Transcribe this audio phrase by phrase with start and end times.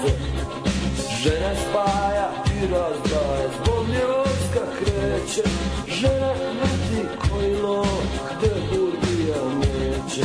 [0.00, 0.58] putnice
[1.22, 5.42] Žena spaja i razdaje Zbog vojska kreće.
[5.86, 7.86] Žena vrti kojilo
[8.38, 10.22] Gde burgija neće.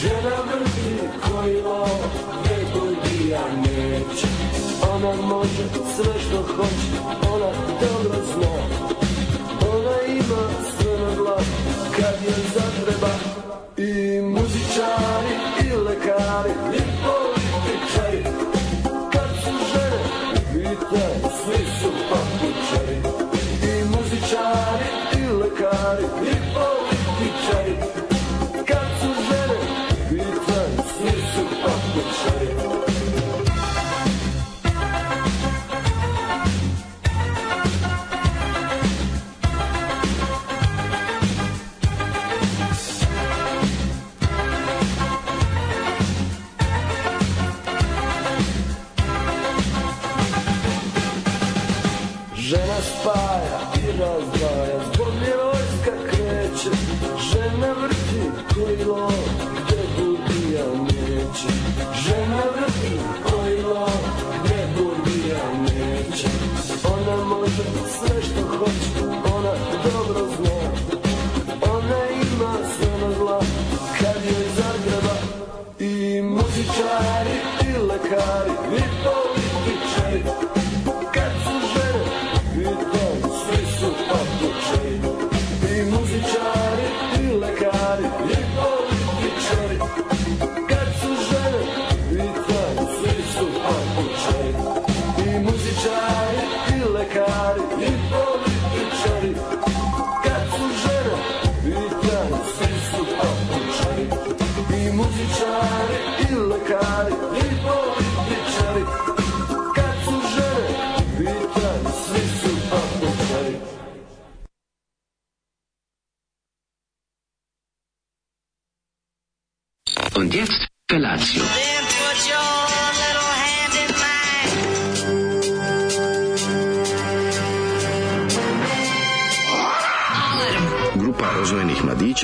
[0.00, 1.86] Žena vrti kojilo
[2.44, 4.26] Gde burgija neće.
[4.94, 5.64] Ona može
[5.96, 6.91] sve što hoće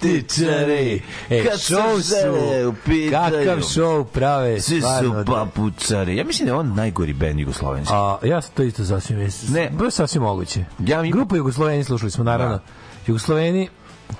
[0.00, 1.02] Političari.
[1.30, 3.36] E, Kad show u su, pitanju.
[3.36, 4.60] kakav show prave.
[4.60, 5.24] Svi su da.
[5.24, 6.16] papučari.
[6.16, 7.94] Ja mislim da je on najgori bend jugoslovenski.
[7.94, 9.18] A, ja sam to isto sasvim.
[9.48, 9.62] Ne.
[9.84, 10.64] Je sasvim moguće.
[10.78, 12.56] Ja mi- Grupa Jugosloveni slušali smo, naravno.
[12.56, 12.62] Da.
[13.06, 13.68] Jugosloveni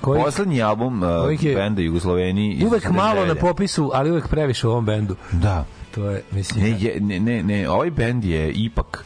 [0.01, 1.09] koji Poslednji album uh,
[1.43, 2.63] je benda Jugosloveni.
[2.67, 3.41] uvek malo na 99.
[3.41, 5.17] popisu, ali uvek previše u ovom bendu.
[5.33, 5.65] Da.
[5.95, 6.65] To je, mislim...
[6.65, 9.05] Ne, je, ne, ne, ne, ovaj bend je ipak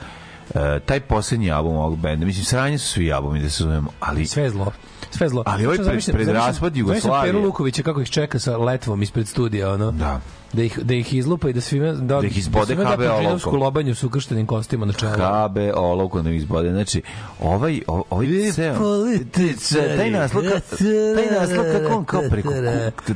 [0.49, 2.27] uh, taj poslednji album ovog benda.
[2.27, 4.27] Mislim, sranje su svi albumi, da se zovemo, ali...
[4.27, 4.73] Sve zlo.
[5.13, 5.43] Sve zlo.
[5.47, 7.33] Ali ovaj pred- raspad Jugoslavije.
[7.33, 9.91] Peru Lukovića kako ih čeka sa letvom ispred studija, ono.
[9.91, 10.21] Da.
[10.53, 13.27] Da ih, da ih izlupa i da svima da, Da ih izbode da KB Pržinovsku
[13.27, 13.61] olovkom.
[13.61, 15.13] lobanju su ukrštenim kostima na čelu.
[15.13, 16.71] KB, olovku na izbode.
[16.71, 17.03] Znači,
[17.41, 18.75] ovaj, ovaj ceo...
[18.79, 19.97] političari.
[19.97, 20.61] Taj naslov, ka,
[21.15, 22.51] taj naslov kako on kao preko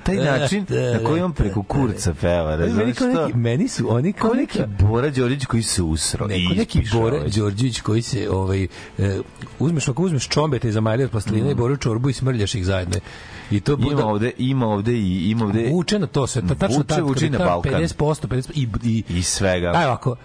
[0.04, 3.26] taj način na koji on preko kurca peva, Meni, razumiješ kao što?
[3.26, 6.26] neki, meni su oni kao, neki Bora Đorđić koji se usro.
[6.26, 7.30] Neko neki Bore ovaj.
[7.30, 8.66] Đorđević koji se ovaj
[8.98, 9.18] e,
[9.58, 12.96] uzmeš ako uzmeš čombete iz Amalije od plastelina i Boru čorbu i smrljaš ih zajedno.
[13.50, 16.54] I to bude Ima ovde, ima ovde i ima ovde vuče na to sve, ta,
[16.54, 17.72] tačno Vuče, ta, vuče na Balkan.
[17.72, 19.66] 50%, 50% i, i, i svega.
[19.68, 20.16] Ajde ovako, uh,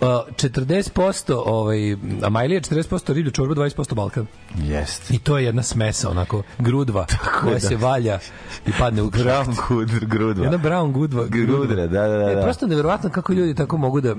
[0.00, 4.26] 40% ovaj, Amajlija, 40% riblja čorba, 20% Balkan.
[4.58, 5.14] Jeste.
[5.14, 7.06] I to je jedna smesa, onako, grudva,
[7.40, 7.60] koja da.
[7.60, 8.18] se valja
[8.66, 10.44] i padne u Brown Gudr, grudva.
[10.44, 11.26] Jedna brown gudva.
[11.26, 12.30] Grudra, da, da, da.
[12.32, 12.42] E, da.
[12.42, 14.14] prosto neverovatno kako ljudi tako mogu da...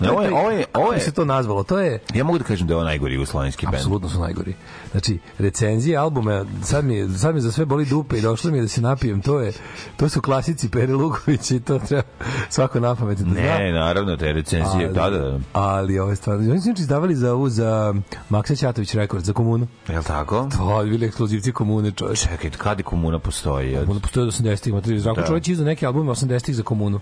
[0.00, 1.62] Ne, ovo je- ovo je- ovo je- se to nazvalo?
[1.62, 1.98] To je...
[2.14, 3.74] Ja mogu da kažem da je ovo najgori jugoslovenski bend.
[3.74, 4.54] Apsolutno su najgori.
[4.90, 8.62] Znači, recenzije albume, sad mi, sad mi za sve boli dupe i došlo mi je
[8.62, 9.52] da se napijem, to je,
[9.96, 12.02] to su klasici Pere Lugović i to treba
[12.48, 13.34] svako na pamet da zna.
[13.34, 15.38] Ne, naravno, te recenzije, Ali- da, da, da.
[15.52, 17.94] Ali ove stvarno, oni su izdavali za ovu, za
[18.28, 19.66] Maksa Ćatović rekord, za komunu.
[19.88, 20.48] Jel tako?
[20.58, 22.22] To je bili ekskluzivci komune, čovječ.
[22.22, 23.76] Čekaj, kad je komuna postoji?
[23.76, 25.26] Komuna postoje od 80-ih, Zdravko Da.
[25.26, 27.00] Čović izdao neke albume 80-ih za komunu.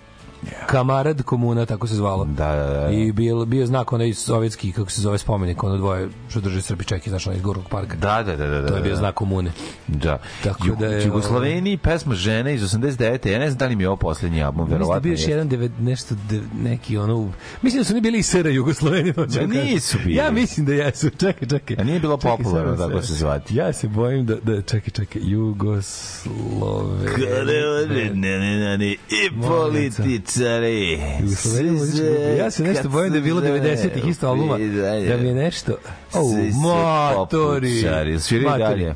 [0.67, 2.25] Kamarad komuna, tako se zvalo.
[2.25, 2.79] Da, da, da.
[2.79, 2.89] da.
[2.89, 6.83] I bio, bio znak onaj sovjetski, kako se zove spomenik, ono dvoje što drže Srbi
[6.83, 7.95] čeki, znaš, onaj iz Gorog parka.
[7.97, 8.67] Da, da, da, da.
[8.67, 8.97] To je bio da.
[8.97, 9.51] znak komune.
[9.87, 10.17] Da.
[10.43, 13.27] Tako da je, Jugosloveniji pesma Žene iz 89.
[13.27, 15.01] Ja ne znam da li mi je ovo poslednji album, Mislim da verovatno.
[15.01, 17.31] bio jedan devet, nešto de, neki ono
[17.61, 19.49] mislim da su oni bili i SR Jugosloveni vam kažem.
[19.49, 20.15] nisu bili.
[20.15, 23.55] ja mislim da jesu čekaj čekaj A nije bilo popularno tako se zvati.
[23.55, 27.09] ja se bojim da da čekaj čekaj Jugoslove
[27.89, 28.97] Ne, ne, ne, ne, i
[29.47, 30.19] političari.
[31.95, 32.37] Grupe.
[32.37, 34.57] Ja se nešto bojim da je bilo 90-ih isto albuma,
[35.07, 35.71] da mi je nešto...
[36.11, 36.19] Se.
[38.19, 38.83] Sviraju Matori.
[38.83, 38.95] dalje.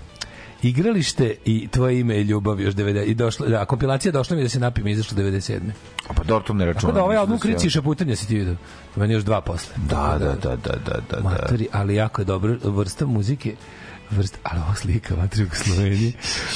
[0.64, 4.50] Igralište i tvoje ime i ljubav još 90 i došlo da kompilacija došla mi da
[4.50, 5.60] se napijem izašla 97.
[6.08, 6.82] Pa dobro, to ne računam.
[6.82, 8.56] Tako da ovaj album se- Krici i šaputanja si ti vidio.
[8.96, 9.76] Meni još dva posle.
[9.90, 11.18] Da, da, da, da, da, da.
[11.18, 11.24] da.
[11.24, 13.56] Matori, ali jako je dobro vrsta muzike
[14.14, 16.14] vrsta, ali ova slika matri u Sloveniji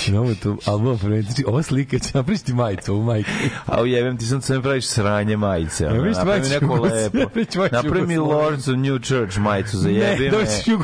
[0.07, 3.29] imamo tu album znači ova slika će naprišti majicu ovu majku
[3.65, 5.87] A ujebem ti sam sam praviš sranje majice.
[5.87, 7.17] vidiš Napravi majicu neko lepo.
[7.59, 8.17] majicu Napravi mi.
[8.17, 10.29] Lords of New Church majicu za jebi me.
[10.29, 10.77] doći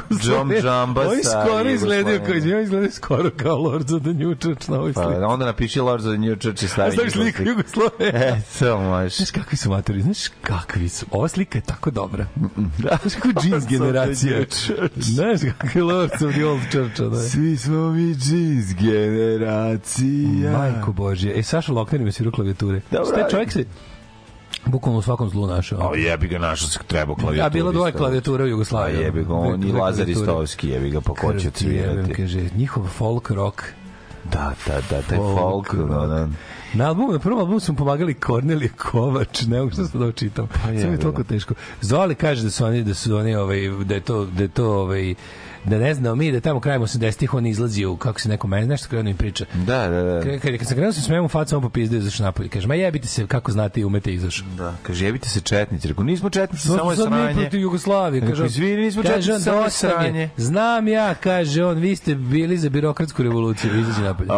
[0.62, 4.70] Džamba Ovi sa skoro izgledaju kao, ja izgledaju skoro kao Lords of the New Church
[4.70, 5.22] na ovoj Pa slici.
[5.24, 6.90] onda napiši Lords of the New Church i stavi.
[6.92, 8.14] njihovu sliku Jugoslavije.
[8.24, 9.18] E, to možeš.
[9.18, 11.06] Znaš kakvi su matori, znaš kakvi su.
[11.12, 12.26] Ova slika je tako dobra.
[12.80, 14.38] Znaš kako jeans generacija.
[14.96, 17.02] Znaš kakvi Lords of the Old Church.
[17.02, 17.20] Da.
[17.20, 20.52] Svi smo mi jeans generacija.
[20.52, 21.40] Majko Božje.
[21.40, 22.82] E, Saša Lokner mi svirao klavijature.
[22.92, 23.66] Dobro, Ste čovjek se
[24.66, 25.80] bukvalno u svakom zlu našao.
[25.82, 27.46] Ali jebi ga našao se treba klavijatura.
[27.46, 27.98] A bilo dvoje isto.
[27.98, 29.00] klavijatura u A Jugoslaviji.
[29.00, 30.12] jebi ga, on i Lazar klavijature.
[30.12, 32.14] Istovski, jebi ga, jebem, cvirati.
[32.14, 33.62] kaže, njihov folk rock.
[34.32, 36.28] Da, da, da, taj Folk folk, da, da.
[36.74, 40.06] Na albumu, na prvom albumu su mu pomagali Kornelije Kovač, ne mogu što sam da
[40.06, 40.48] očitam.
[40.48, 41.54] Pa je, Sve mi je toliko teško.
[41.82, 44.72] Zoli kaže da su oni da su oni ovaj da je to da je to
[44.72, 45.16] ovaj
[45.66, 48.68] da ne znamo mi da tamo krajem 80-ih on izlazi u kako se neko meni
[48.68, 49.46] nešto krenuo im priča.
[49.56, 50.22] Da, da, da.
[50.22, 52.50] Kad, kad, kad sam krenuo sam smemo u facu, on popizdeo izašao napolje.
[52.50, 54.48] Kaže, ma jebite se, kako znate i umete izašao.
[54.58, 55.88] Da, kaže, jebite se četnici.
[55.88, 57.34] Rekao, nismo četnici, samo je Sad mi sranje.
[57.34, 58.22] protiv Jugoslavije.
[58.22, 60.30] Kaže, izvini, nismo četnici, samo je sranje.
[60.38, 64.30] Znam ja, kaže on, vi ste bili za birokratsku revoluciju, izađi napolje.
[64.32, 64.36] A,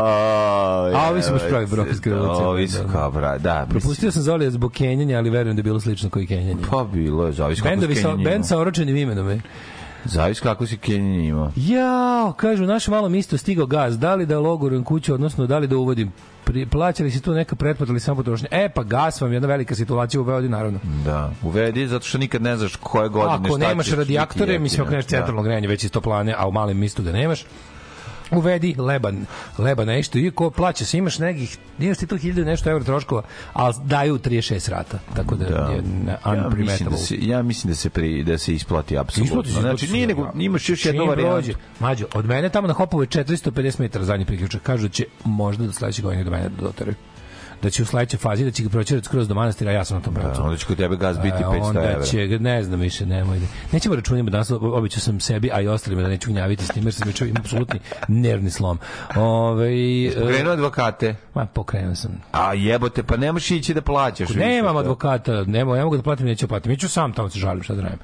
[0.96, 2.48] A ovi su baš pravi birokratske revolucije.
[2.48, 2.92] Ovi su Da, da.
[2.92, 3.66] kao, bra, da.
[3.70, 6.56] Propustio sam Zolija zbog kenjanja, ali verujem da je bilo slično koji kenjanje.
[6.72, 8.32] Pa bilo je, zavis kako si Bendovi sa, Kenjan imao.
[8.32, 9.42] bend sa oročenim imenom je.
[10.06, 11.52] Zavis kako si Kenjan imao.
[11.56, 15.58] Jao, kažu, u našem malom isto stigao gaz, da li da logorujem kuću, odnosno da
[15.58, 16.12] li da uvodim
[16.46, 18.48] Pri, plaćali si tu neka pretplata ili samo potrošnja.
[18.52, 20.80] E, pa gas vam je jedna velika situacija u Beogradu, naravno.
[21.06, 24.82] Da, uvedi, zato što nikad ne znaš koje godine Ako šta nemaš radijaktore, biti mislim,
[24.82, 27.46] ako nemaš centralno grejanje, već iz toplane, a u malem mistu ga nemaš,
[28.32, 29.26] uvedi leban,
[29.58, 33.22] leba nešto i ko plaća se imaš nekih imaš ti tu 1000 nešto evra troškova
[33.54, 35.56] ali daju 36 rata tako da, Da.
[35.66, 38.98] je ne- Ja mislim, unprimetable da se, ja mislim da se pri, da se isplati
[38.98, 39.26] apsolutno.
[39.26, 40.14] Isplati se, znači nije da.
[40.14, 41.52] nego imaš još jednu varijantu.
[41.80, 44.62] Mađo, od mene tamo na Hopovu je 450 metara zadnji priključak.
[44.62, 46.96] Kažu da će možda do sledećeg godine do mene dotaraju.
[47.62, 50.04] Da će u sledećoj fazi, da će ga proćerati skroz do manastira, ja sam na
[50.04, 50.40] tom pravcu.
[50.40, 52.04] Da, onda će kod tebe gas biti E, 500 onda evra.
[52.04, 53.40] će, ne znam više, nemoj.
[53.40, 56.84] da- Nećemo računima danas, običao sam sebi, a i ostalima da neću gnjaviti s tim,
[56.84, 58.80] jer sam juče imam apsolutni nervni slom.
[59.16, 59.70] Ove,
[60.16, 61.16] Pokrenuo advokate.
[61.34, 62.12] ma, pokrenuo sam.
[62.32, 64.30] A jebote, pa nemaš ići da plaćaš.
[64.30, 66.72] više Nemam advokata, nema, ne mogu da platim, neću platim.
[66.72, 68.00] Iću sam tamo se žalim, šta da radim.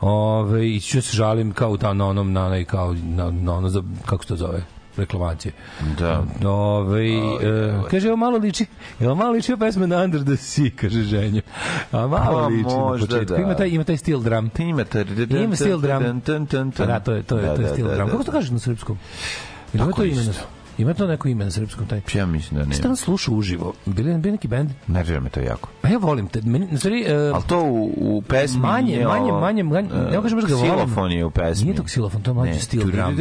[0.00, 3.68] Ove, iću da se žalim kao tamo na onom, na, onaj, kao, na, na ono,
[3.68, 4.62] za, kako se to zove,
[4.96, 5.52] reklamacije.
[5.98, 6.24] Da.
[6.48, 8.66] Ove, e, kaže, evo malo liči,
[9.00, 11.42] evo malo liči pesma na Under the Sea, kaže ženja.
[11.92, 13.34] A malo Pa, liči na možda početku.
[13.34, 13.42] da.
[13.42, 14.50] Ima taj, ima taj steel drum.
[14.58, 15.00] Ima ta...
[15.30, 16.22] Ima steel drum.
[16.76, 18.10] Da, to je, to je, to je steel drum.
[18.10, 18.98] Kako to kažeš na srpskom?
[19.72, 20.44] Ili to ime na, isto.
[20.78, 21.86] Ima to neko ime na srpskom?
[21.86, 22.00] Taj?
[22.14, 22.88] Ja mislim da ne.
[22.88, 23.72] on slušao uživo?
[23.86, 24.70] Bili, bili neki bend?
[24.86, 25.68] Nervira me to jako.
[25.80, 26.40] Pa ja volim te.
[26.40, 29.96] Meni, na stvari, uh, Ali to u, u pesmi Manje, nije manje, manje, manje, ne
[30.06, 30.70] mogu kažem ga volim.
[30.70, 31.64] Ksilofon je u pesmi.
[31.64, 33.14] Nije to ksilofon, to je steel drum.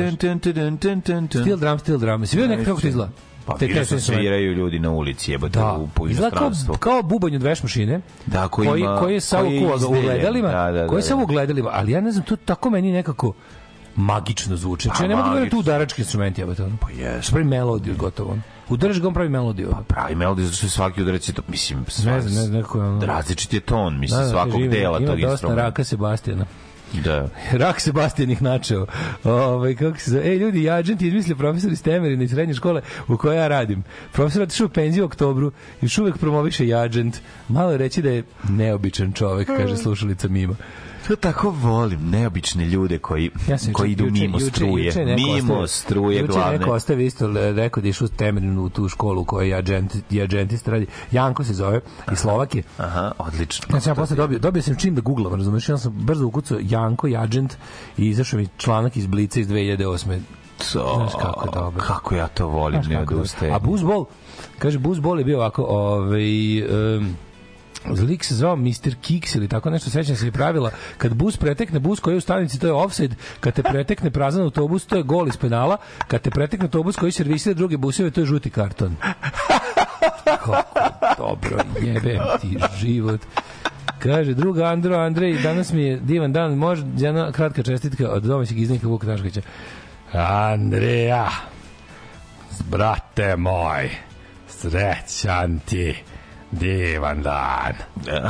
[1.29, 2.21] Steel drum, steel drum.
[2.21, 3.11] Vidio nekako kako to izgleda?
[3.45, 6.77] Pa Te- te- te- sviraju ljudi na ulici, jebote, Da, u, po izgleda kao, inostranstvu.
[6.77, 10.03] kao bubanj od veš mašine, Da, koji koji, koji je samo koji je u izdeljen.
[10.03, 11.07] gledalima, Da, da, da, koji je da.
[11.23, 13.33] u gledalima, ali ja ne znam, to tako meni nekako
[13.95, 14.83] magično zvuči.
[14.83, 16.63] Znači, ja ne mogu da tu udarački instrumenti, jebote.
[16.81, 17.29] Pa jes.
[17.29, 18.37] Pravi melodiju gotovo.
[18.69, 19.75] Udaraš ga, on pravi melodiju.
[19.87, 22.77] Pravi melodiju, zato što je svaki udarac je to, mislim, Ne znam, ne znam, nekako
[22.77, 25.61] je ono- različit je ton, mislim, Da, da, svakog ima- dela ima tog dosta instrumenta.
[25.61, 26.45] raka Sebastijana.
[26.95, 27.29] Da.
[27.53, 28.85] Rak Sebastijan ih načeo.
[29.23, 30.23] Ovaj kako se zove?
[30.23, 33.83] Ej ljudi, ja agent izmislio profesor iz Temerina iz srednje škole u kojoj ja radim.
[34.11, 37.17] Profesor otišao u penziju u oktobru, još uvek promoviše i agent.
[37.47, 40.55] Malo reći da je neobičan čovek, kaže slušalica Mima.
[41.09, 44.85] To tako volim, neobične ljude koji, Ja sam koji idu juče- mimo juče- struje.
[44.85, 46.57] juče mimo struje juče glavne.
[46.57, 48.07] neko ostavi isto rekao da je išao
[48.59, 50.87] u tu školu u kojoj je agent, je agentist radi.
[51.11, 52.63] Janko se zove iz Slovakije.
[52.77, 53.75] Aha, odlično.
[53.75, 56.57] Ja sam ja posle dobio, dobio sam čim da googlam, razumeš, ja sam brzo ukucao
[56.61, 57.53] Janko i agent
[57.97, 60.19] i izašao mi članak iz Blica iz 2008.
[60.73, 61.83] To, Znaš kako je dobro.
[61.83, 63.53] Kako ja to volim, Znaš ne odustajem.
[63.53, 64.05] A Buzbol,
[64.59, 66.61] kaže Buzbol je bio ovako, ovaj
[66.97, 67.15] um,
[67.85, 68.95] lik se zvao Mr.
[69.01, 70.71] Kicks ili tako nešto, sećam se i pravila.
[70.97, 73.15] Kad bus pretekne bus koji je u stanici, to je offside.
[73.39, 75.77] Kad te pretekne prazan autobus, to je gol iz penala.
[76.07, 78.95] Kad te pretekne autobus koji servisira druge buseve, to je žuti karton.
[80.25, 80.63] Kako
[81.17, 83.21] dobro, jebem ti život.
[83.99, 88.59] Kaže, druga Andro, Andrej, danas mi je divan dan, može jedna kratka čestitka od domaćeg
[88.59, 89.41] iznika Vuka Taškovića.
[90.13, 91.29] Andreja,
[92.69, 93.89] brate moj,
[94.47, 96.03] srećan ti
[96.51, 97.73] divan dan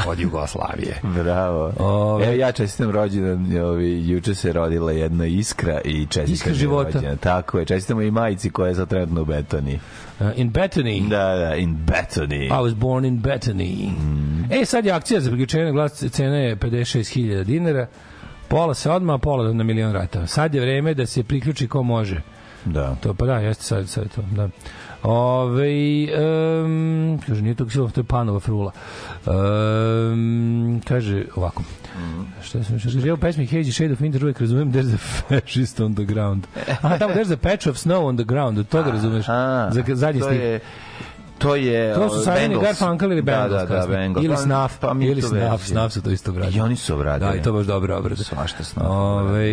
[0.08, 1.00] od Jugoslavije.
[1.24, 1.74] Bravo.
[1.80, 6.90] Ove- Evo ja čestitam rođendan, ovi, juče se rodila jedna iskra i čestitam Iskra života.
[6.90, 7.18] rođendan.
[7.18, 9.80] Tako je, čestitamo i majici koja je sad trenutno u Betoni.
[10.20, 11.10] Uh, in Bethany.
[11.10, 12.46] Da, da, in Betoni.
[12.46, 13.92] I was born in Bethany.
[14.52, 17.88] E, sad je akcija za priključenje glas, cena je 56.000 dinara.
[18.48, 20.28] Pola se odmah, a pola na milion rata.
[20.28, 22.22] Sad je vreme da se priključi ko može.
[22.66, 22.96] Da.
[22.96, 24.50] To pa da, jeste sad, sad to, da.
[25.04, 26.08] Ove,
[26.64, 28.72] um, kaže, nije to ksilo, to je panova frula.
[29.26, 31.64] Um, kaže, ovako.
[32.44, 35.80] Šta sam što kaže, u pesmi Hazy Shade of Winter uvek razumem there's a fascist
[35.80, 36.48] on the ground.
[36.82, 39.26] Aha, tamo there's a patch of snow on the ground, od toga razumeš.
[39.72, 40.40] Za zadnji to stih.
[41.40, 42.64] To je To su ovaj, Simon i.
[42.64, 43.98] Garfunkel ili Bengals da, da, da, kasnije.
[44.00, 44.26] Bengals.
[44.26, 45.66] Ili Pa- Snuff, pa mi je ili Snuff.
[45.66, 46.58] Snuff su to isto obradili.
[46.58, 47.32] I oni su obradili.
[47.32, 48.24] Da, i to baš dobro obrade.
[48.24, 49.52] Svašta Snuff Ove,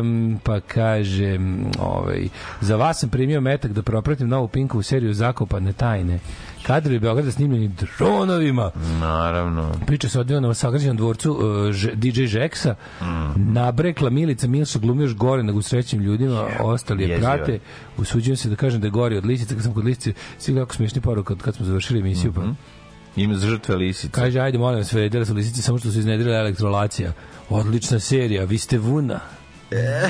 [0.00, 1.38] um, pa kaže,
[1.78, 2.28] ovaj,
[2.60, 6.18] za vas sam primio metak da propratim novu Pinkovu seriju Zakopane tajne.
[6.66, 7.68] Kadrovi Beograda snimljeni
[7.98, 8.70] dronovima.
[9.00, 9.72] Naravno.
[9.86, 12.74] Priča se odvija na sagrađenom dvorcu uh, Ž- DJ Žeksa.
[13.00, 13.52] Mm.
[13.52, 16.46] Nabrekla Milica Milsa glumi još gore nego u srećnim ljudima.
[16.60, 17.58] Ostali je jezivo prate.
[17.98, 19.54] Usuđujem se da kažem da je gori od lisice.
[19.54, 22.30] Kad sam kod lisice, svi jako smiješni poruk kad, kad smo završili emisiju.
[22.30, 22.40] Mhm.
[22.40, 24.08] Pa Ima žrtve lisice.
[24.12, 27.12] Kaže, ajde, molim vas, vredile su lisice samo što su iznedrile elektrolacija.
[27.50, 29.20] Odlična serija, vi ste vuna.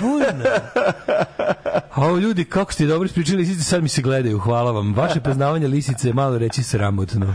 [0.02, 0.50] Vuna.
[1.94, 4.94] A ljudi, kako ste dobro ispričali lisice, sad mi se gledaju, hvala vam.
[4.94, 7.34] Vaše poznavanje lisice je malo reći sramotno.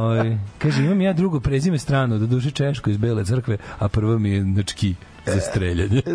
[0.00, 4.18] Oj, kaže, imam ja drugo prezime strano, do duše Češko iz Bele crkve, a prvo
[4.18, 4.94] mi je nački
[5.28, 6.02] za streljanje.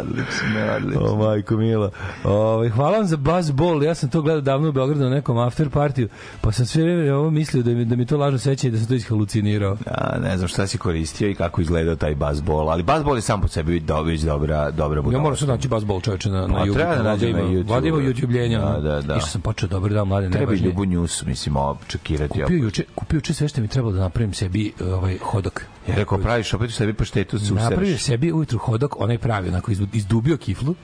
[0.00, 1.04] Odlično, odlično.
[1.04, 1.90] O, majko mila.
[2.24, 3.82] O, hvala vam za Buzz Ball.
[3.82, 6.08] Ja sam to gledao davno u Beogradu na nekom after partiju,
[6.40, 8.78] pa sam sve vreme ovo mislio da mi, da mi to lažno seća i da
[8.78, 9.76] sam to ishalucinirao.
[9.86, 13.40] Ja, ne znam šta si koristio i kako izgledao taj basbol, ali basbol je sam
[13.40, 15.22] po sebi već dobra, dobra Ja budala.
[15.22, 16.74] moram sad naći Buzz Ball čoveče na, na Pa, YouTube.
[16.74, 17.70] treba da nađem na YouTube.
[17.70, 18.60] Valjda ima YouTubljenja.
[18.60, 19.14] Da, da, da.
[19.16, 20.56] Išao sam počeo dobro da mlade Treba i.
[20.56, 22.40] Ljubu Njus, mislim, očekirati.
[22.42, 25.66] Kupio juče, kupio juče sve što mi trebalo da napravim sebi ovaj hodok.
[25.90, 28.02] Ja rekao, praviš opet u sebi paštetu se Napravio usereš.
[28.02, 30.74] sebi ujutru hodok, onaj pravi, onako izdu- izdubio kiflu,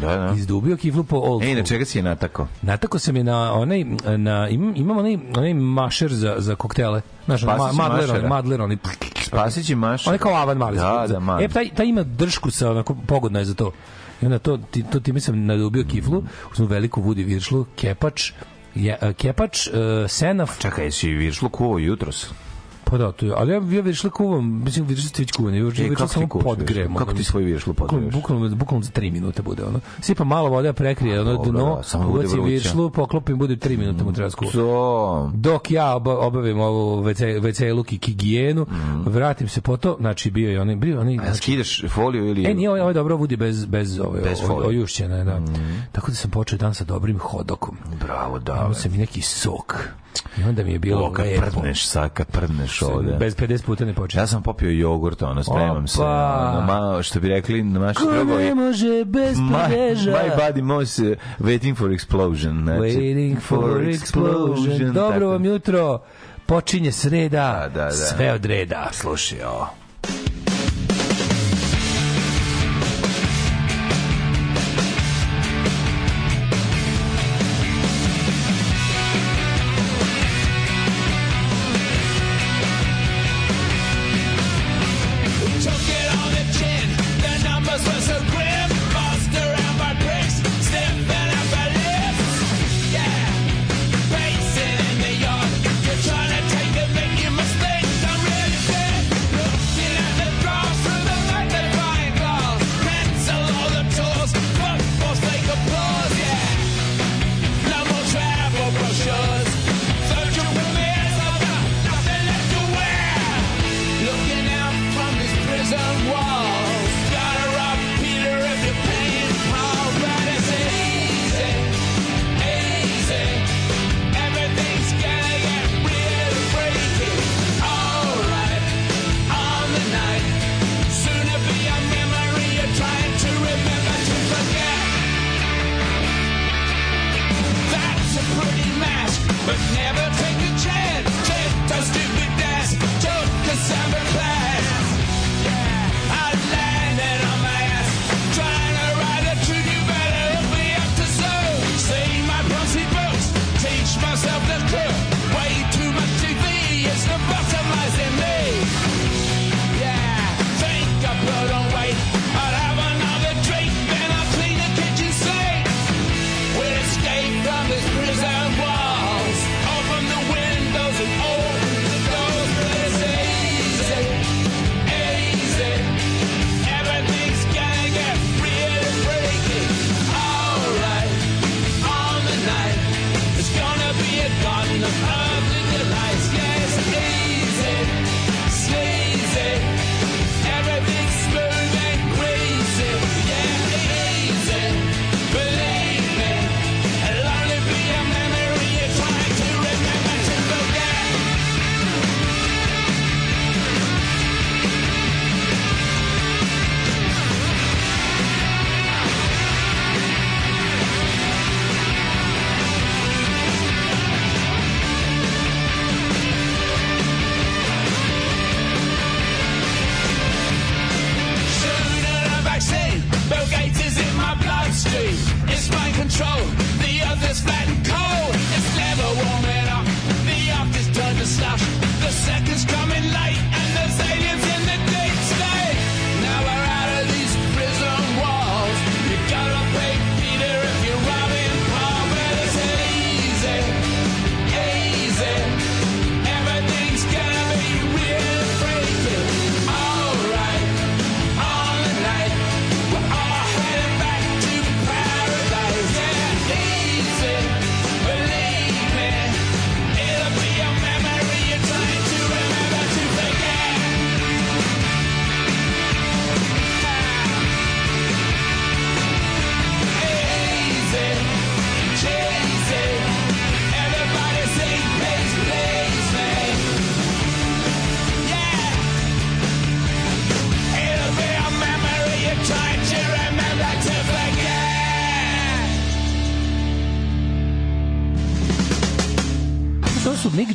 [0.00, 0.34] Da, da.
[0.36, 1.56] izdubio kiflu po old E, school.
[1.56, 2.46] na čega si je natako?
[2.62, 3.84] Natako sam je na onaj
[4.16, 7.00] na imam, imam onaj onaj mašer za za koktele.
[7.24, 8.28] Znaš, ma, madler, mašera.
[8.28, 8.76] madler, onaj
[9.22, 10.06] Spasić i maš.
[10.06, 10.76] onaj kao avan mali.
[10.76, 11.44] Da, da, mali.
[11.44, 13.72] E, taj, taj ima dršku sa onako pogodno je za to.
[14.22, 16.22] I onda to, ti, to time sam nadubio kiflu,
[16.52, 18.32] uz onu veliku vudi viršlu, kepač,
[18.74, 19.72] je, kepač, uh,
[20.08, 22.30] senaf, Čekaj, jesi viršlu kuo jutros?
[22.90, 25.66] Pa da, to je, ali ja, ja viršlu kuvam, mislim, viršlu ste već kuvan, ja
[25.66, 26.94] E, ti samo podgrem.
[26.94, 28.14] Kako ti svoju viršlu podgreješ?
[28.14, 29.80] bukvalno, bukvalno za 3 minuta bude ono.
[30.00, 32.42] Sipa malo vode, prekrije ono dobro, dno, da, samo bude vruća.
[32.42, 34.56] viršlu, poklopim, bude 3 minuta mu treba skuvati.
[35.34, 38.66] Dok ja oba- obavim ovu WC, WC luk i higijenu,
[39.06, 41.20] vratim se po to, znači bio je onaj, bio onaj, Mhm.
[41.20, 42.44] A znači, skidaš foliju ili...
[42.44, 45.40] E, nije ovo, ovo je dobro vudi bez, bez, ove, Bez ojušćene, da.
[45.92, 47.76] Tako da sam počeo dan sa dobrim hodokom.
[48.00, 48.52] Bravo, da.
[48.54, 49.88] Dao sam i neki sok.
[50.38, 53.12] I onda mi je bilo O, kad prdneš sad, kad prdneš ovde.
[53.12, 54.20] Bez 50 puta ne počeo.
[54.20, 56.00] Ja sam popio jogurt, ono, spremam se.
[56.00, 56.54] Opa.
[56.58, 58.44] Ono, ma, što bi rekli na naši Ko drugovi.
[58.44, 60.10] ne može bez My, prdeža?
[60.12, 61.06] my body moves uh,
[61.38, 62.62] waiting for explosion.
[62.62, 64.92] Znači, Waiting for explosion.
[64.92, 66.00] Dobro vam jutro.
[66.46, 67.68] Počinje sreda.
[67.74, 67.90] Da, da, da.
[67.90, 68.88] Sve od reda.
[68.92, 69.68] Slušaj, ovo.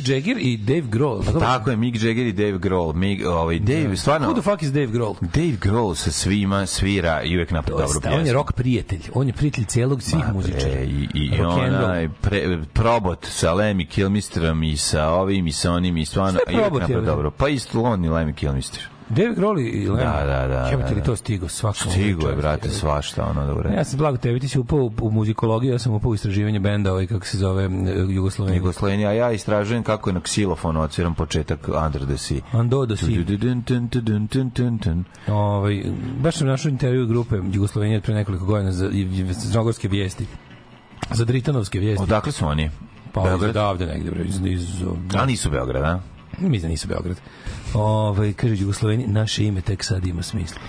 [0.06, 1.24] Jagger i Dave Grohl.
[1.24, 2.98] Tako, Tako je, Mick Jagger i Dave Grohl.
[2.98, 4.28] Mick, ovaj, Dave, stvarno...
[4.28, 5.14] Who the fuck is Dave Grohl?
[5.20, 8.20] Dave Grohl sa svima svira i uvek napravi dobru Dosta, pjesmu.
[8.20, 9.00] on je rock prijatelj.
[9.14, 10.80] On je prijatelj cijelog svih muzičara.
[10.80, 11.52] I, i roll.
[11.60, 16.50] onaj pre, probot sa Lemmy Kilmisterom i sa ovim i sa onim i stvarno Šta
[16.50, 17.00] je i probot, je?
[17.00, 17.30] dobro.
[17.30, 18.88] Pa isto on i Lemmy Kilmister.
[19.16, 19.96] Dave Grohl i Lemmy.
[19.96, 21.04] Da, da, da, Jebote da, li da.
[21.04, 21.76] to stigo svako.
[21.76, 23.70] Stigo je, brate, svašta ono dobro.
[23.70, 26.92] Ja sam blago tebi, ti si upao u, muzikologiju, ja sam upao u istraživanje benda,
[26.92, 27.70] ovaj, kako se zove,
[28.08, 28.58] Jugoslovenija.
[28.58, 32.40] Jugoslovenija, a ja istražujem kako je na ksilofonu odsviram početak Under the Sea.
[32.64, 33.24] Do si.
[33.24, 35.04] Dun-dun-dun-dun-dun-dun-dun.
[35.28, 35.82] Ovaj,
[36.20, 38.90] baš sam našao intervju grupe Jugoslovenije pre nekoliko godina za,
[39.32, 40.26] Zagorske vijesti.
[41.10, 42.02] Za Dritanovske vijesti.
[42.02, 42.70] Odakle su oni?
[43.14, 43.50] pa iz Beograd?
[43.50, 46.00] odavde negde, bre, iz, iz, A nisu Beograd,
[46.38, 47.16] Mislim da nisu Beograd.
[47.74, 50.60] Ovaj kaže Jugoslovenija, naše ime tek sad ima smisla.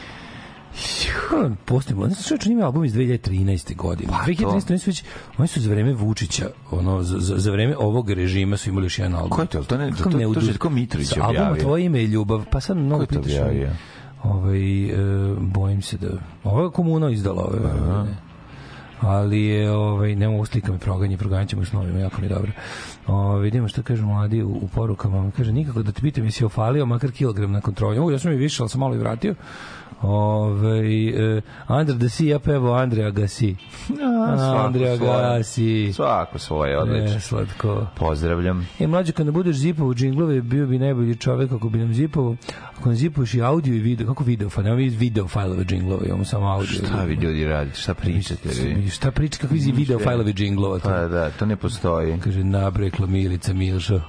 [1.65, 3.75] Postimo, znači čovječ, on ima album iz 2013.
[3.75, 4.09] godine.
[4.09, 4.69] Pa, 2013.
[4.69, 5.03] oni su već,
[5.37, 9.15] oni su za vreme Vučića, ono, za, za, vreme ovog režima su imali još jedan
[9.15, 9.29] album.
[9.29, 9.63] Ko je to?
[9.63, 11.61] To ne- to- to- to Željko Mitrović je objavio.
[11.63, 13.39] Tvoje ime i ljubav, pa sad mnogo Ko je to pitaš.
[13.39, 13.69] objavio?
[14.23, 14.95] Ovaj, e,
[15.37, 16.07] bojim se da...
[16.43, 17.59] Ovo je komuna izdala ove.
[17.59, 18.15] godine.
[19.01, 22.51] ali je ovaj ne mogu slika me proganje proganje ćemo snovima jako mi je dobro
[23.07, 25.31] ovaj vidimo šta kažu mladi u, u porukama.
[25.37, 27.99] Kaže nikako da te pitam jesi ofalio makar kilogram na kontroli?
[27.99, 29.35] Mogu ja sam i više al sam malo i vratio
[30.07, 33.55] Ove, e, Andra da si ja pevo Andreja Gasi
[34.37, 35.37] svako Andreja svoje.
[35.37, 37.17] Gasi Svako svoje, odlično.
[37.17, 38.67] e, slatko Pozdravljam.
[38.79, 42.35] E, mlađe, kada budeš zipovo džinglove, bio bi najbolji čovek ako bi nam zipovo.
[42.79, 44.65] Ako nam zipuješ i audio i video, kako video fajl?
[44.65, 46.67] Nemamo video fajlove džinglove, imamo samo audio.
[46.67, 47.79] Šta vi ljudi radite?
[47.79, 48.89] Šta pričate vi?
[48.89, 50.79] Šta priča, kakvi si video fajlovi džinglova?
[50.79, 52.19] Pa da, to ne postoji.
[52.19, 54.01] Kaže, nabrekla Milica Milša.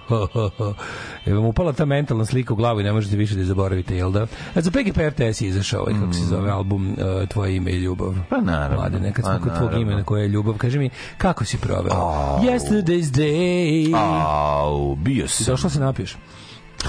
[1.37, 4.11] Vam upala ta mentalna slika u glavu i ne možete više da je zaboravite, jel
[4.13, 4.27] da?
[4.55, 7.77] A za PGP RTS je izašao, ovaj, kako se zove album uh, Tvoje ime i
[7.77, 8.15] ljubav.
[8.29, 8.77] Pa naravno.
[8.77, 10.55] Mlade, nekad smo Pa kod tvog imena koje je ljubav.
[10.55, 11.93] Kaži mi, kako si proveo?
[11.95, 12.41] Au.
[12.43, 13.95] Yesterday's day.
[14.27, 15.47] Au, bio sam.
[15.47, 16.17] Došla se napiješ?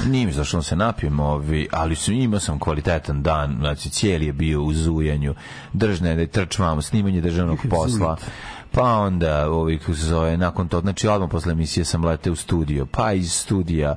[0.05, 4.33] Nije mi zašto se napijem, ovi, ali sam, imao sam kvalitetan dan, znači cijeli je
[4.33, 5.36] bio u zujanju,
[5.73, 8.17] držne, da trčvamo, snimanje državnog posla,
[8.71, 12.36] pa onda, ovi, kako se zove, nakon to, znači odmah posle emisije sam leteo u
[12.36, 13.95] studio, pa iz studija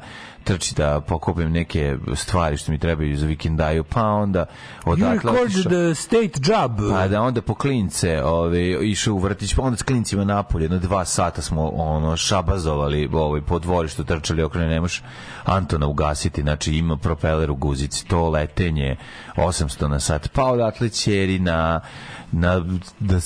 [0.50, 4.46] trči da pokupim neke stvari što mi trebaju za vikendaju, pa onda
[4.84, 6.72] You odatle recorded otišao- the state job.
[6.92, 10.78] Pa da onda po klince, ove, išao u vrtić, pa onda s klincima napolje, jedno
[10.78, 15.02] dva sata smo ono šabazovali ovaj, po dvorištu, trčali okolo, ne možeš
[15.44, 18.96] Antona ugasiti, znači ima propeler u guzici, to letenje
[19.36, 21.80] 800 na sat, pa odatle ćeri na,
[22.32, 22.64] na
[23.00, 23.18] da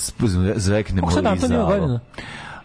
[0.55, 1.99] zveknemo Kako sad Anton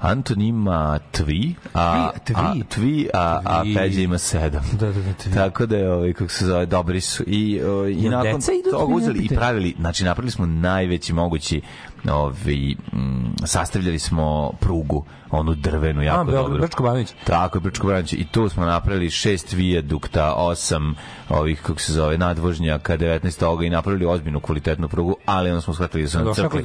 [0.00, 3.62] Anton ima tvi, a, Tvi, a, tvi, a, a.
[3.76, 4.64] Peđa ima sedam.
[4.72, 5.34] Da, da, da, tvi.
[5.34, 7.24] Tako da je, ovaj, kako se zove, dobri su.
[7.26, 11.60] I, o, i nakon toga uzeli i pravili, znači napravili smo najveći mogući
[12.08, 16.60] ovi, mm, sastavljali smo prugu, onu drvenu, jako Beograd, dobro.
[16.60, 17.14] Brčko Banović.
[17.24, 18.12] Tako je, Brčko Branić.
[18.12, 20.94] I tu smo napravili šest vijadukta, osam
[21.28, 25.74] ovih, kako se zove, nadvožnjaka, 19 toga i napravili ozbiljnu kvalitetnu prugu, ali onda smo
[25.74, 26.62] shvatili da su nam crkle,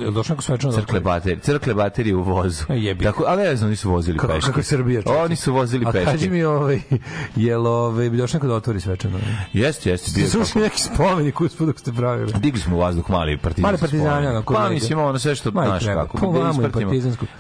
[0.76, 2.64] crkle baterije, crkle baterije u vozu.
[2.70, 3.04] E, jebi.
[3.04, 4.48] Tako, ali ne znam, nisu vozili Kako, peške.
[4.48, 5.02] kako je Srbija?
[5.02, 5.22] čoveče.
[5.22, 6.12] Oni su vozili A peške.
[6.12, 6.82] kaži mi, ovaj,
[7.36, 9.20] jel ovaj, bi došao neko da otvori svečano?
[9.54, 10.10] Jeste, jeste.
[10.10, 12.34] Ste slušali neki spomenik uspod dok ste pravili?
[12.40, 15.68] Digli smo u vazduh mali partizanski Mali onako, Pa mislim ono sve što Ma i
[15.68, 16.02] znaš treba.
[16.02, 16.18] kako.
[16.18, 16.92] Po da ispratimo,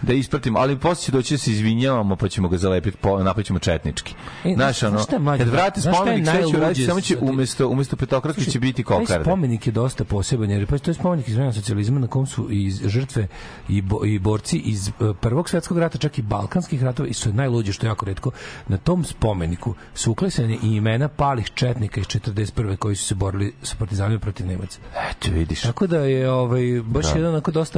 [0.01, 3.45] da ispratimo, ali posle će doći da se izvinjavamo pa ćemo ga zalepiti, po, napravit
[3.47, 4.15] ćemo četnički.
[4.45, 5.43] E, Znaš, ono, šta mlađe?
[5.43, 8.97] kad vrate je spomenik, sve će uraditi, samo će umesto, umesto petokratke će biti Taj
[8.97, 9.23] kokarde.
[9.23, 12.47] spomenik je dosta poseban, jer pa to je spomenik iz vremena socijalizma na kom su
[12.51, 13.27] i žrtve
[13.69, 17.33] i, bo, i borci iz eh, prvog svetskog rata, čak i balkanskih ratova, i je
[17.33, 18.31] najluđe, što je jako redko,
[18.67, 22.75] na tom spomeniku su uklesane i imena palih četnika iz 41.
[22.77, 24.79] koji su se borili sa partizanima protiv Nemaca.
[25.11, 25.61] Eto, vidiš.
[25.61, 27.74] Tako da je ovaj baš jedan onako dosta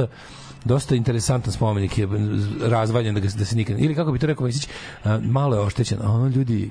[0.64, 2.08] dosta interesantan spomenik je
[2.62, 4.68] razvaljen da, ga, da se nikad ili kako bi to rekao Vesić
[5.04, 6.70] a, malo je oštećen a ono ljudi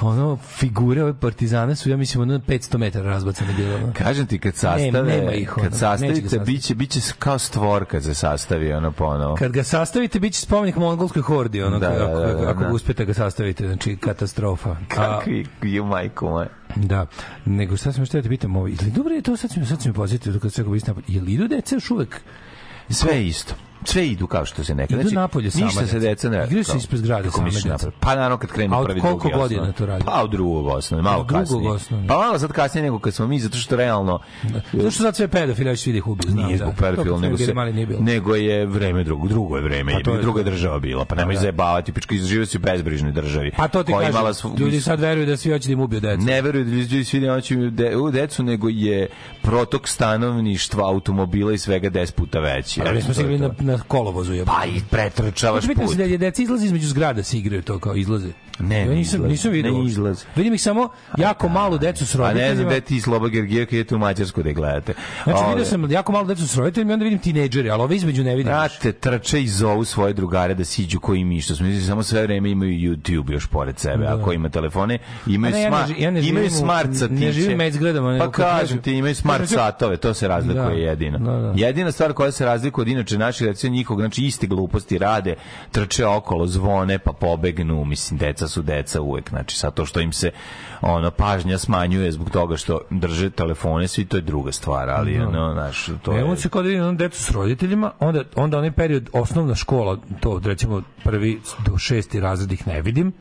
[0.00, 3.92] ono figure ove partizane su ja mislim ono 500 metara razbacane bilo ono.
[3.92, 6.52] Kažem ti, kad sastave, nema ih, ono, kad sastavite, sastaviti.
[6.52, 9.36] biće, biće kao stvor kad se sastavi, ono ponovo.
[9.36, 12.60] kad ga sastavite biće spomenik mongolskoj hordi ono Da, da, da, ako, da, da, ako
[12.60, 12.72] da.
[12.72, 16.48] uspete ga sastavite znači katastrofa a, Kakvi, ju majku moja.
[16.76, 17.06] da
[17.44, 19.66] nego šta sam još htio da te pitam ovo ili dobro je to sad sam
[19.66, 22.20] sad sam me posjetio kad se istina jel idu deca još uvek
[22.90, 23.54] Sve je isto.
[23.86, 25.00] Sve idu kao što se nekad.
[25.00, 26.28] Idu napolje sama ništa se deca.
[26.30, 27.90] ne Igraju se ispred zgrade same deca.
[28.00, 30.04] Pa naravno kad krenu A od prvi koliko drugi godina to radi?
[30.04, 31.70] Pa od drugog osnovne, malo Od kasnije.
[31.70, 32.08] osnovne.
[32.08, 34.18] Pa malo sad kasnije nego kad smo mi, zato što realno
[34.72, 36.44] Zato što sad sve pedofili, ja ću svi da ih ubiju, znam.
[36.46, 36.64] nije da.
[36.64, 37.54] zbog pedofila, nego, se,
[38.00, 41.40] nego je vreme drugo, drugo je vreme, Pa je druga država bila, pa nemoj da.
[41.40, 43.50] zajebavati, pička, izživio si u bezbrižnoj državi.
[43.56, 46.22] Pa to ti kažem, ljudi sad veruju da svi hoće da im ubiju decu.
[46.22, 49.06] ne veruju da ljudi svi da hoće de, u decu, nego je
[49.42, 52.80] protok stanovništva, automobila i svega 10 puta veći.
[52.80, 53.54] Ali smo se to.
[53.60, 54.32] na, na kolovozu.
[54.32, 54.44] Je.
[54.44, 55.96] Pa i pretrčavaš se put.
[55.96, 58.32] da je deca izlazi između zgrada se igraju to kao izlaze.
[58.58, 59.28] Ne, ja ne nisam, izlaze.
[59.28, 59.72] nisam vidio.
[59.72, 60.24] Ne izlaze.
[60.36, 60.88] Vidim ih samo
[61.18, 62.48] jako malu decu s A roditeljima.
[62.48, 64.94] ne znam gde ti Sloba Gergijeva kad idete u Mađarsku da gledate.
[65.24, 67.96] Znači, Ove, vidio sam jako malo decu s roditeljima i onda vidim tinejdžere, ali ove
[67.96, 68.44] između ne vidim.
[68.46, 72.50] Brate, trče i zovu svoje drugare da siđu koji mi, što smo samo sve vreme
[72.50, 76.00] imaju YouTube još pored sebe, a ko ima telefone, imaju, A ne, ja ne smart,
[76.00, 77.32] ja ne imaju živim smart ne satiće.
[77.32, 80.90] živim među zgradama, nego Pa kažem ti, imaju smart Znači, satove, to se razlikuje Da,
[80.90, 81.18] jedino.
[81.20, 81.52] da, da.
[81.56, 85.34] Jedina stvar koja se razlikuje od inače naših, recimo njihovog, znači iste gluposti rade,
[85.70, 90.12] trče okolo, zvone, pa pobegnu, mislim, deca su deca uvek, znači sad to što im
[90.12, 90.30] se
[90.80, 95.52] ono pažnja smanjuje zbog toga što drže telefone, svi to je druga stvar, ali ono,
[95.52, 96.20] znaš, to je...
[96.20, 100.40] Evo se kod vidim ono decu s roditeljima, onda, onda onaj period osnovna škola, to
[100.44, 103.12] recimo prvi do šesti razred ih ne vidim,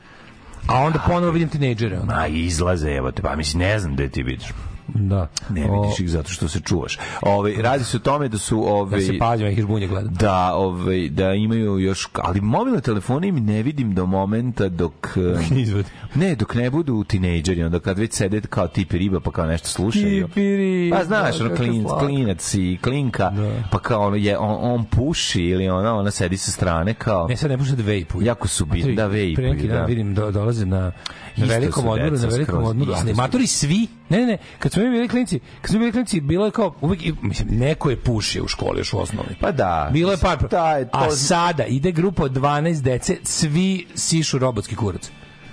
[0.67, 1.99] a onda ponovo vidim tinejdžere.
[2.03, 4.47] Ma izlaze, evo te, pa mislim, ne znam gde ti vidiš.
[4.87, 5.27] Da.
[5.49, 6.97] Ne O, vidiš ih zato što se čuvaš.
[7.21, 10.13] Ove, radi se o tome da su ove, Da se pađam, ih žbunje gledam.
[10.13, 14.93] da, ove, da imaju još, ali mobilne telefone im ne vidim do momenta dok...
[15.17, 15.83] eh.
[16.15, 19.67] Ne, dok ne budu tinejdžeri, onda kad već sede kao tipi riba, pa kao nešto
[19.67, 20.27] slušaju.
[20.27, 23.31] Tipi riba, Pa znaš, ono kako klin, klinac i klinka,
[23.71, 27.27] pa kao ono je, on, on puši ili ona, ona sedi sa strane kao...
[27.27, 28.25] Ne, sad ne pušta da vejpuju.
[28.25, 29.85] Jako su bitni, da vejpuju, Pre neki dan da.
[29.85, 30.91] vidim, do, dolaze na,
[31.35, 32.93] na velikom odmoru, na velikom odmoru.
[32.93, 36.45] Animatori svi, ne, ne, ne, kad smo mi bili klinci, kad smo bili klinci, bilo
[36.45, 39.35] je kao, uvek, mislim, neko je pušio u školi, još u osnovni.
[39.41, 39.89] Pa da.
[39.93, 40.37] Bilo je par.
[40.47, 40.97] Šta je to?
[40.97, 45.11] A sada ide grupa od 12 dece, svi sišu robotski kurac.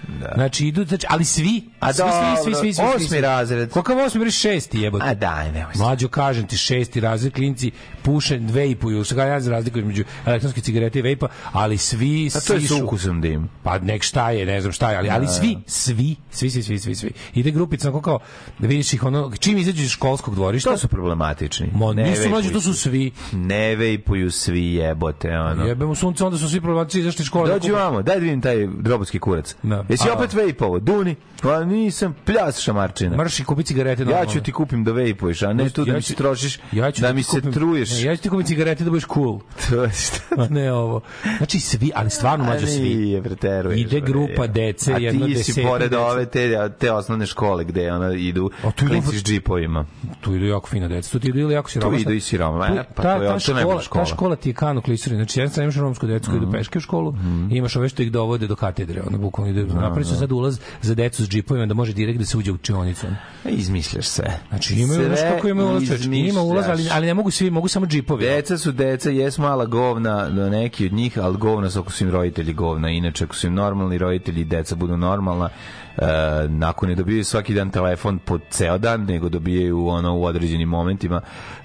[0.08, 0.32] Da.
[0.34, 3.20] Znači idu, znači, ali svi, A svi, svi, svi, dobro, svi, svi, osmi svi.
[3.20, 3.72] razred.
[3.72, 5.04] Kakav osmi, bre šesti jebote.
[5.08, 5.72] A daj, nemoj.
[5.74, 7.70] Mlađo, kažem ti, šesti razred klinci
[8.02, 12.60] puše vejpuju, ga ja razliku između elektronske cigarete i vejpa, ali svi A to je
[12.60, 12.76] sišu.
[12.76, 13.48] sa ukusom dim.
[13.62, 16.78] Pa nek šta je, ne znam šta je, ali, ali svi, svi, svi, svi, svi,
[16.78, 17.12] svi, svi.
[17.34, 18.18] Ide grupica, onako kao,
[18.58, 21.70] da vidiš ih ono, čim izađu iz školskog dvorišta, To su problematični.
[21.74, 23.10] Mo, Ne nisu mlađi, to su svi.
[23.32, 25.64] Ne vejpuju svi jebote, ono.
[25.64, 27.50] Jebemo sunce, onda su svi problematici izašli iz škole.
[27.50, 29.56] Dođi vamo, daj da vidim taj robotski kurac.
[29.62, 29.84] Da.
[29.92, 30.78] Jesi opet vejpovo?
[30.78, 31.16] Duni?
[31.42, 33.16] Pa nisam, pljas šamarčina.
[33.16, 34.02] Marši kupi cigarete.
[34.02, 34.30] Ja normalno.
[34.30, 37.00] ću ti kupim da vejpuješ, a ne tu da Ja mi se trošiš, ja ću
[37.02, 37.90] da mi se kupim- truješ.
[37.92, 39.40] Ne, ja ću ti kupiti cigarete da budeš cool.
[39.70, 40.18] To je šta?
[40.38, 41.00] A ne ovo.
[41.36, 42.94] Znači svi, ali stvarno mlađo A svi.
[42.96, 43.80] Nije, preteruješ.
[43.82, 45.98] Ide grupa dece, A jedno ti si pored dece.
[45.98, 49.84] ove te, te osnovne škole gde ona idu A tu klinci s džipovima.
[50.20, 51.10] Tu idu jako fina deca.
[51.10, 52.00] Tu ti idu jako siromašna.
[52.00, 52.74] idu i siromašna.
[52.74, 54.04] Tu- E, pa ta, to je- ta, je škola, škola.
[54.04, 55.16] ta škola ti je kano klisuri.
[55.16, 56.44] Znači, jedan sam imaš romsku decu koji Mhm.
[56.44, 57.14] idu peške u školu
[57.50, 59.02] i imaš ove što ih dovode do katedre.
[59.02, 62.18] Ono, bukvalno ide, znaš, napravili su sad ulaz za decu s džipovima da može direkt
[62.18, 63.06] da se uđe u učionicu.
[63.44, 64.40] Izmišljaš sve.
[64.48, 67.68] Znači imaju znaš kako ima ulaz, čoveče, ima ulaz, ali, ali ne mogu svi, mogu
[67.68, 68.24] samo džipovi.
[68.24, 72.04] Deca su deca, jes mala govna, no neki od njih, ali govna su ako su
[72.04, 72.88] im roditelji govna.
[72.90, 75.48] Inače, ako su im normalni roditelji, deca budu normalna,
[75.96, 76.06] e,
[76.48, 81.20] nakon ne dobijaju svaki dan telefon po ceo dan, nego dobijaju ono u određenim momentima,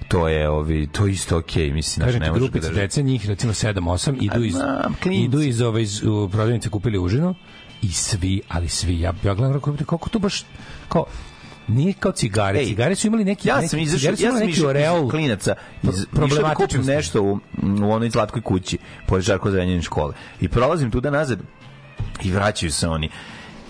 [0.08, 3.52] to je ovi, to je isto okej, mislim, znači, ne grupica da dece, njih recimo
[3.52, 4.54] 7-8, idu iz,
[5.10, 7.34] idu iz, ove, iz u, prodavnice kupili užinu
[7.82, 10.44] i svi, ali svi, ja, ja gledam kako, to baš,
[10.88, 11.04] kao,
[11.68, 15.10] nije kao cigare, Ej, cigare su imali neki, Ja sam izašao, ja sam neki oreol,
[15.10, 17.38] klinaca, iz, išao da kupim nešto u,
[17.82, 20.14] u onoj slatkoj kući, pored Žarko Zrenjanin škole.
[20.40, 21.38] I prolazim tuda nazad
[22.22, 23.10] i vraćaju se oni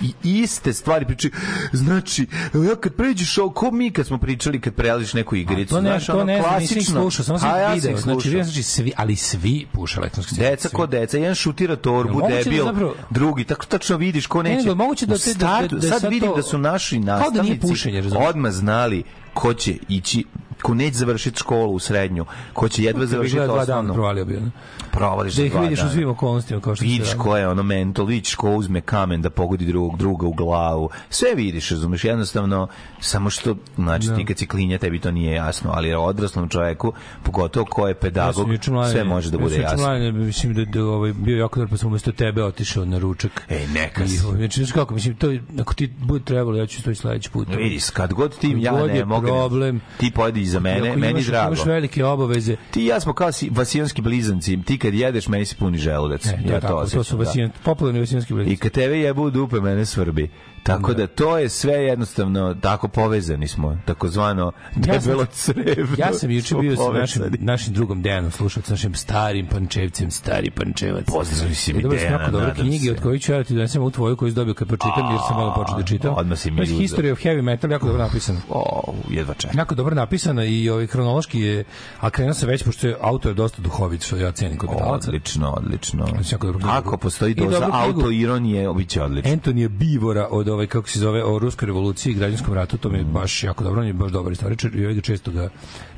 [0.00, 1.32] i iste stvari pričaju.
[1.72, 2.26] Znači,
[2.68, 5.90] ja kad pređeš ovo, ko mi kad smo pričali kad prelaziš neku igricu, to ne,
[5.90, 7.00] znaš, to ono ne znam, nisam klasično.
[7.00, 7.96] slušao, samo sam A ja video.
[7.96, 10.56] Znači, znači, svi, ali svi puše elektronske cigarete.
[10.56, 14.42] Deca ko deca, jedan šutira torbu, Jel da debil, zapravo- drugi, tako tačno vidiš ko
[14.42, 14.56] neće.
[14.58, 17.18] nego moguće da te- da- da- da sad sad vidim to- da su naši da
[17.18, 18.28] nastavnici pušenje, razumeš?
[18.28, 19.02] odmah znali
[19.34, 20.24] ko će ići
[20.62, 24.40] ko neće završiti školu u srednju, ko će jedva završiti Izgleda dva dana provalio bio.
[24.40, 24.51] ne?
[24.90, 25.92] Provališ Da ih dva vidiš u dana.
[25.92, 29.64] svim okolnostima, kao što Vidiš ko je ono mental, vidiš ko uzme kamen da pogodi
[29.64, 30.88] drugog, druga u glavu.
[31.11, 32.68] Sve vidiš, razumeš, jednostavno,
[33.01, 36.92] samo što, znači, ti kad si klinja, tebi to nije jasno, ali odraslom čoveku,
[37.23, 39.79] pogotovo ko je Ja pedagog, juče mladen- sve može da ja bude juče jasno.
[39.79, 43.44] mladen, mislim da, da ovaj, bio jako dobro, pa sam umesto tebe otišao na ručak.
[43.49, 44.16] Ej, neka si.
[44.16, 45.27] Znači, znaš kako, mislim, to,
[45.61, 47.49] ako ti bude trebalo, ja ću to sledeći put.
[47.49, 49.81] Vidi, kad god ti ja ne mogu, problem.
[49.99, 51.48] ti pojedi iza mene, Ako meni imaš- drago.
[51.48, 52.56] Imaš velike obaveze.
[52.70, 56.26] Ti i ja smo kao si, vasijonski blizanci, ti kad jedeš, meni se puni želudac.
[56.26, 57.24] E, to ja tako, to osjećam, su da.
[57.24, 58.56] vasijan, popularni vasijanski I blizni.
[58.56, 60.30] kad tebe jebu dupe, mene svrbi.
[60.62, 65.97] Tako da to je sve jednostavno, tako povezani smo, takozvano sam- debelo crevno.
[65.99, 71.05] Ja sam juče bio sa našim, našim drugom Dejanom, slušao našim starim pančevcem, stari pančevac.
[71.07, 72.90] Pozdravi si mi Dejana, dobre nadam knjige, se.
[72.92, 75.37] od kojih ću ja ti donesem u tvoju koju si dobio kad pročitam, jer sam
[75.37, 76.14] malo počeo da čitam.
[76.16, 76.79] odmah si mi uzeo.
[76.79, 78.40] History of Heavy Metal, jako dobro napisano.
[78.51, 79.59] O, jedva čekam.
[79.59, 81.64] Jako dobro napisana i ovaj hronološki je,
[82.01, 85.09] a krenuo se već, pošto je autor dosta duhovit, što ja cenim kod metalaca.
[85.09, 86.07] Odlično, odlično.
[86.40, 86.59] Dobro.
[86.68, 89.33] Ako postoji doza autoironije, bit će odlično.
[89.33, 92.98] Antonija Bivora od ovaj kako se zove o ruskoj revoluciji i građanskom ratu, to mi
[92.98, 95.48] je baš jako dobro, on je baš dobar istoričar i ovaj često ga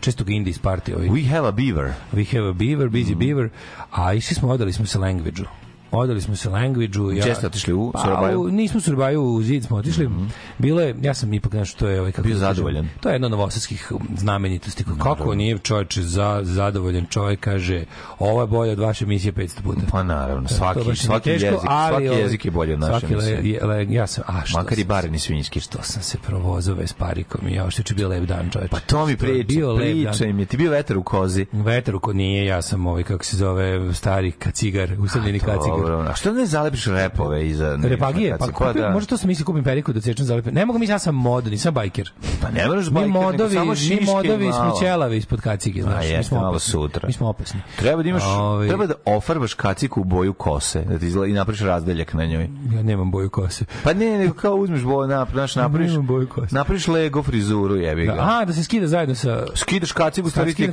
[0.01, 1.09] često ga indi iz partije, ovaj.
[1.09, 1.93] We have a beaver.
[2.13, 2.93] We have a beaver, Mm.
[2.93, 3.49] busy beaver,
[3.91, 5.60] a išli smo, odali smo se language-u.
[5.91, 7.13] Odali smo se language-u.
[7.13, 8.41] Ja, Gde ste otišli, u Pa, Surabaju?
[8.41, 10.11] U- nismo u Surabaju, u Zid smo otišli.
[10.59, 12.89] Bilo je, ja sam ipak nešto, to je ovaj, kako Bio da kažem, zadovoljan.
[13.01, 14.85] To je jedno od novosadskih znamenitosti.
[15.03, 17.85] Kako nije čovječe za, zadovoljan čovjek kaže,
[18.19, 19.81] ovo je bolje od vaše emisije 500 puta.
[19.91, 23.07] Pa naravno, svaki, nije svaki teško, jezik, ali, svaki ovaj, jezik je bolji od naše
[23.07, 25.61] svaki le, le, ja sam, a što Makar i bareni svinjski.
[25.61, 28.71] Što sam se provozao Vesparikom i ja što je bio lep dan, čovječe.
[28.71, 30.47] Pa to mi priča, bio priča im je.
[30.47, 31.47] Ti bio vetar u kozi.
[31.53, 35.80] Vetar ko nije, ja sam ovaj, kako se zove, stari kacigar, usamljeni kacigar.
[35.83, 37.79] Dobro, a što ne zalepiš repove iza...
[37.83, 38.59] Repagije, pa kaciga?
[38.59, 38.91] kupim, da.
[38.91, 40.53] možda to sam mislio kupim periku da cečem zalepe.
[40.53, 42.11] Ne mogu mi, ja sam mod, nisam bajker.
[42.43, 44.71] Pa ne moraš Mi bajker, nego modovi, samo mi šiške modovi malo.
[44.71, 46.05] smo ćelavi ispod kacige, znaš.
[46.05, 46.71] mi jeste, smo malo opasni.
[46.71, 47.07] sutra.
[47.07, 47.61] Mi smo opasni.
[47.77, 51.35] Treba da imaš, Ovaj, treba da ofarbaš kaciku u boju kose, da ti izgleda i
[51.35, 52.49] napraviš razdeljak na njoj.
[52.75, 53.65] Ja nemam boju kose.
[53.85, 56.55] Pa ne, nego kao uzmeš boju, napraviš, napraviš, Nemam boju kose.
[56.55, 58.13] napraviš Lego frizuru, jebi ga.
[58.13, 59.47] Da, aha, da se skida zajedno sa...
[59.55, 60.71] Skidaš kacigu, stvari ti,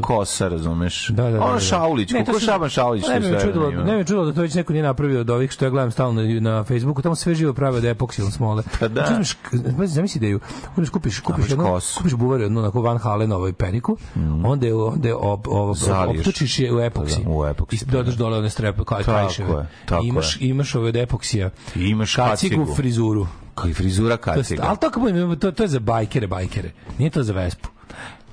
[0.00, 1.08] kosa, razumeš?
[1.08, 1.38] Da, da, da.
[1.38, 1.60] Da.
[1.60, 3.08] Šaulić, Ne, to kako Šaban Šaulić.
[3.08, 5.50] Ne bi sve me čudilo, ne čudilo da to već neko nije napravio od ovih
[5.50, 8.62] što ja gledam stalno na, na Facebooku, tamo sve živo prave od epoksilom smole.
[8.80, 8.94] Pa da.
[9.00, 9.36] Znači, uzmeš,
[9.78, 10.40] pazi, zamisli ideju,
[10.72, 11.98] uzmeš, kupiš, kupiš, jednu, kosu.
[11.98, 13.96] kupiš buvar jednu onako Van Halen ovaj periku,
[14.44, 16.18] onda je, onda je ob, ob, Zaliješ.
[16.18, 17.24] optočiš je u epoksi.
[17.24, 19.50] Da, u epoksi, I dodaš dole one strepe, kao Tako krajševe.
[19.50, 20.48] je, tako imaš, je.
[20.48, 21.50] imaš ove od epoksija.
[21.76, 22.76] I imaš kacigu, kacigu.
[22.76, 23.26] frizuru.
[23.54, 24.62] Kao i frizura To kaciga.
[24.66, 26.70] ali to, kako budem, to, to je za bajkere, bajkere.
[26.98, 27.68] Nije to za Vespu.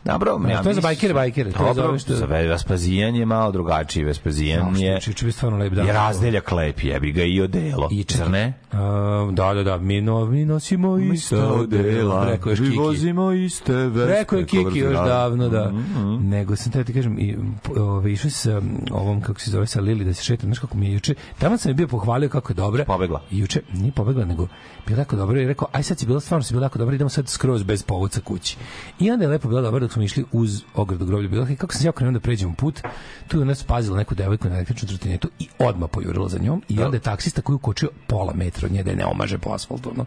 [0.08, 2.26] Dobro, Ne, ja to je za bajkere, bajkere, to je za Dobro, ove što- za
[2.26, 4.04] Vespazijan je malo drugačiji.
[4.04, 5.88] Vespazijan No, je, će biti stvarno lep dan.
[5.88, 7.90] je razdeljak lep, jebi ga i odelo.
[7.92, 8.54] I čekaj, ne?
[8.72, 12.26] A, da, da, da, mi, no, mi nosimo ista odela.
[12.26, 12.78] Rekao je još mi Kiki.
[12.78, 14.06] vozimo iste vespe.
[14.10, 15.70] Rekao je Kiki još Kovrzi- davno, da.
[15.70, 17.38] Mhm, Nego sam te ti kažem, i,
[17.72, 20.86] ove, išao sa ovom, kako se zove, sa Lili da se šetam, znaš kako mi
[20.86, 22.86] je juče, tamo sam je bio pohvalio kako je dobra.
[22.86, 23.22] Pobegla.
[23.32, 24.48] I juče, nije pobegla, nego
[24.88, 27.10] bila jako dobro i rekao, aj sad si bila, stvarno si bila jako dobra, idemo
[27.10, 28.58] sad skroz bez povuca kući.
[29.00, 31.30] I onda je lepo bila dobra dok smo išli uz ogradu groblja.
[31.30, 32.82] Bila, kako sam se jako krenuo da pređem put,
[33.28, 36.80] tu je ona spazila neku devojku na električnu trotinetu i odmah pojurila za njom i
[36.82, 39.92] onda je taksista koji ukočio pola metra od nje da je ne omaže po asfaltu,
[39.92, 40.06] ono,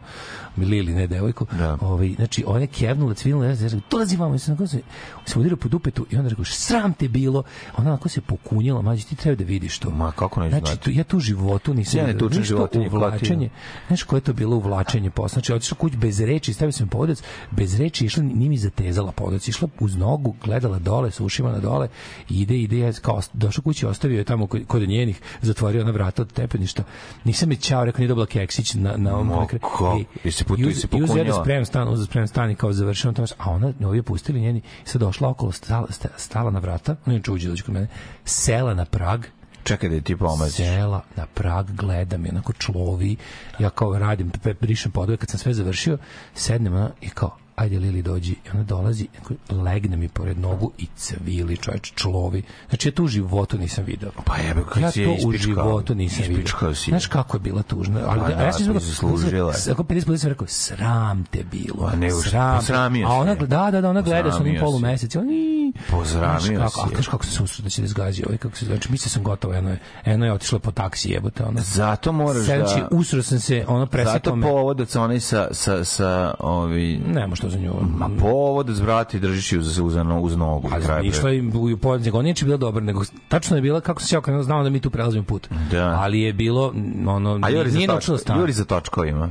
[0.57, 1.46] Lili, ne devojku.
[1.59, 1.79] Da.
[1.81, 4.81] Ovaj, znači, ona je kevnula, cvilila, ja sam dolazi vamo, ja sam onako se,
[5.26, 7.42] se po dupetu i onda rekao, sram te bilo.
[7.76, 9.90] Ona onako se pokunjala, mađi, ti treba da vidiš to.
[9.90, 10.83] Ma, kako neću Znači, znati?
[10.83, 13.50] tu, ja tu životu nisam Ja ne tučem to životinje, uvlačenje.
[13.87, 15.35] Znaš koje je to bilo uvlačenje posla?
[15.35, 19.48] Znači, otišla kuć bez reči, stavio sam povodac, bez reči, išla, nije mi zatezala povodac,
[19.48, 21.88] išla uz nogu, gledala dole, sa ušima na dole,
[22.28, 26.33] ide, ide, ja kao, došao kući, ostavio je tamo kod, njenih, zatvorio ona vrata od
[26.33, 26.83] tepeništa.
[27.24, 29.96] Nisam je ćao, rekao, nije dobila keksić na, na ovom Mo, ekra- kako?
[29.96, 31.42] I- Jesi put- i uz- jesi I uz jedan pokunjala?
[31.42, 34.62] spremam stan, uz spremam stan i kao završeno tamo, a ona, ovi je pustili njeni,
[34.85, 37.87] sad došla okolo, stala, sta- stala na vrata, ona je uđe dođe kod mene,
[38.24, 39.24] sela na prag,
[39.64, 40.56] Čekaj da ti pomaziš.
[40.56, 43.16] sela na prag, gledam je, onako človi,
[43.59, 44.30] ja kao radim,
[44.61, 45.98] brišem podove, kad sam sve završio,
[46.35, 49.07] sednem ona i kao, ajde Lili dođi, i ona dolazi,
[49.51, 52.42] legne mi pored nogu i cvili, čoveč, človi.
[52.68, 54.11] Znači, ja to u životu nisam video.
[54.25, 56.75] Pa jebe, kad ja si to u životu nisam video.
[56.75, 56.90] Si.
[56.90, 58.01] Znaš kako je bila tužna?
[58.07, 59.55] Ali, Pa ja da, sam to rekao, je zaslužila.
[59.73, 61.90] Ako 50 puta sam rekao, sram te bilo.
[61.90, 62.66] Pa što, sram te.
[62.66, 64.61] posramio A ona, si da, da, da, ona gleda sa onim si.
[64.61, 65.16] polumesec.
[65.16, 68.38] Oni, Posramio Znaš kako, si a kaš kako se susro da će da zgazi ovaj,
[68.38, 71.61] kako se znači, mislio sam gotovo, eno je, eno je otišla po taksi jebote, ona.
[71.61, 72.88] Zato moraš da...
[72.90, 77.01] usro sam se, ono presekao Zato povodac onaj sa, sa, sa ovi...
[77.07, 77.72] Nema što za nju.
[77.98, 80.68] Ma povodac, brati, držiš ju uz, uz, uz nogu.
[80.72, 84.00] A kraj išla im u podne, nego nije bila dobra, nego tačno je bila kako
[84.00, 85.48] se sjao, kad znao da mi tu prelazimo put.
[85.70, 85.98] Da.
[86.00, 88.40] Ali je bilo, mm, ono, A Juri nije naučila stan.
[88.40, 89.30] Juri za točkovima.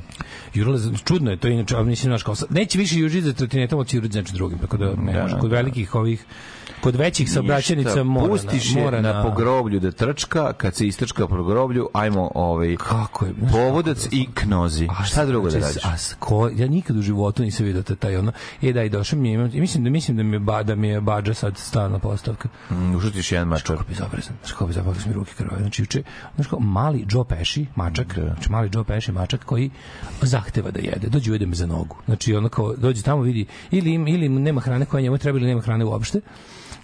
[0.54, 3.98] Jurila, za- čudno je to inače, mislim, znaš, kao, neće više južiti za trotinetom, će
[3.98, 5.34] juriti za nečim drugim, tako da ne Da, može.
[5.36, 5.56] da, Kod da.
[5.56, 6.26] velikih ovih,
[6.82, 11.28] kod većih saobraćajnica mora, Pustiš na, je mora na, pogroblju da trčka, kad se istrčka
[11.28, 13.34] po groblju, ajmo ovaj, Kako je?
[13.52, 14.88] povodac i knozi.
[15.00, 16.14] A šta drugo da Znači, radiš?
[16.14, 18.32] A ko, ja nikad u životu nisam vidio taj, taj ono.
[18.62, 20.88] E da i došao mi imam- mislim da mislim da mi je ba, da mi
[20.88, 22.50] je bađa sad stalna postavka.
[22.72, 23.78] Mm, Ušutiš jedan mačar.
[23.78, 24.36] Kako bezobrazan.
[24.50, 25.62] Kako bezobrazan kako mi ruke krvave.
[25.62, 26.04] Znači juče,
[26.38, 29.70] kako mali Joe Pesci, mačak, znači mali Joe Pesci mačak koji
[30.22, 31.08] zahteva da jede.
[31.08, 31.96] Dođe ujede me za nogu.
[32.06, 35.48] Znači ono kao dođe tamo vidi ili im, ili nema hrane koja njemu treba ili
[35.48, 36.22] nema hrane uopšte.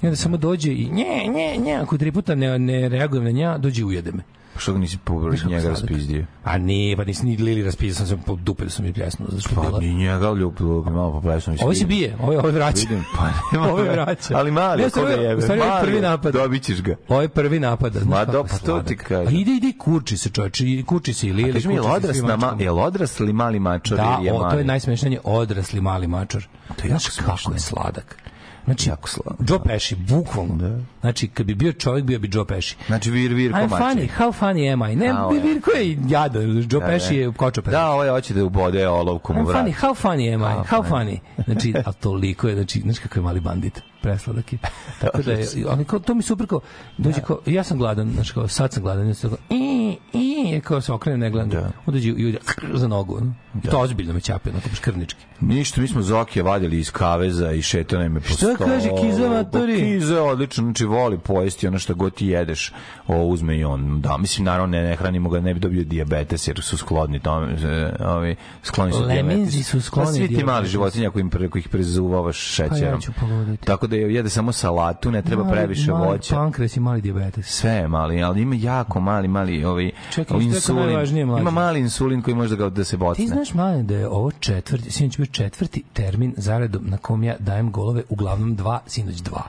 [0.02, 3.32] I onda samo dođe i nje, nje, nje, ako tri puta ne, ne reagujem na
[3.32, 4.24] nja, dođe i ujede me.
[4.58, 6.26] Što ga nisi kako njega raspizdio?
[6.44, 9.28] A nije, pa nisi ni Lili raspisao, sam se po dupe da sam mi pljesnuo,
[9.32, 11.56] zato što je Pa ni njega ljubilo, malo poplesno.
[11.62, 12.80] Ovo se bije, ovo, ovo vraća.
[12.80, 13.68] Vidim, pa nema.
[13.68, 14.38] Ovo je vraća.
[14.38, 15.42] Ali mali, Ne, ne, ovo je- jebe?
[15.42, 16.34] stvari ovo je Mali, prvi napad.
[16.34, 16.96] Dobit ćeš ga.
[17.08, 17.94] Ovo je prvi napad.
[18.06, 19.28] Ma do, je pa to ti kažem.
[19.28, 22.38] A ide, ide, kurči se čovječe, i kurči se i Lili, Kaži mi, je odrasla,
[22.38, 24.52] ma, je li odrasli mali mačor Da, ili je o, mali?
[24.52, 26.48] to je najsmešnije, odrasli mali mačor.
[26.76, 28.18] To je jako kako je sladak.
[28.66, 30.82] Znači, Jako sladak, Joe Pesci, bukvalno.
[31.06, 32.76] Znači, kad bi bio čovjek, bio bi Joe Pesci.
[32.88, 33.80] Znači, vir, vir, I'm mačar.
[33.82, 34.96] funny, how funny am I?
[34.96, 35.40] Ne, How am I?
[35.40, 36.86] Virko je jadan, Joe Da, da.
[36.86, 37.72] Pesci je kočoper.
[37.72, 39.66] Da, ovo je hoće da ubode olovkom u I'm vrat.
[39.66, 40.46] funny, how funny am I?
[40.46, 41.18] How How funny.
[41.46, 44.60] Znači, a toliko je, znači, znaš kako je mali bandit, presladak je.
[45.02, 46.60] Tako da je, ali kao, to mi super kao,
[46.98, 50.60] dođe kao, ja sam gladan, znači kao, sad sam gladan, ja sam kao, i, i,
[50.62, 51.62] kao se okrene, ne gledam, Da.
[51.62, 51.66] da.
[51.66, 52.38] onda dođe i
[52.74, 53.34] za nogu, no?
[53.64, 55.26] I to ozbiljno me ćape, onako, baš krvnički.
[55.42, 59.74] Ništa, mi smo Zokije vadili iz kaveza i šetane me po Šta kaže Kiza, matori?
[59.74, 62.74] Pa Kiza odlično, znači voli pojesti ono što god ti jedeš,
[63.08, 64.02] o, uzme i on.
[64.02, 67.54] Da, mislim, naravno, ne, ne hranimo ga, ne bi dobio dijabetes, jer su sklodni tome,
[67.54, 69.68] e, ovi, skloni su Leminzi dijabetes.
[69.68, 73.02] su skloni Pa svi ti mali životinja kojim, pre- kojih prezuvavaš šećerom.
[73.08, 73.66] Pa poluditi.
[73.66, 76.36] Tako da je, jede samo salatu, ne treba Mali- previše mali voća.
[76.36, 77.46] pankreas i mali dijabetes.
[77.48, 81.18] Sve je mali, ali ima jako mali, mali ovaj, Čekaj, to insulin.
[81.40, 83.24] Ima mali insulin koji može da ga da se bocne.
[83.24, 87.36] Ti znaš, mali, da je ovo četvrti, sinoć bio četvrti termin zaredom na kom ja
[87.40, 89.44] dajem golove, uglavnom dva, sinoć dva.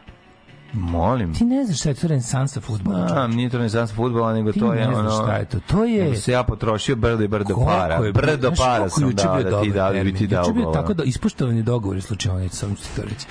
[0.73, 1.35] Molim.
[1.35, 3.09] Ti ne znaš šta je to renesansa futbola.
[3.13, 5.11] A, nije to renesans fudbala, nego Ti to je ne znaš ono...
[5.13, 5.59] šta je to.
[5.63, 7.95] To je- Nego se ja potrošio brdo i brdo Koliko para.
[7.97, 10.65] je- Brdo znaš para sam dao da ti dao, da bi ti dao Juče bio
[10.67, 13.27] tako da ispuštovani dogovori slučajno, sam ti to reći.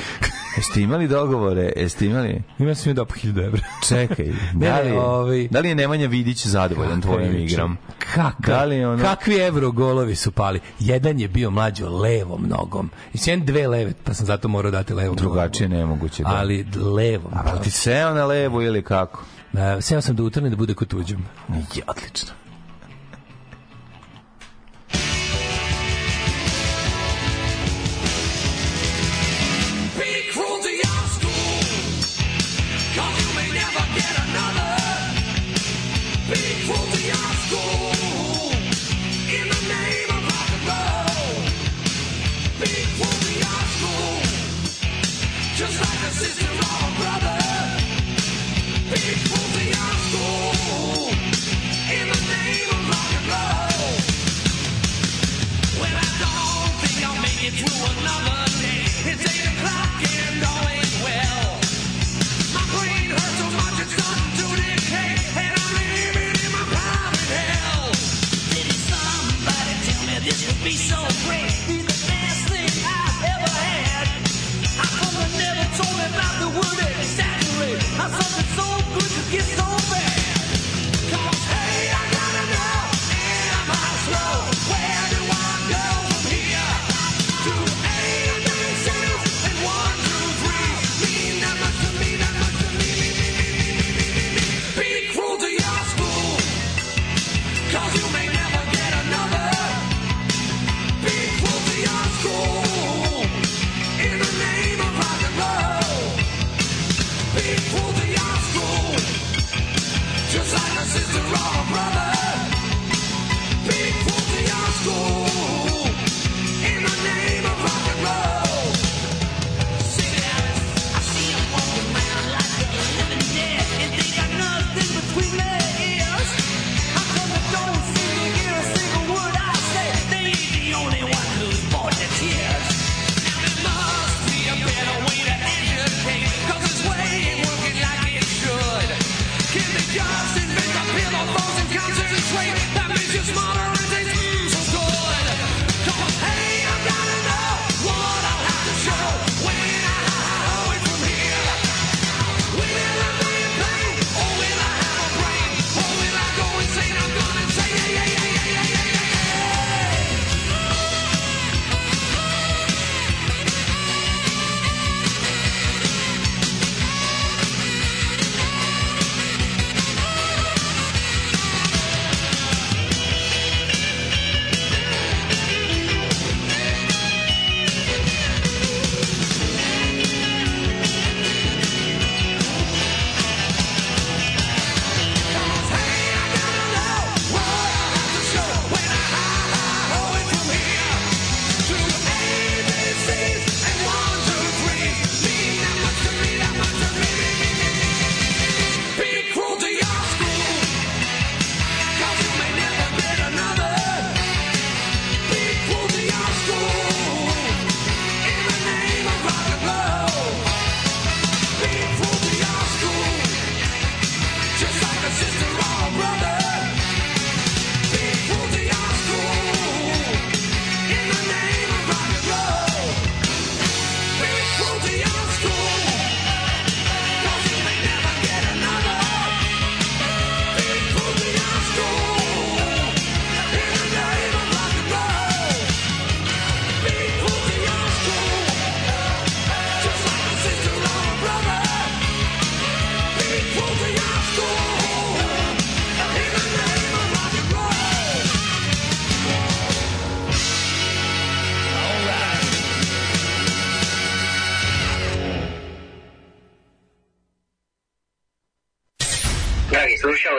[0.58, 1.74] Jeste imali dogovore?
[1.76, 2.42] Jeste imali?
[2.60, 3.62] Ima sam mi dao po 1000 evra.
[3.88, 7.78] Čekaj, Ne, da li, je, ovaj- da li je Nemanja Vidić zadovoljan tvojim igram?
[8.00, 10.60] Kakav, Da li ono- Kakvi evro golovi su pali.
[10.80, 12.90] Jedan je bio mlađo levom nogom.
[13.14, 15.80] I sem dve leve, pa sam zato morao dati levom Drugačije nogom.
[15.80, 16.30] nemoguće, da.
[16.30, 17.32] Ali levom.
[17.34, 19.24] A pa ti seo na levo ili kako?
[19.54, 21.26] Da, seo sam da utrne da bude kod tuđem.
[21.50, 22.30] Je, odlično.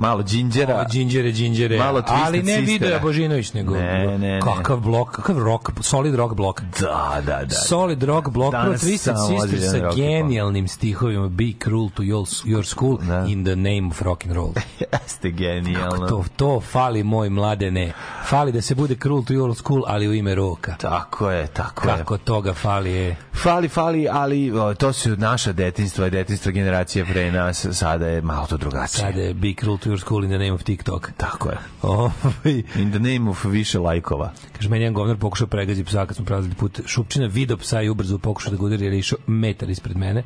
[0.00, 0.80] Malo džinđera.
[0.80, 1.78] O, Đinđere, Đinđere.
[1.78, 2.60] Malo Twisted Ali ne.
[2.60, 4.40] Video Božinović, nego Ne, ne, ne.
[4.40, 6.60] kakav blok, kakav rock, solid rock blok.
[6.80, 7.54] Da, da, da.
[7.54, 9.14] Solid rock blok, Danas Twisted
[9.48, 13.24] Sister sa genijalnim stihovima Be cruel to your, your school Da.
[13.28, 14.52] in the name of rock and roll.
[15.02, 15.90] Jeste genijalno.
[15.90, 17.92] Kako to, to fali moj mladene.
[18.28, 20.74] Fali da se bude cruel to your school, ali u ime roka.
[20.76, 21.96] Tako je, tako je.
[21.96, 23.16] Kako toga fali je.
[23.42, 28.56] Fali, fali, ali to su naša detinstva detinstva generacije pre nas, sada je malo to
[28.56, 29.00] drugačije.
[29.06, 31.10] Sada je Be Cruel to to your school in the name of TikTok.
[31.16, 31.58] Tako je.
[31.82, 34.32] Ovaj, In the name of više lajkova.
[34.56, 37.88] Kaže, meni jedan govnar pokušao pregazi psa kad smo prelazili put Šupčina, video psa i
[37.88, 40.22] ubrzo pokušao da ga udari jer je išao metar ispred mene.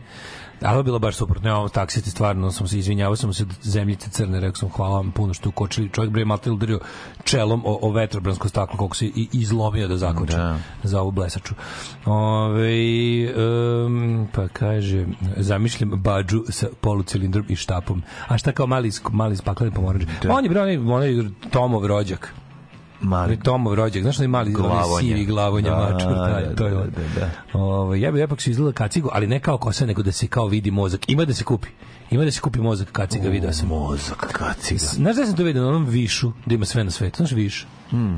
[0.63, 4.11] Ali je bilo baš suprotno, ja ovo taksisti stvarno sam se izvinjavao sam se zemljice
[4.11, 5.91] crne, rekao sam hvala vam puno što ukočili.
[5.91, 6.81] Čovjek bre malte udario
[7.25, 10.59] čelom o, o vetrobransko staklo koliko se i izlomio da zakoči Da.
[10.83, 11.55] za ovu blesaču.
[12.05, 12.75] Ove,
[13.35, 18.03] um, pa kaže, zamišljam bađu sa polucilindrom i štapom.
[18.29, 20.03] A šta kao mali, mali spakleni pomorač?
[20.29, 21.15] On je bre onaj, onaj
[21.51, 22.35] Tomov rođak.
[23.05, 25.09] Mali Tomov rođak, znaš onaj mali onaj Glavonje.
[25.09, 26.91] sivi glavonja Da, mačur, taj, da, to je da, on.
[26.91, 27.59] da, da.
[27.59, 30.47] Ovaj, ja bih ipak su izgleda kacigu, ali ne kao kosa, nego da se kao
[30.47, 31.01] vidi mozak.
[31.09, 31.69] Ima da se kupi.
[32.11, 33.69] Ima da se kupi mozak kaciga, video sam.
[33.69, 34.79] Mozak, kaciga.
[34.81, 37.67] Znaš da sam to vidio na onom višu, da ima sve na svetu, znaš viš?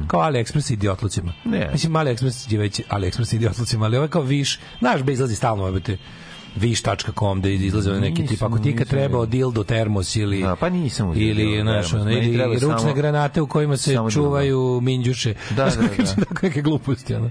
[0.06, 1.32] Kao AliExpress idiotlucima.
[1.44, 1.68] Ne.
[1.72, 5.64] Mislim, AliExpress je već AliExpress idiotlucima, ali ovo je kao viš, znaš, be izlazi stalno,
[5.66, 5.98] obete
[6.56, 10.56] viš.com da izlaze one neki tip ako ti kad treba od dildo termos ili Da,
[10.56, 15.64] pa nisam ili dildo meni ili ručne samo- granate u kojima se čuvaju minđuše Da,
[15.64, 16.04] da, da.
[16.24, 17.30] tako neke gluposti ono.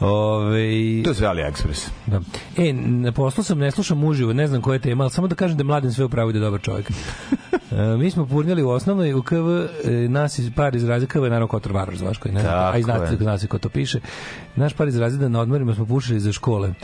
[0.00, 1.88] Ove, To je sve AliExpress.
[2.06, 2.20] Da.
[2.56, 5.34] E, na poslu sam, ne slušam uživo, ne znam koja je tema, ali samo da
[5.34, 6.90] kažem da je mladen sve upravo da je dobar čovjek.
[7.72, 11.30] E, mi smo purnjali u osnovnoj u KV, e, nas iz par izraza KV je
[11.30, 13.16] naravno Kotor znaš koji ne Tako a i znate, je.
[13.16, 14.00] zna se ko to piše.
[14.56, 16.74] Naš par iz razreda na odmorima smo pušili za škole.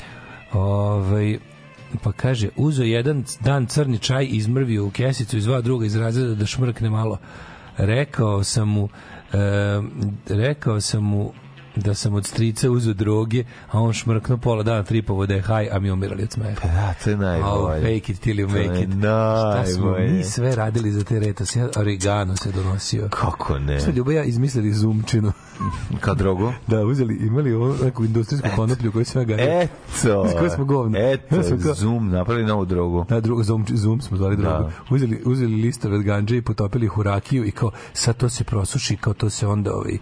[0.52, 1.38] Ovaj
[2.02, 6.46] pa kaže, uzo jedan dan crni čaj, izmrvio u kesicu, izvao druga iz razreda da
[6.46, 7.18] šmrkne malo.
[7.76, 8.88] Rekao sam mu,
[9.32, 9.38] e,
[10.28, 11.32] rekao sam mu
[11.76, 15.68] da sam od strica uzeo droge, a on šmrknuo pola dana tripovo da je haj,
[15.70, 16.60] a mi umirali od smeha.
[16.64, 17.80] Da, to je Oh, najbolje.
[17.80, 18.90] fake it till you make it.
[18.90, 21.56] Šta smo mi sve radili za te retos?
[21.56, 23.08] Ja, oregano se donosio.
[23.10, 23.80] Kako ne?
[23.80, 25.32] Šta Ljubo i ja izmislili zumčinu.
[26.00, 26.52] Kao drogu?
[26.66, 29.34] Da, uzeli, imali ovo neku industrijsku konoplju koju sve ga...
[29.34, 29.72] Eto.
[30.28, 30.98] S koje smo govno.
[31.00, 33.04] Eto, Ja sam kao- Zoom, napravili novu drogu.
[33.08, 34.62] Da, drugo, zoom, zoom smo zvali drogu.
[34.62, 34.70] Da.
[34.90, 38.44] Uzeli, uzeli listove od ganđe i potopili ih u rakiju i kao sad to se
[38.44, 39.98] prosuši, kao to se onda ovaj,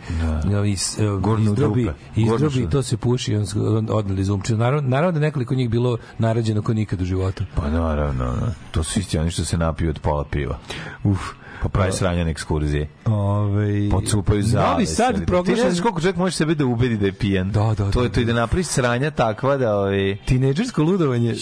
[0.69, 4.59] s- eh, Gurnu u izdrobi, izdrobi to se puši i on, on odneli zumčinu.
[4.59, 7.45] Naravno, naravno da nekoliko njih bilo narađeno ko nikad u životu.
[7.55, 8.53] Pa naravno, no.
[8.71, 10.59] to su isti oni što se napiju od pola piva.
[11.05, 11.42] Uf.
[11.63, 12.89] Pa pravi sranje na ekskurzije.
[13.05, 14.61] Ove, Pocupaju za.
[14.61, 15.55] Novi Sad proglašen...
[15.55, 17.51] Ti ne znaš koliko čovjek može sebe da ubedi da je pijan.
[17.51, 19.77] Da, da, To da, je to i da napravi sranja takva da...
[19.77, 21.35] Ovaj, Tinejdžersko ludovanje.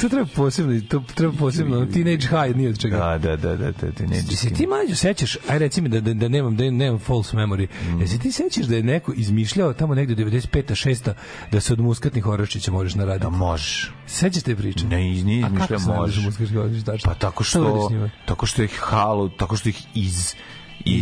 [0.00, 1.86] To treba posebno, to treba posebno.
[1.86, 2.96] Teenage high, nije od čega.
[2.96, 6.14] da, da, da, da, da, ne Jesi ti mlađo sećaš, aj reci mi da, da,
[6.14, 7.68] da nemam da nemam false memory.
[7.84, 8.00] Mm.
[8.00, 11.12] Jesi ti sećaš da je neko izmišljao tamo negde 95 6
[11.52, 13.22] da se od muskatnih oraščića možeš naraditi?
[13.24, 13.92] Da možeš.
[14.06, 14.86] Sećaš te priče?
[14.86, 17.02] Ne, iz nije A kako izmišlja se nadaš možeš.
[17.04, 17.90] Pa tako što,
[18.26, 20.34] tako što ih halu, tako što ih iz...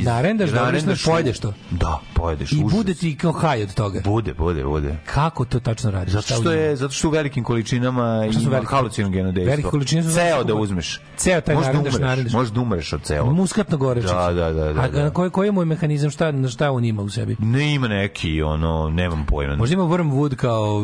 [0.04, 1.52] Narendaš, da narendaš odlično pojedeš to?
[1.70, 2.52] Da, pojedeš.
[2.52, 2.76] I užas.
[2.78, 4.00] bude ti kao haj od toga.
[4.04, 4.96] Bude, bude, bude.
[5.06, 6.12] Kako to tačno radiš?
[6.12, 9.50] Zato što je zato što u velikim količinama ima halucinogeno dejstvo.
[9.50, 11.00] velike količine su ceo da uzmeš.
[11.16, 12.32] Ceo taj možeš da narendaš, umreš, narendaš.
[12.32, 13.36] možeš da umreš od celog.
[13.36, 14.10] Muskatno gorečić.
[14.10, 15.02] Da, da, da, da, A da.
[15.04, 17.36] na koji, koji je mehanizam, šta, na šta on ima u sebi?
[17.38, 19.56] Ne ima neki, ono, nemam pojma.
[19.56, 20.76] Možda ima wormwood kao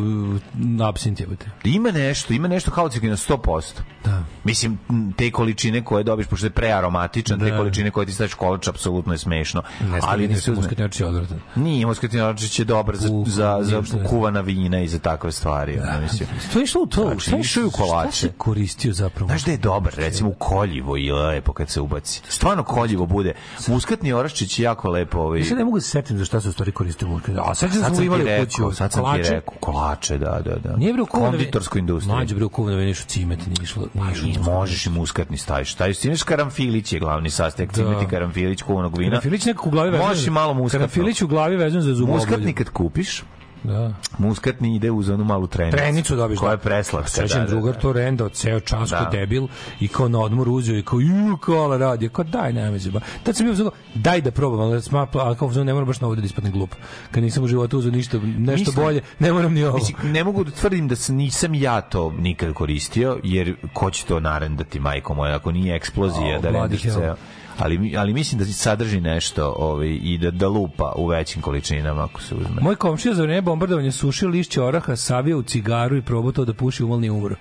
[0.79, 1.45] uh, absint jebote.
[1.63, 3.63] Ima nešto, ima nešto halucinogeno 100%.
[4.05, 4.23] Da.
[4.43, 4.77] Mislim,
[5.17, 7.57] te količine koje dobiš, pošto je prearomatičan, te Da.
[7.57, 9.61] količine koje ti staviš kolač, apsolutno je smešno.
[9.81, 10.61] Ne Ali ne se uzme.
[10.61, 11.39] muskatnjač je odvratan.
[11.55, 15.79] Nije, muskatni oračić je dobar za, za, za kuvana vina i za takve stvari.
[15.79, 16.29] ono, mislim.
[16.53, 17.01] To je išlo u to.
[17.03, 18.11] Znači, šta, išao je u kolače.
[18.11, 19.27] Šta se koristio zapravo?
[19.27, 22.21] Znaš da je dobar, recimo u koljivo i lepo kad se ubaci.
[22.29, 23.33] Stvarno koljivo bude.
[23.67, 25.17] Muskatni oraščić je jako lepo.
[25.17, 27.19] Ovaj, Ja sad ne mogu da se setim za šta se u stvari koristio.
[27.37, 30.41] A sad sad smo sam imali ti u rekao, sad sam ti rekao, kolače, da,
[30.45, 30.75] da, da.
[30.77, 32.15] Nije bre u kuvano Konditorskoj industriji.
[32.15, 33.87] Mlađe bre u kuvano nišu cimet, nije išlo.
[34.13, 35.73] Išlo I možeš i muskatni staviš.
[35.73, 37.69] Staviš nešto karamfilić je glavni sastojak.
[37.69, 37.75] Da.
[37.75, 39.09] Cimeti karamfilić kuvanog vina.
[39.11, 40.07] Karanfilić nekako u glavi vezan.
[40.07, 40.79] Možeš i malo muskatno.
[40.79, 42.17] Karanfilić u glavi vezan za zubobolju.
[42.19, 43.23] Muskatni kad kupiš,
[43.63, 43.93] Da.
[44.17, 45.77] muskatni ide uz onu malu trenicu.
[45.77, 46.39] Trenicu dobiš.
[46.39, 46.63] Koja je da.
[46.63, 47.09] preslatka.
[47.09, 47.79] Sećam da, da, drugar da.
[47.79, 49.09] to rendao ceo čas Da.
[49.11, 49.47] debil
[49.79, 52.09] i kao na odmor uzeo i kao ju kola radi.
[52.09, 52.99] Kao daj nema zeba.
[53.23, 56.01] Tad sam bio uzeo daj da probam, ali sma a kao uzeo, ne moram baš
[56.01, 56.75] na ovde da ispadne glup.
[57.11, 59.77] Kad nisam u životu uzeo ništa nešto Mislim- bolje, ne moram ni ovo.
[59.77, 64.05] Mislim, ne mogu da tvrdim da se nisam ja to nikad koristio, jer ko će
[64.05, 67.15] to narendati, majko moja, ako nije eksplozija O, da rendiš ceo.
[67.59, 72.21] Ali, ali mislim da sadrži nešto ovaj, i da, da lupa u većim količinama ako
[72.21, 72.61] se uzme.
[72.61, 76.53] Moj komšija za vreme bombardovanja sušio lišće oraha, savio u cigaru i probao to da
[76.53, 77.35] puši umolni umro.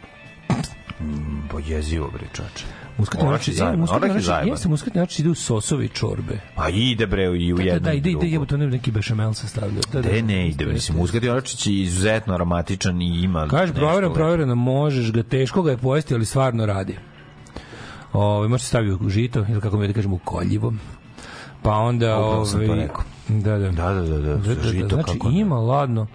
[1.52, 2.64] Bo jezivo, bre, čoče.
[2.98, 4.48] Muskatni orač, je je, zajeban, je zajeban.
[4.48, 6.40] jeste ide u sosovi i čorbe.
[6.54, 8.26] Pa ide, bre, i u Da, jednu da, i ide, ide, drugu.
[8.26, 9.80] jebote, ne neki bešamel se stavlja.
[9.92, 10.08] Da, da.
[10.10, 15.12] De ne ide, mislim, muskatni oračić je izuzetno aromatičan i ima nešto provjereno, provjereno, možeš
[15.12, 16.96] ga, teško ga je pojesti, ali stvarno radi.
[18.16, 20.72] Ove, možete staviti u žito, ili kako mi da kažemo, u koljivo.
[21.62, 22.16] Pa onda...
[22.16, 22.88] Ovaj.
[23.28, 23.70] Da, da.
[23.70, 25.38] Da, da, da, da, Da, da, da, žito znači, kako ne.
[25.40, 26.06] ima ladno,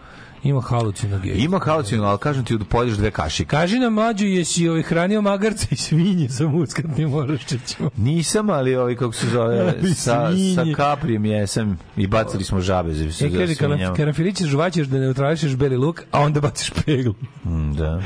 [0.44, 1.40] Ima halucinogen.
[1.40, 3.50] Ima halucinu, ali kažem ti da pojedeš dve kašike.
[3.50, 7.90] Kaži nam mlađu, jesi ovaj hranio magarca i svinje sa muskatnim oraščićima?
[7.98, 13.06] Nisam, ali ovaj kako se zove sa sa kaprijem jesam i bacili smo žabe za
[13.06, 13.96] E, za kaže, svinjama.
[13.96, 17.14] karanfilići žuvaćeš da neutrališeš beli luk, a onda baciš peglu.
[17.46, 18.02] Mm, Da.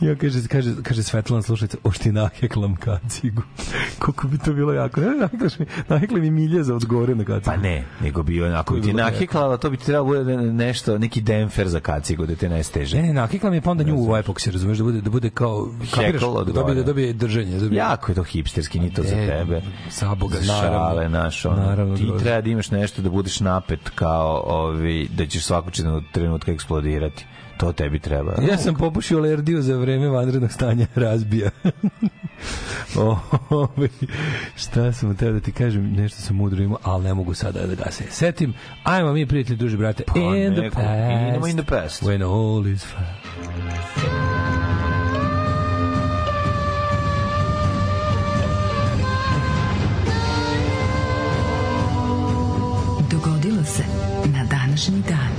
[0.00, 3.42] Ja kaže, kaže, kaže Svetlana slušajte, ošti naheklam kacigu.
[3.98, 5.00] Koliko bi to bilo jako.
[5.00, 5.08] Ne,
[5.88, 7.44] nahekli mi milje za odgore na kacigu.
[7.46, 11.20] Pa ne, nego bi onako bi ti naheklala, to bi ti trebalo bude nešto, neki
[11.20, 12.96] demfer za kacigu da te ne steže.
[12.96, 15.68] Ne, ne, naheklam je pa onda nju u epoksi, razumeš, da bude, da bude kao,
[15.94, 17.52] kapiraš, da dobije, da dobije držanje.
[17.52, 19.62] Da dobije, Jako je to hipsterski, ni to za tebe.
[19.90, 20.78] sa Boga, naravno.
[20.78, 21.56] šale, naš, ono.
[21.56, 25.72] Naravno, ti treba da imaš nešto da budeš napet kao ovi, da ćeš svakog
[26.12, 27.26] trenutka eksplodirati.
[27.56, 28.34] To tebi treba.
[28.50, 31.50] Ja sam popušio lerdiju za vreme vanrednog stanja razbija.
[32.98, 33.18] o,
[33.50, 33.88] ovaj,
[34.56, 37.74] šta sam teo da ti kažem, nešto sam mudro imao, ali ne mogu sada da
[37.74, 38.54] ga se setim.
[38.82, 41.30] Ajmo mi, prijatelji, duži brate, Pa in the neko, past.
[41.30, 42.02] idemo in the past.
[42.02, 44.16] When all is fine.
[53.10, 53.82] Dogodilo se
[54.26, 55.30] na današnji dan.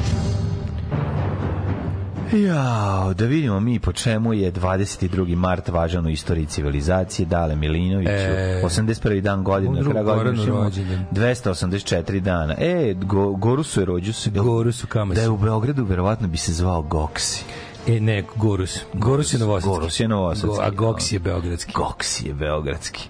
[2.34, 5.36] Jao, da vidimo mi po čemu je 22.
[5.36, 7.26] mart važan u istoriji civilizacije.
[7.26, 9.22] Dale Milinoviću, E, 81.
[9.22, 11.06] dan godine, mudru kraj godine Goranu imamo rođendan.
[11.12, 12.56] 284 dana.
[12.58, 14.30] E, go, Gorusu je rođu se.
[14.30, 15.16] Gorusu Kamasi.
[15.16, 17.44] Da je u Beogradu, verovatno bi se zvao Goksi.
[17.88, 18.80] E, ne, Gorus.
[18.94, 19.70] Gorus je novosadski.
[19.70, 20.48] Gorus je novosadski.
[20.48, 21.74] Go, a Goks je beogradski.
[21.76, 23.10] Goksi je beogradski.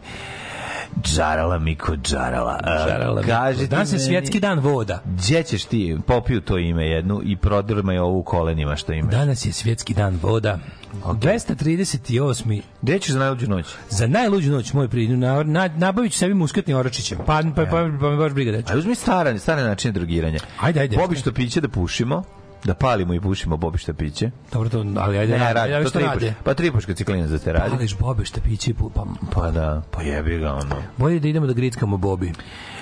[1.03, 2.59] Džarala Miko Džarala.
[2.63, 3.27] A, Žarala mi.
[3.27, 5.01] Kažite Danas je svjetski dan voda.
[5.05, 9.11] Gdje ćeš ti, popiju to ime jednu i prodrmaj ovu kolenima što imaš.
[9.11, 10.59] Danas je svjetski dan voda.
[11.05, 12.61] 238.
[12.81, 13.65] Gdje ćeš za najluđu noć?
[13.89, 17.17] Za najluđu noć moj prijatelj na, na, nabavit ću sebi muskatni oračićem.
[17.17, 20.39] Pa, pa, pa, pa, me baš briga da A uzmi stare, stare načine drogiranja.
[20.61, 20.97] Ajde, ajde.
[20.97, 22.23] Bobišto piće da pušimo,
[22.63, 24.31] da palimo i pušimo bobišta piće.
[24.53, 26.27] Dobro, to, ali ajde, Ne, radi, radi, radi, to što tri rade.
[26.27, 27.71] puš- Pa tri puška ciklina za te radi.
[27.71, 30.75] Pališ bobe šta piće, i pu- pa Pa da, pa jebi ga ono.
[30.97, 32.31] bolje da idemo da grickamo Bobi.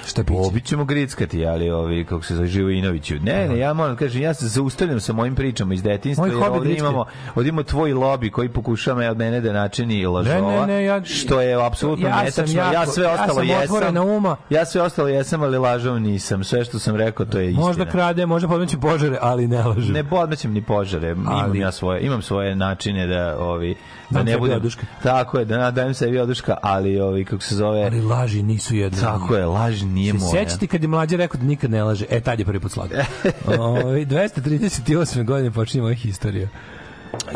[0.06, 0.34] Šta piće?
[0.36, 3.16] Bobi ćemo grickati, ali ovi, kako se zove, Živojinoviću.
[3.16, 6.30] Ne, ne, ja moram da kažem, ja se zaustavljam sa mojim pričama iz detinjstva, Moj
[6.30, 6.80] jer hobi ovdje gricke.
[6.80, 10.84] imamo, ovdje imamo tvoj lobby koji pokušava od mene da načini lažova, Ne, ne, ne,
[10.84, 12.62] ja- što je apsolutno Ja netačno.
[12.62, 13.97] ja jako- sve ja ostalo sam jesam.
[14.08, 14.36] uma.
[14.49, 16.43] Ja sve ostalo jesam, ali lažov nisam.
[16.43, 17.66] Sve što sam rekao, to je istina.
[17.66, 19.93] Možda krade, možda podmeće požare, ali ne lažem.
[19.93, 21.10] Ne podmećem ni požare.
[21.12, 23.76] Imam Ali- ja svoje, imam svoje načine da ovi
[24.10, 24.86] da ne budem oduška.
[25.03, 29.01] Tako je, da dajem sebi oduška, ali ovi kako se zove Ali laži nisu jedno.
[29.01, 30.32] Tako je, laž nije Se moja.
[30.46, 32.06] sećate kad je mlađe rekao da nikad ne laže?
[32.10, 33.04] E, tad je prvi put slagao.
[33.60, 35.24] Ovaj 238.
[35.24, 36.48] godine počinje moja historija.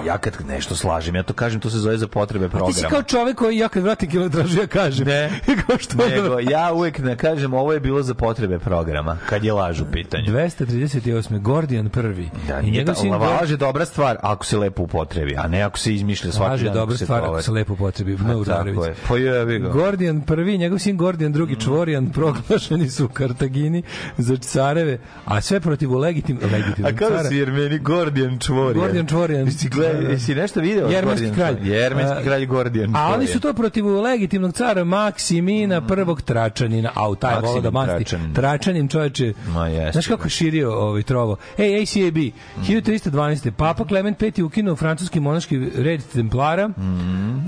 [0.05, 2.81] Ja kad nešto slažem, ja to kažem, to se zove za potrebe A ti si
[2.81, 2.89] programa.
[2.89, 5.07] kao čovek koji ja kad vratim kilometražu ja kažem.
[5.07, 5.29] Ne.
[5.67, 9.53] kao što Nego, ja uvek ne kažem, ovo je bilo za potrebe programa, kad je
[9.53, 10.25] laž u pitanju.
[10.25, 11.39] 238.
[11.41, 12.29] Gordijan prvi.
[12.47, 12.93] Da, I nije ta,
[13.41, 16.63] laž je dobra stvar ako se lepo upotrebi, a ne ako se izmišlja svaki Laž
[16.63, 18.17] je dobra se stvar ako se lepo potrebi.
[18.17, 18.95] No, Tako je.
[19.07, 19.69] Pa jebi ga.
[19.69, 23.83] Gordijan prvi, njegov sin Gordijan drugi čvorijan proglašeni su u Kartagini
[24.17, 27.23] za careve, a sve protiv legitim, legitimnog A cara.
[27.23, 28.85] si jer meni Gordijan Čvorijan?
[28.85, 29.47] Gordijan Čvorijan.
[29.69, 30.09] Jesi, gleda, Da.
[30.09, 30.89] jesi nešto video?
[30.89, 31.55] Jermenski kralj.
[31.63, 37.15] Jermenski kralj Gordijan A oni su to protiv legitimnog cara Maksimina prvog Tračanina, a u
[37.15, 37.93] taj volao da masti.
[37.95, 38.33] Tračanin.
[38.33, 39.33] Tračanin čoveče.
[39.47, 41.37] Ma jeste, Znaš kako je širio ovaj trovo?
[41.57, 42.17] Ej, ACAB,
[42.59, 43.51] 1312.
[43.51, 46.69] Papa Klement V je ukinuo francuski monaški red Templara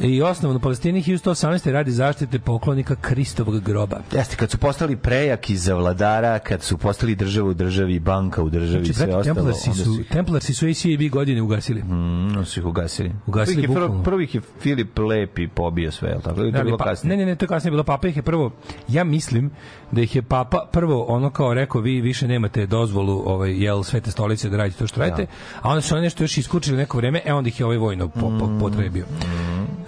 [0.02, 1.72] i osnovan u Palestini 1118.
[1.72, 4.00] radi zaštite poklonika Kristovog groba.
[4.12, 8.50] Jeste, kad su postali prejaki za vladara, kad su postali država u državi, banka u
[8.50, 11.84] državi Znači, sve ostalo, Templarsi su, su, Templarsi su ACAB godine ugasili.
[11.84, 12.11] mm,
[12.46, 13.12] su ih ugasili.
[13.28, 14.04] Ugasili Prvih je, prvo, bukvalno.
[14.04, 16.40] prvih je Filip Lepi pobio sve, jel tako?
[16.40, 17.18] Ili Da, bilo pa, kasnije?
[17.18, 17.84] ne, ne, ne, to je kasnije bilo.
[17.84, 18.52] Papa ih je prvo,
[18.88, 19.52] ja mislim
[19.92, 24.12] da ih je Papa prvo ono kao rekao, vi više nemate dozvolu ovaj, jel, svete
[24.12, 25.26] stolice da radite to što radite,
[25.62, 28.08] a onda su oni nešto još iskučili neko vreme, e onda ih je ovaj vojno
[28.08, 29.06] po, po, potrebio.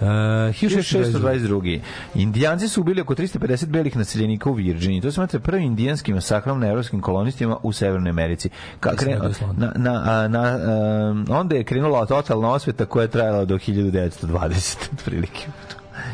[0.00, 1.24] 1622.
[1.24, 1.80] 1622.
[2.14, 5.00] Indijanci su ubili oko 350 belih naseljenika u Virginiji.
[5.00, 8.48] To se smatra prvi indijanski masakrom na evropskim kolonistima u Severnoj Americi.
[8.80, 9.18] Ka, kre,
[9.56, 14.76] na, na, na, a, onda je krenula totalna osveta koja je trajala do 1920.
[14.92, 15.46] otprilike.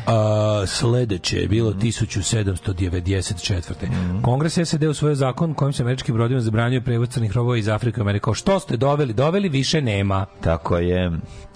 [0.07, 4.21] A, sledeće je bilo 1794.
[4.21, 8.03] Kongres SAD usvojio zakon kojim se američkim brodima zabranjuje prevoz crnih robova iz Afrike u
[8.03, 8.33] Ameriku.
[8.33, 9.13] Što ste doveli?
[9.13, 10.25] Doveli više nema.
[10.41, 11.11] Tako je.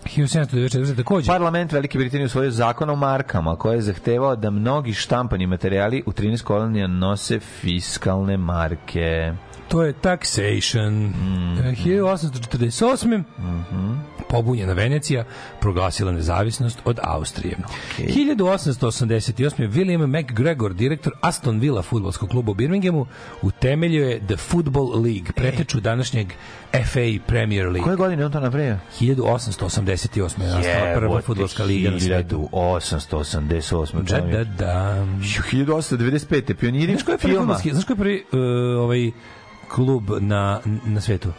[0.06, 0.96] 1794.
[0.96, 1.28] takođe.
[1.28, 6.12] Parlament Velike Britanije usvojio zakon o markama koji je zahtevao da mnogi štampani materijali u
[6.12, 9.34] 13 kolonija nose fiskalne marke.
[9.68, 10.90] To je taxation.
[10.92, 11.58] Mm.
[11.60, 13.24] E, 1848.
[13.40, 14.15] Mhm.
[14.36, 15.26] Pobunjena Venecija
[15.62, 17.58] proglasila nezavisnost od Austrije.
[17.98, 19.70] 1888.
[19.72, 23.06] William McGregor, direktor Aston Villa futbolskog kluba u Birminghamu,
[23.42, 26.34] Utemeljio je The Football League, preteču današnjeg
[26.72, 27.84] FA Premier League.
[27.84, 28.78] Koje godine je on to napravio?
[29.00, 30.42] 1888.
[30.42, 32.50] je nastala prva fudbalska liga na svetu.
[32.52, 34.04] 1888.
[34.04, 35.06] Da, da, da.
[35.20, 36.54] 1895.
[36.54, 37.58] Pioniri filma.
[37.72, 38.40] znaš ko je prvi uh,
[38.84, 39.12] ovaj
[39.68, 41.30] klub na, na svetu?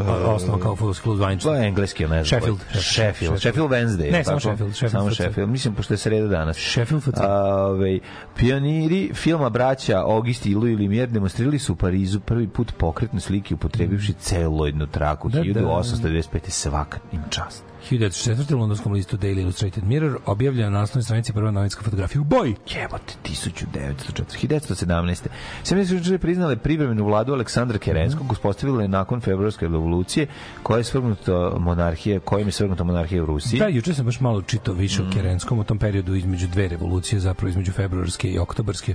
[0.00, 1.50] O- Osnovan kao fudbalski klub zvanično.
[1.50, 2.24] To je engleski, ne znam.
[2.24, 2.58] Sheffield.
[2.72, 3.40] Sheffield.
[3.40, 4.12] Sheffield Wednesday.
[4.12, 4.40] Ne, samo?
[4.40, 5.10] Sheffield, Samo.
[5.10, 5.50] Sheffield.
[5.50, 6.56] Mislim, pošto je sreda danas.
[6.56, 7.98] Sheffield Ovaj,
[8.36, 13.54] pioniri filma braća Auguste i Louis Lumière demonstrirali su u Parizu prvi put pokretne slike
[13.54, 15.28] upotrebivši celoidnu traku.
[15.28, 15.44] Da, da.
[15.44, 16.50] 1895.
[16.50, 17.69] svaka im čast.
[17.90, 18.54] 1904.
[18.54, 22.54] u londonskom listu Daily Illustrated Mirror objavljena na naslovnoj stranici prva novinska fotografija u boji.
[22.68, 23.94] Jebote, 1904.
[24.38, 25.26] 1917.
[25.62, 30.26] Sve su priznale privremenu vladu Aleksandra Kerenskog, uspostavila je nakon februarske revolucije
[30.62, 33.58] koja je svrgnuta monarhije, kojim je svrgnuta monarhija u Rusiji.
[33.60, 35.08] Da, juče sam baš malo čitao više Mm.
[35.08, 38.94] o Kerenskom u tom periodu između dve revolucije, zapravo između februarske i oktobarske.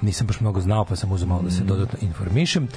[0.00, 1.50] Nisam baš mnogo znao, pa sam uzeo malo da Mm.
[1.50, 2.68] se dodatno informišem.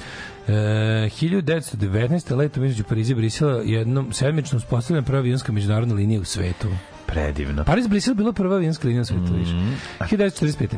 [0.50, 2.36] E, 1919.
[2.36, 6.68] letom između Pariza i Brisela jednom sedmično uspostavljena prva avionska međunarodna linija u svetu.
[7.06, 7.64] Predivno.
[7.64, 9.52] Pariz Brisel bila prva avionska linija u svetu, više.
[9.52, 9.76] Mm.
[10.00, 10.76] 1945.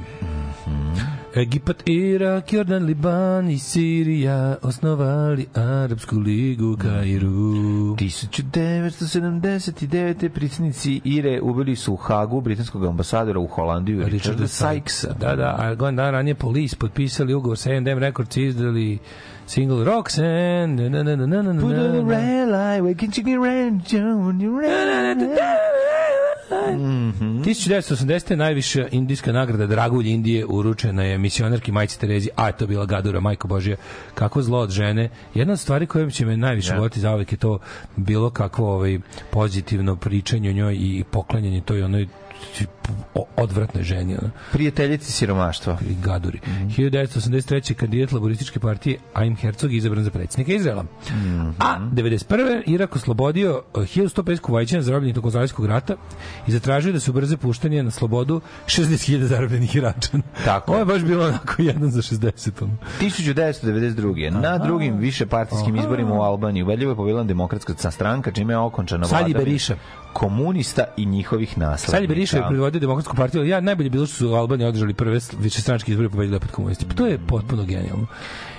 [1.35, 7.97] Egipat, Irak, Jordan, Liban i Sirija osnovali Arabsku ligu u Kairu.
[7.97, 10.29] 1979.
[10.29, 15.15] predsjednici Ire ubili su u Hagu britanskog ambasadora u Holandiju Richarda Sykesa.
[15.21, 18.99] Da, da, a godin dan ranije Police potpisali ugovor sa A&M Records i izdali
[19.47, 20.67] single Roxanne.
[20.67, 23.25] Na, na, na, na, na, na, na, Put on the red light, we can check
[23.25, 23.73] the red
[26.53, 28.37] John, you red 1980.
[28.37, 33.21] najviša indijska nagrada Dragulj Indije uručena je misionarki majci Terezi, a je to bila Gadura,
[33.21, 33.77] majko Božija.
[34.15, 35.11] Kako zlo od žene.
[35.35, 37.59] Jedna od stvari koja će me najviše voliti za je to
[37.97, 38.99] bilo kakvo ovaj,
[39.31, 42.09] pozitivno pričanje o njoj i poklanjanje toj onoj
[43.15, 44.13] o- odvratnoj ženi.
[44.15, 44.31] Ono.
[44.53, 45.79] Prijateljici siromaštva.
[45.83, 46.41] i Gaduri.
[46.69, 47.75] 1983.
[47.75, 50.85] kandidat laborističke partije Aim Herzog izabran za predsjednika Izraela.
[51.59, 52.63] A 91.
[52.67, 55.95] Irak oslobodio eh, 1150 kuvajćana zarobljenih tokom Zalivskog rata
[56.47, 60.23] i zatražio da se ubrze puštanje na slobodu 60.000 zarobljenih Iračana.
[60.45, 60.85] Tako Ovo je.
[60.85, 62.51] baš bilo onako jedan za 60.
[62.63, 62.77] ono.
[63.01, 64.31] 1992.
[64.33, 69.05] Na drugim više partijskim izborima u Albaniji ubedljivo je pobedila demokratska stranka, čime je okončana
[69.05, 69.75] Salji vladavina Berisha.
[70.13, 72.09] Komunista i njihovih naslednika.
[72.09, 73.45] Berisha je predvodio demokratsku partiju.
[73.45, 76.87] Ja najbolje bilo što su u Albaniji održali prve višestranačke izbore i pobedili opet komunisti.
[76.89, 78.07] Pa to je potpuno genijalno.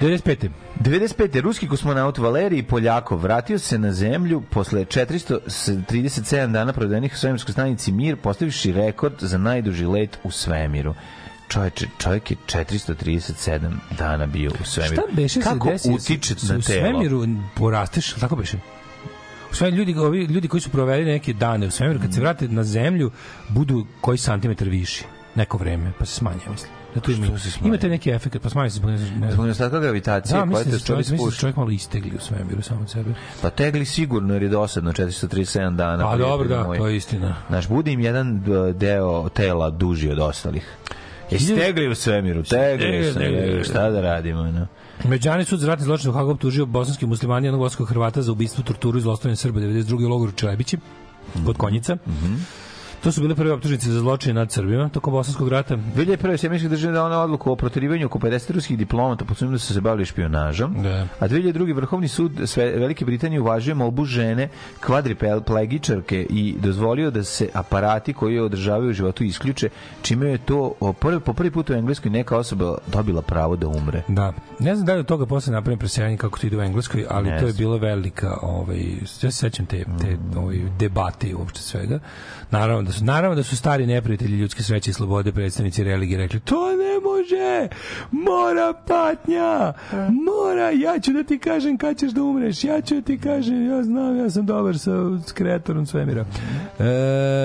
[0.02, 0.50] 95.
[0.80, 1.42] 95.
[1.42, 7.92] ruski kosmonaut Valerij Poljakov vratio se na zemlju posle 437 dana provedenih u svemirskoj stanici
[7.92, 10.94] Mir, postavivši rekord za najduži let u svemiru.
[11.50, 14.96] Čovječe, čovjek je 437 dana bio u svemiru.
[14.96, 15.92] Šta beše se Kako desi?
[15.92, 16.62] utiče na U telo?
[16.62, 18.58] svemiru porasteš, tako beše?
[19.54, 22.24] U svemiru ljudi, ovi ljudi koji su proveli neke dane u svemiru, kad se Mm.
[22.24, 23.12] vrate na zemlju,
[23.50, 25.04] budu koji santimetar viši
[25.36, 26.72] neko vreme, pa se smanje, mislim.
[26.96, 27.68] Zato ima, Što se smanjuje?
[27.68, 30.80] imate neki efekt, pa smanje se zbog ne Zbog nedostatka gravitacije, Da, koja mislim da
[30.80, 33.14] čovjek, mislim da čovjek malo istegli u svemiru samo od sebe.
[33.42, 36.04] Pa tegli sigurno jer je dosadno 437 dana.
[36.04, 36.78] Pa dobro, da, moj.
[36.78, 37.36] to je istina.
[37.50, 38.44] Znaš, bude im jedan
[38.74, 40.68] deo tela duži od ostalih.
[41.32, 42.44] Jesi tegli u svemiru?
[42.44, 43.38] Tegli tegli.
[43.38, 44.68] je, šta da radimo, no?
[45.06, 48.64] Međani sud za ratni zločin u Hagu optužio bosanski muslimani jednog bosanskog Hrvata za ubistvo,
[48.64, 50.06] torturu i zlostavljanje Srba 92.
[50.06, 50.78] u logoru Čelebići
[51.46, 51.98] kod Konjica.
[53.04, 55.78] To su bile prve optužnice za zločine nad Srbima tokom bosanskog rata.
[55.96, 56.38] 2001.
[56.38, 59.82] Sjemenički država dao na odluku o proterivanju oko 50 ruskih diplomata po da su se
[59.82, 60.84] bavili špionažom.
[60.84, 61.08] Da.
[61.20, 61.76] A 2002.
[61.76, 64.50] Vrhovni sud sve, Velike Britanije uvažio molbu žene
[64.80, 69.70] kvadriplegičarke i dozvolio da se aparati koji je održavaju u životu isključe,
[70.02, 74.04] čime je to prvi, po prvi put u Engleskoj neka osoba dobila pravo da umre.
[74.08, 74.34] Da.
[74.60, 77.30] Ne znam da li od toga posle napravim preseljenje kako to ide u Engleskoj, ali
[77.30, 78.84] Ne to je bila velika, ovaj,
[79.22, 82.00] ja se sećam te, te ovaj, debate i uopšte svega.
[82.52, 86.40] Naravno da su, naravno da su stari neprijatelji ljudske sreće i slobode, predstavnici religije rekli,
[86.40, 87.68] to ne može,
[88.12, 89.74] mora patnja,
[90.26, 93.70] mora, ja ću da ti kažem kad ćeš da umreš, ja ću da ti kažem,
[93.70, 94.92] ja znam, ja sam dobar sa,
[95.34, 96.26] kreatorom svemira.
[96.80, 96.84] E,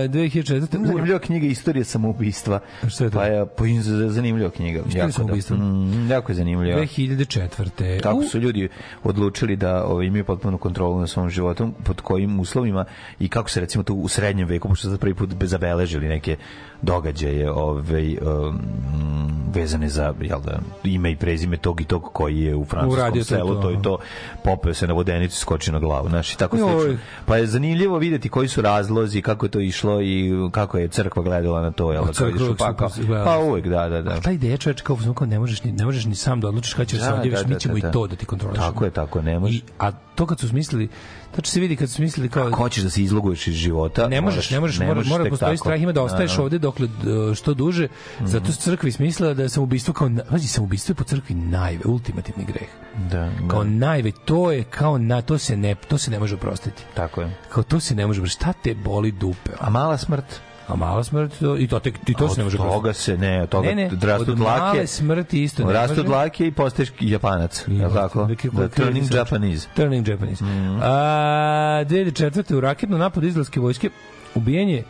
[0.08, 0.86] 2004.
[0.86, 2.60] Zanimljiva knjiga Istorija samoubistva.
[2.88, 3.18] Šta je to?
[3.18, 3.64] Pa je po,
[4.08, 4.78] zanimljiva knjiga.
[4.78, 5.56] Istorija Jako, samoubistva?
[5.56, 6.80] Da, mm, jako je zanimljiva.
[6.80, 8.00] 2004.
[8.00, 8.68] Kako su ljudi
[9.04, 12.84] odlučili da ovaj, imaju potpunu kontrolu nad svom životom, pod kojim uslovima
[13.18, 16.36] i kako se recimo tu u srednjem veku, pošto za prvi put zabeležili neke
[16.82, 18.60] događaje ovaj, um,
[19.54, 23.24] vezane za jel da, ime i prezime tog i tog koji je u francuskom Uradio
[23.24, 23.98] selu, to, to i to,
[24.44, 26.08] popeo se na vodenicu i skoči na glavu.
[26.08, 26.98] Znaš, i tako slično.
[27.26, 31.22] Pa je zanimljivo videti koji su razlozi, kako je to išlo i kako je crkva
[31.22, 31.92] gledala na to.
[31.92, 33.24] Jel, da, kad crkva uvek super gleda.
[33.24, 34.10] Pa uvek, da, da, da.
[34.10, 36.74] A ta ideja čoveče kao, kao ne možeš ni ne možeš ni sam da odlučiš
[36.74, 38.66] kada ćeš da, se odjeviš, mi ćemo i to da ti kontrolišemo.
[38.66, 39.56] Tako je, tako, ne možeš.
[39.56, 40.88] I, a to kad su smislili,
[41.30, 44.20] tačno se vidi kad su smislili kao Ako hoćeš da se izloguješ iz života, ne
[44.20, 45.64] možeš, ne možeš, mora, moraš mora uvek postoji tako.
[45.64, 46.44] strah, ima da ostaješ Naravno.
[46.44, 46.88] ovde dokle
[47.34, 47.88] što duže.
[48.20, 51.84] Zato su crkvi smislila da je samoubistvo kao, na- pazi, samoubistvo je po crkvi najve,
[51.86, 52.68] ultimativni greh.
[53.10, 56.34] Da, Kao da, najve, to je kao na, to se ne, to se ne može
[56.34, 56.82] oprostiti.
[56.94, 57.36] tako je.
[57.48, 59.50] Kao to se ne može, šta te boli dupe?
[59.60, 60.24] A mala smrt?
[60.68, 63.16] A mala smrt, to, i to, te, i to se ne može od toga se
[63.16, 64.60] ne, od toga Ne, ne, rastu od dlake.
[64.60, 68.28] male smrti isto ne Rastu dlake i postaješ japanac, je li tako?
[68.52, 69.68] Da, turning Japanese.
[69.74, 70.44] Turning Japanese.
[70.44, 70.78] Mhm.
[70.82, 72.54] A, 2004.
[72.54, 73.90] u raketnom napadu izraelske vojske
[74.34, 74.82] ubijenje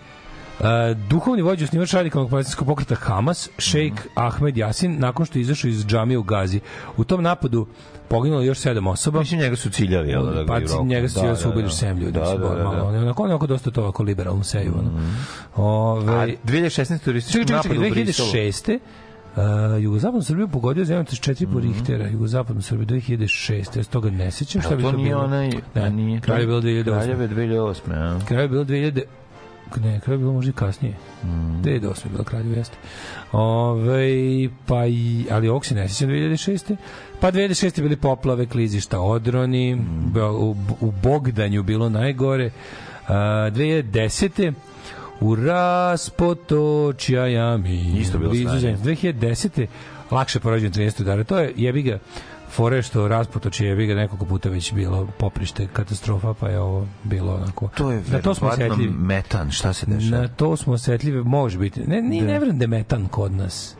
[0.60, 4.08] a, duhovni vođa osnivač radikalnog palestinskog pokreta Hamas, šejk Mhm.
[4.16, 6.60] Ahmed Jasin, nakon što je izašao iz džamije u Gazi.
[6.96, 7.66] U tom napadu
[8.08, 9.18] poginulo još sedam osoba.
[9.20, 10.46] Mislim, njega su ciljali, jel da?
[10.46, 11.70] Pa njega su Da, da, da, ubili da.
[11.70, 12.12] sem ljudi.
[12.12, 12.68] Da, da, da, da.
[12.68, 14.72] ono, onako, onako dosta to ovako liberalno seju.
[14.78, 14.90] Ono.
[15.56, 16.98] Ove, A 2016.
[16.98, 18.28] turistički napad u Briselu.
[18.28, 18.78] 2006.
[19.28, 19.42] Uh,
[19.82, 21.52] jugozapadnu Srbiju pogodio zemljotres 4 Mhm.
[21.52, 23.76] po Richtera, jugozapadnu Srbiju 2006.
[23.76, 24.62] Ja se toga ne sećam.
[24.62, 25.20] Šta bi to to nije bilo?
[25.20, 25.48] onaj...
[25.74, 26.20] Ne, a nije.
[26.20, 26.84] kralj je bilo 2008.
[26.94, 27.92] Kraljeve 2008.
[28.30, 28.40] Ja.
[28.40, 29.02] Je bilo 2000
[29.76, 30.94] ne, kraj je bilo možda i kasnije.
[31.24, 31.62] Mm.
[31.62, 32.76] 2008 je bilo kraljevo jeste.
[33.32, 34.08] Ove,
[34.66, 36.76] pa i, ali ovog se ne sjećam 2006.
[37.20, 37.82] Pa 2006.
[37.82, 40.16] bili poplave, klizišta, odroni, mm.
[40.16, 42.50] u, u Bogdanju bilo najgore.
[43.08, 44.52] A, 2010.
[45.20, 47.98] U raspotočja jami.
[48.00, 48.60] Isto bilo stanje.
[48.60, 48.78] zemlje.
[48.78, 49.66] 2010.
[50.10, 51.24] lakše porađen 13 udara.
[51.24, 51.98] To je jebi ga
[52.58, 57.34] fore što raspotočje jebi ga nekoliko puta već bilo poprište katastrofa, pa je ovo bilo
[57.34, 57.68] onako.
[57.68, 58.90] To je na to smo osetljivi.
[58.90, 60.22] metan, šta se dešava?
[60.22, 61.80] Na to smo osetljivi, može biti.
[61.80, 63.76] Ne, ni, ne verujem da je metan kod nas.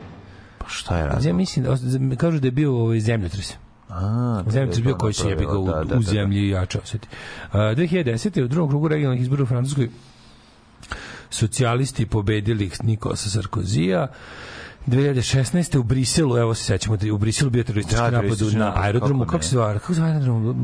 [0.57, 1.35] Pa šta je Ja razlog?
[1.35, 1.65] mislim,
[2.09, 3.53] da- kažu da je bio ovaj zemljotres.
[3.89, 6.49] A, da Zemljotres je bio koji se jebi ga u, da, da, u da, zemlji
[6.49, 7.07] jače osjeti.
[7.43, 8.43] Uh, 2010.
[8.43, 9.89] u drugom krugu regionalnih izbora u Francuskoj
[11.29, 14.07] socijalisti pobedili Nikosa Sarkozija.
[14.89, 15.77] 2016.
[15.77, 19.49] u Briselu, evo se sećamo, u Briselu bio teroristički Da, napad na aerodromu, kako se
[19.49, 20.55] zove, kako se zove aerodrom?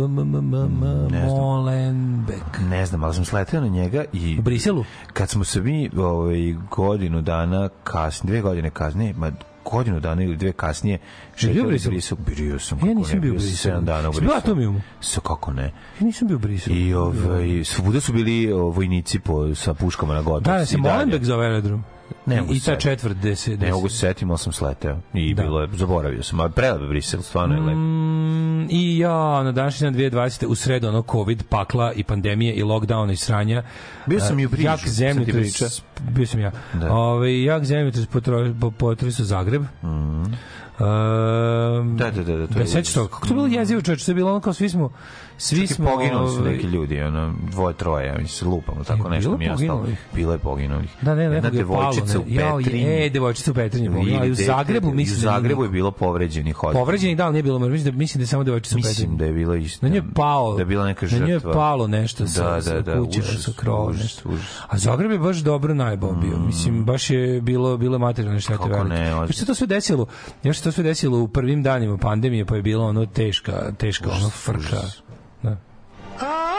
[1.28, 2.60] Molenbeek.
[2.70, 4.36] Ne znam, ali sam sleteo na njega i...
[4.40, 4.86] U Briselu?
[5.14, 9.32] Kad smo se mi ovaj, godinu dana kasnije, dve godine kasnije, ma
[9.72, 11.92] godinu dana ili dve kasnije, bio u šetali Briselu?
[11.92, 12.80] Brisel, bio sam.
[12.88, 13.58] Ja nisam ne, bio u Briselu.
[13.58, 14.38] sedam dana u Briselu.
[14.38, 14.82] Atomiumu?
[15.02, 15.64] Sa kako ne.
[16.00, 16.76] Ja nisam bio u Briselu.
[16.76, 20.40] I ovaj, svuda su bili o, vojnici po, sa puškama na gotovo.
[20.40, 21.84] Da, da se Molenbeek zove aerodrom.
[22.26, 23.58] Ne mogu I ta četvrt gde se...
[23.58, 24.98] Ne mogu se setiti, ali sam sleteo.
[25.14, 25.44] I Da.
[25.44, 26.40] bilo je, zaboravio sam.
[26.40, 27.76] Ali prelep Brisel, stvarno je lep.
[27.76, 30.46] Mm, I ja, na današnji dan 2020.
[30.46, 33.64] u sredu ono COVID, pakla i pandemije i lockdowna i sranja.
[34.06, 35.68] Bio sam i u Brižu, Jak zemljotres, pričao.
[36.02, 36.52] bio sam ja.
[36.74, 36.94] Da.
[36.94, 39.62] Ove, jak zemljotres potro- po- potresao Zagreb.
[39.84, 40.24] Mm.
[41.98, 44.12] Da, da, da, da, to je ja sećaš to, kako to bilo jezivo čoveče, to
[44.12, 44.90] je bilo ono kao svi smo
[45.38, 49.30] svi smo poginuli su ovaj, neki ljudi, ono, dvoje, troje, ja mislim, lupamo, tako nešto
[49.30, 49.86] bilo mi je ostalo.
[50.14, 50.90] Bilo je poginulih.
[51.02, 51.92] Da, ne, Jedna je palo.
[51.94, 52.58] devojčica u Ne.
[52.58, 53.06] Petrinji.
[53.06, 53.86] E, devojčica u Petrinji.
[53.86, 56.74] Ili poginula, a i u Zagrebu mislim u da Zagrebu je bilo povređenih od.
[56.74, 58.92] Povređeni da, nije bilo, mislim da, mislim da samo devojčica u Petrinji.
[58.92, 59.86] Mislim da je bila isto.
[59.86, 60.54] Na nje je pao.
[60.54, 61.28] Da je bila neka Na žrtva.
[61.28, 64.30] nje je palo nešto sa, Da, da, da, kuće, sa krova, nešto.
[64.68, 66.38] A Zagreb je baš dobro najbao bio.
[66.38, 68.90] Mislim, baš je bilo, bilo materijalne štete velike.
[68.90, 70.06] ne, se to sve desilo,
[70.44, 74.10] još se to sve desilo u prvim danima pandemije, pa je bilo ono teška, teška
[74.12, 74.82] ono frka.
[75.46, 75.58] Užas.
[76.20, 76.26] Da.
[76.26, 76.55] Här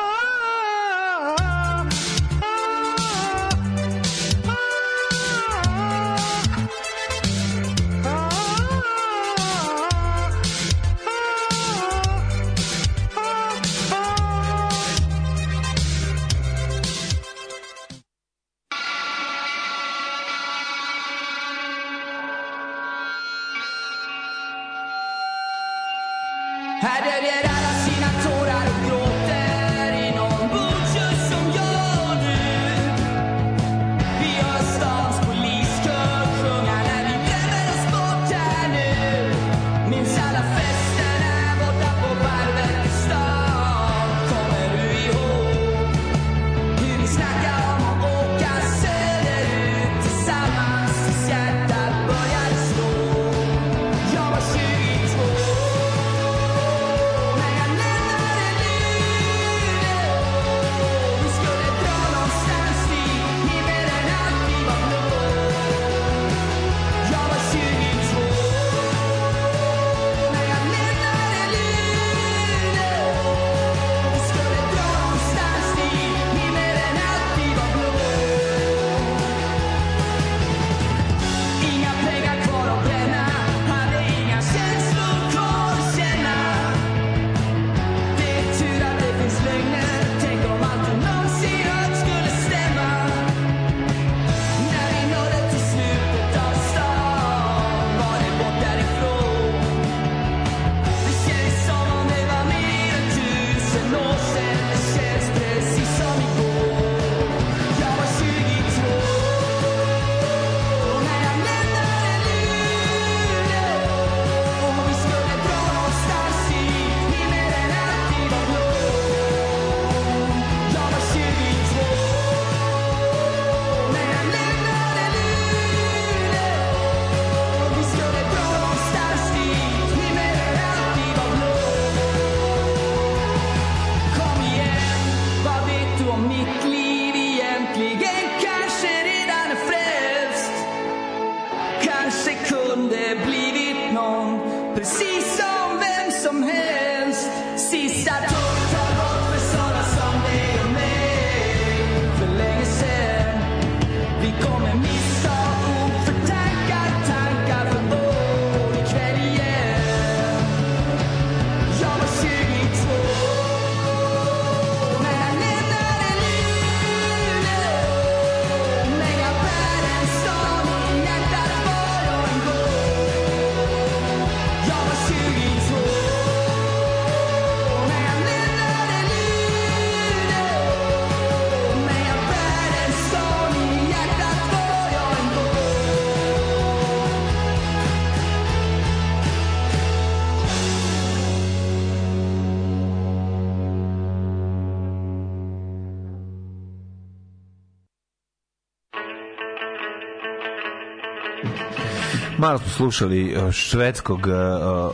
[202.46, 204.32] Malo smo slušali uh, švedskog uh,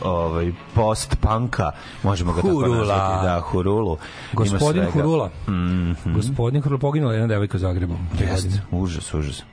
[0.03, 1.71] ovaj post-punka,
[2.03, 2.63] možemo ga Hurula.
[2.63, 3.25] tako nazvati.
[3.25, 3.97] Da, Hurulu.
[4.33, 4.85] Gospodin.
[4.85, 5.29] Hurula.
[5.47, 6.13] Mhm.
[6.15, 7.95] Gospodin Hurula poginula jedna devojka u Zagrebu.
[8.17, 9.43] te Jeste, užas, užas.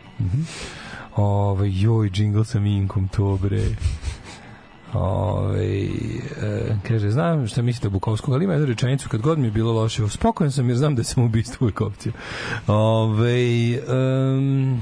[1.17, 3.63] Ove, joj, džingl sa Minkom, to bre.
[4.93, 5.85] Ove,
[6.43, 9.51] e, kaže, znam šta mislite o Bukovskog, ali ima jednu rečenicu, kad god mi je
[9.51, 12.13] bilo loše, spokojan sam jer znam da sam ubistvo uvijek opcija.
[12.67, 14.81] Ove, um,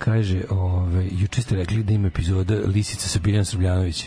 [0.00, 4.04] kaže, ove, juče ste rekli da ima epizoda Lisica sa Biljan Srbljanović.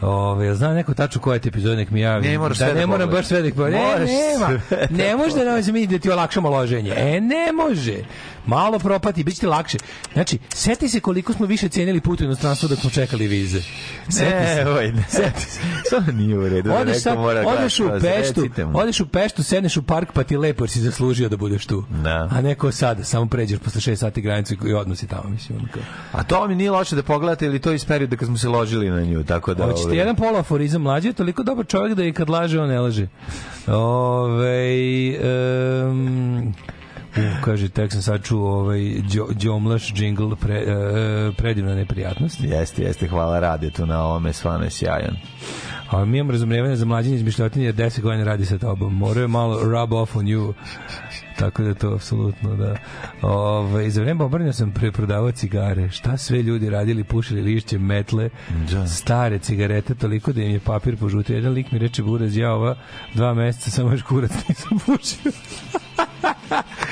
[0.00, 2.28] Ove, zna neko tačno koja je te epizode, nek mi javi.
[2.28, 3.22] Ne moraš da sve da ne moram pogledaš.
[3.22, 3.56] baš sve da ih.
[3.56, 4.60] Ne, nema.
[4.70, 6.92] da Ne može da nam mi da ti olakšamo loženje.
[6.96, 7.94] E, ne može.
[8.46, 9.78] Malo propati, bit će lakše.
[10.12, 13.60] Znači, seti se koliko smo više cijenili put u inostranstvo dok smo čekali vize.
[14.08, 14.70] Seti Ne, se.
[14.70, 15.04] oj, ne.
[15.08, 15.60] Seti se.
[15.90, 16.68] To nije u redu.
[16.68, 20.36] da Odeš, sad, mora odeš u Peštu, odeš u Peštu, sedneš u park, pa ti
[20.36, 21.84] lepo jer si zaslužio da budeš tu.
[21.90, 22.28] Da.
[22.32, 25.58] A neko sada, samo pređeš posle 6 sati granicu i odmah si tamo, mislim.
[25.58, 25.82] ono kao.
[26.12, 28.90] A to mi nije loše da pogledate ili to iz perioda kad smo se ložili
[28.90, 29.64] na nju, tako da...
[29.64, 32.80] Hoćete ovaj, jedan poloaforizam mlađi je toliko dobar čovjek da i kad laže on ne
[32.80, 33.08] laže.
[33.66, 35.14] Ove,
[35.88, 36.54] um,
[37.44, 42.40] kaže, tek sam sad čuo ovaj, Đo- Đomlaš džingl pre, e, predivna neprijatnost.
[42.40, 45.16] Jeste, jeste, hvala radi tu na ovome, stvarno je sjajan.
[45.90, 48.94] A mi imamo razumijevanje za mlađenje izmišljotinje jer 10 godina radi sa tobom.
[48.94, 50.52] Moraju malo rub off on you.
[51.38, 52.76] Tako da to apsolutno da.
[53.22, 55.90] Ove, za vreme bombardanja sam preprodavao cigare.
[55.90, 58.30] Šta sve ljudi radili, pušili lišće, metle,
[58.70, 58.86] Da.
[58.86, 61.34] stare cigarete, toliko da im je papir požutio.
[61.36, 62.76] Jedan lik mi reče, buraz, ja ova
[63.14, 65.32] dva meseca samo još kurac nisam pušio.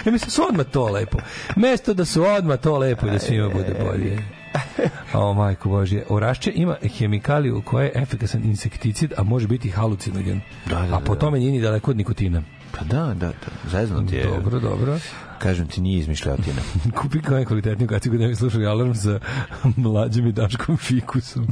[0.07, 1.19] ja mislim, su odmah to lepo.
[1.57, 4.19] Mesto da su odmah to lepo i da svima bude bolje.
[5.15, 6.05] O, majko Božje.
[6.09, 10.41] Orašće ima hemikaliju koja je efikasan insekticid, a može biti halucinogen.
[10.67, 11.21] Da, da, a po da.
[11.21, 12.43] tome nije ni daleko od nikotina.
[12.79, 13.71] Pa da, da, da.
[13.71, 14.25] Zezno ti je.
[14.25, 14.99] Dobro, dobro.
[15.39, 16.63] Kažem ti, nije izmišljotina.
[17.01, 19.21] Kupi kao najkvalitetniju kacigu da ne bi slušali alarm sa
[19.77, 21.47] mlađim i daškom fikusom.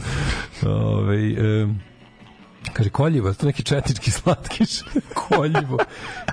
[0.62, 1.80] Ove, um,
[2.72, 4.70] kaže koljivo, to neki četnički slatkiš.
[5.14, 5.78] koljivo.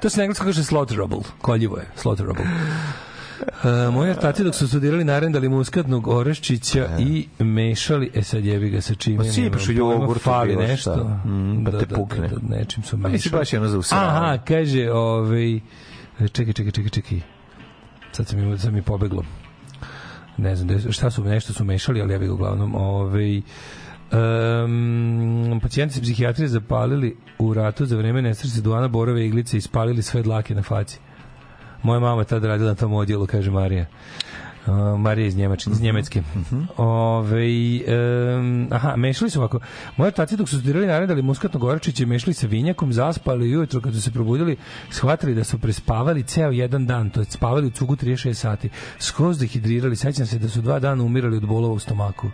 [0.02, 1.20] To se na engleskom kaže slaughterable.
[1.42, 2.46] Koljivo je, slaughterable.
[3.42, 8.82] Uh, moji ortaci dok su studirali narendali muskatnog oreščića i mešali, e sad jebi ga
[8.82, 9.18] sa čime.
[9.18, 11.04] Pa sipaš u jogurt, fali nešto.
[11.26, 12.28] Mm, pa te pukne.
[12.28, 13.12] Da, da, nečim su Pa mešali.
[13.14, 14.18] misli baš je ono za usiravanje.
[14.18, 15.60] Aha, kaže, ovaj,
[16.32, 17.20] čekaj, čekaj, čekaj, čekaj.
[18.12, 19.24] Sad sam mi, sad mi pobeglo.
[20.38, 23.42] Ne znam, da- šta su, nešto su mešali, ali ja bih uglavnom, ovaj,
[24.12, 30.02] Um, pacijenti se psihijatrije zapalili u ratu za vreme nesreće duana borove iglice i spalili
[30.02, 31.00] sve dlake na faci.
[31.84, 33.86] Moja mama je tad radila na tom odjelu, kaže Marija.
[34.68, 36.24] Uh, Marija iz Njemačke, iz Njemecke.
[36.78, 37.46] Ove,
[38.38, 39.60] um, aha, mešali su ovako.
[39.98, 43.94] Moje taci dok su studirali naredali muskatnog oračića, mešali sa vinjakom, zaspali i ujutro kad
[43.94, 44.58] su se probudili,
[44.90, 48.70] shvatili da su prespavali ceo jedan dan, to je spavali u cugu 36 sati.
[49.00, 52.30] Skroz dehidrirali, sećam se da su dva dana umirali od bolova u stomaku.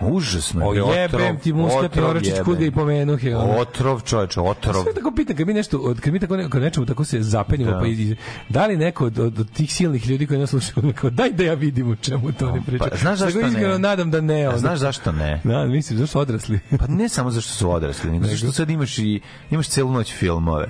[0.00, 0.82] Užasno je.
[0.82, 2.44] O jebem ti muskatni otrov oračić, jebem.
[2.44, 3.36] kud ga i pomenuh je.
[3.36, 3.52] ono.
[3.52, 4.82] Otrov, čoveče, otrov.
[4.82, 7.22] Sve tako pitam, kad mi nešto, od, kad mi tako ne, kad nečemu tako se
[7.22, 7.78] zapenjimo, Da.
[7.78, 8.16] pa i,
[8.48, 11.44] da li neko od, od, od tih silnih ljudi koji nas slušaju, kao, daj da
[11.44, 12.90] ja vidim u čemu to ne pričaju.
[12.90, 13.78] Pa, znaš zašto Tako iskreno ne?
[13.78, 14.48] nadam da ne.
[14.48, 14.58] Ono.
[14.58, 15.40] znaš zašto ne?
[15.44, 16.60] Da, mislim, zašto odrasli?
[16.78, 19.20] Pa ne samo zašto su odrasli, nego zašto sad imaš i
[19.50, 20.68] imaš celu noć filmove.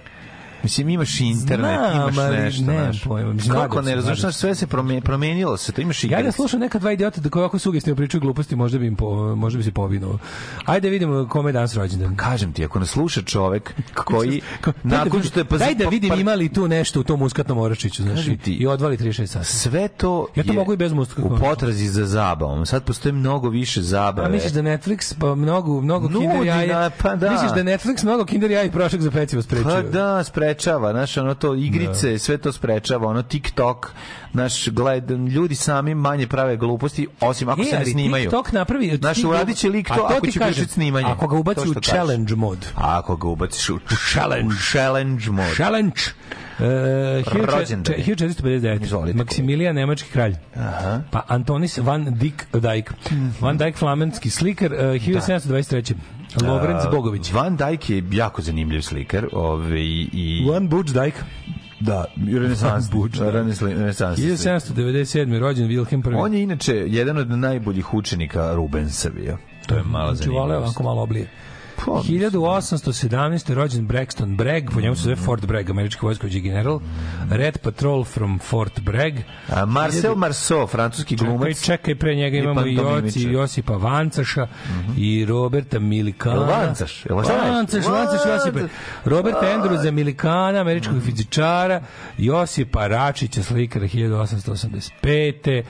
[0.62, 3.04] Mislim, imaš internet, Znam, imaš ali nešto, nemam znaš.
[3.04, 6.60] pojma, mislim, Kako ne, razumiješ, sve se prome- promenilo se, to imaš Ja da slušam
[6.60, 9.06] neka dva idiota da koji ovako sugestivno pričaju gluposti, možda bi im po,
[9.36, 10.18] možda bi se povinuo.
[10.64, 12.16] Ajde vidimo kome je danas rođendan.
[12.16, 15.90] Kažem ti, ako nas sluša čovek koji da nakon što je pa daj da pa-
[15.90, 19.26] vidim pa- ima li tu nešto u tom muskatnom oračiću, znaš, ti- i odvali 36
[19.28, 19.46] sati.
[19.46, 22.66] sve to Ja to mogu i bez muskatnog u potrazi za zabavom.
[22.66, 24.26] Sad postoji mnogo više zabave.
[24.26, 26.90] A misliš da Netflix pa mnogo mnogo Nudi Kinder jaja?
[26.92, 27.30] pa da.
[27.30, 29.64] Misliš da Netflix mnogo Kinder jaja i prošak za pecivo sprečio?
[29.66, 33.92] Pa da, sprečava, znaš, ono to igrice, sve to sprečava, ono TikTok,
[34.32, 38.22] naš gled, ljudi sami manje prave gluposti, osim ako E, se ne snimaju.
[38.24, 38.96] TikTok napravi...
[38.96, 41.06] Znaš, ti- uradit će lik A to, ako će kažem, snimanje.
[41.06, 42.58] Ako ga To ubaci u challenge mod.
[42.74, 43.78] A ako ga ubaciš u
[44.12, 45.54] challenge, challenge mod.
[45.54, 46.00] Challenge.
[46.58, 46.64] Uh,
[47.44, 48.04] Rođendan je.
[48.06, 48.82] 1459.
[48.82, 49.18] Izvolite.
[49.18, 50.34] Maksimilijan, nemački kralj.
[50.56, 51.00] Aha.
[51.10, 52.92] Pa Antonis van Dyck Dijk.
[53.40, 55.94] Van Dyck, flamenski slikar, uh, 1723.
[56.38, 57.32] Lorenz Bogović.
[57.32, 59.80] Van Dijk je jako zanimljiv slikar, ovaj
[60.12, 61.14] i Van Buč Dijk.
[61.80, 63.30] da, renesans, Buč, da.
[63.30, 64.18] renesans.
[64.18, 65.38] 1797.
[65.38, 66.14] rođen Wilhelm I.
[66.16, 69.36] On je inače jedan od najboljih učenika Rubensa bio.
[69.66, 70.64] To je malo Znači, vole zanimljivo.
[70.64, 71.28] ovako malo oblije.
[71.86, 73.54] Pa, 1817.
[73.54, 76.80] rođen Braxton Bragg, po njemu se zove Fort Bragg, američki vojskovođi general.
[77.30, 79.14] Red Patrol from Fort Bragg.
[79.48, 81.64] A Marcel Marceau, francuski Čekaj, glumac.
[81.64, 83.22] čekaj, pre njega imamo i Joci.
[83.22, 84.46] Josipa Vancaša
[84.96, 86.40] i Roberta Milikana.
[86.40, 87.04] Vancaš?
[87.10, 88.60] Vancaš, Vancaš Josipe.
[89.04, 91.82] Roberta Andrewza Milikana, američkog fizičara,
[92.18, 95.62] Josipa Račića, slikara 1885.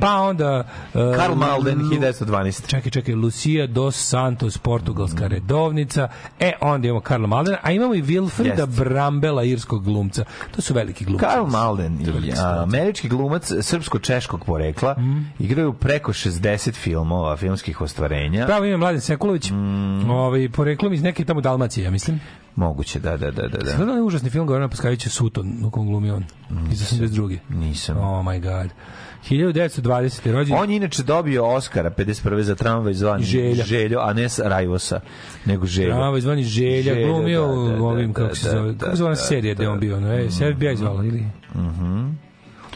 [0.00, 0.64] Pa onda...
[0.94, 2.66] uh, Karl Malden, Lu- 1912.
[2.66, 5.53] Čekaj, čekaj, Lucia dos Santos, portugalska redovnica.
[6.40, 8.84] E, onda imamo Karla Maldena, a imamo i Wilfrida Jeste.
[8.84, 10.24] Brambela, irskog glumca.
[10.50, 11.24] To su veliki glumci.
[11.24, 12.38] Karl Malden, skroz.
[12.62, 15.20] američki glumac srpsko-češkog porekla, Mhm.
[15.38, 18.46] igraju preko 60 filmova, filmskih ostvarenja.
[18.46, 20.10] Pravo ime Mladen Sekulović, Mm.
[20.10, 22.20] ovaj, poreklom iz neke tamo Dalmacije, ja mislim.
[22.56, 23.58] Moguće, da, da, da, da.
[23.58, 23.76] da.
[23.76, 26.24] Gledali užasni film Gorana Paskavića Suton, u kom glumi on,
[26.72, 27.38] iz 82.
[27.48, 27.96] Nisam.
[27.96, 28.70] Oh my god.
[29.30, 30.32] 1920.
[30.32, 30.56] rođen.
[30.58, 32.40] On je inače dobio Oscara 51.
[32.40, 33.64] za tramvaj zvani Želja.
[33.64, 35.00] Željo, a ne Rajvosa,
[35.44, 35.94] nego Željo.
[35.94, 38.90] Pravo zvani Želja, glumio da, da, u ovim, da, kako se da, zove, da, kako
[38.90, 39.70] se zove da, serija gde da.
[39.70, 41.24] on bio, no, e, se FBI zvala, ili?
[41.54, 42.23] Mhm.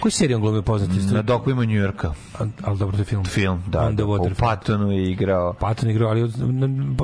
[0.00, 1.14] Koju seriju on glumio poznati?
[1.14, 2.12] Na dokujima Njujorka.
[2.62, 3.24] Ali dobro, to je film.
[3.24, 3.80] Film, da.
[3.80, 4.34] On the da, Water u.
[4.34, 5.52] Pattonu je igrao.
[5.52, 6.30] Patton igrao, ali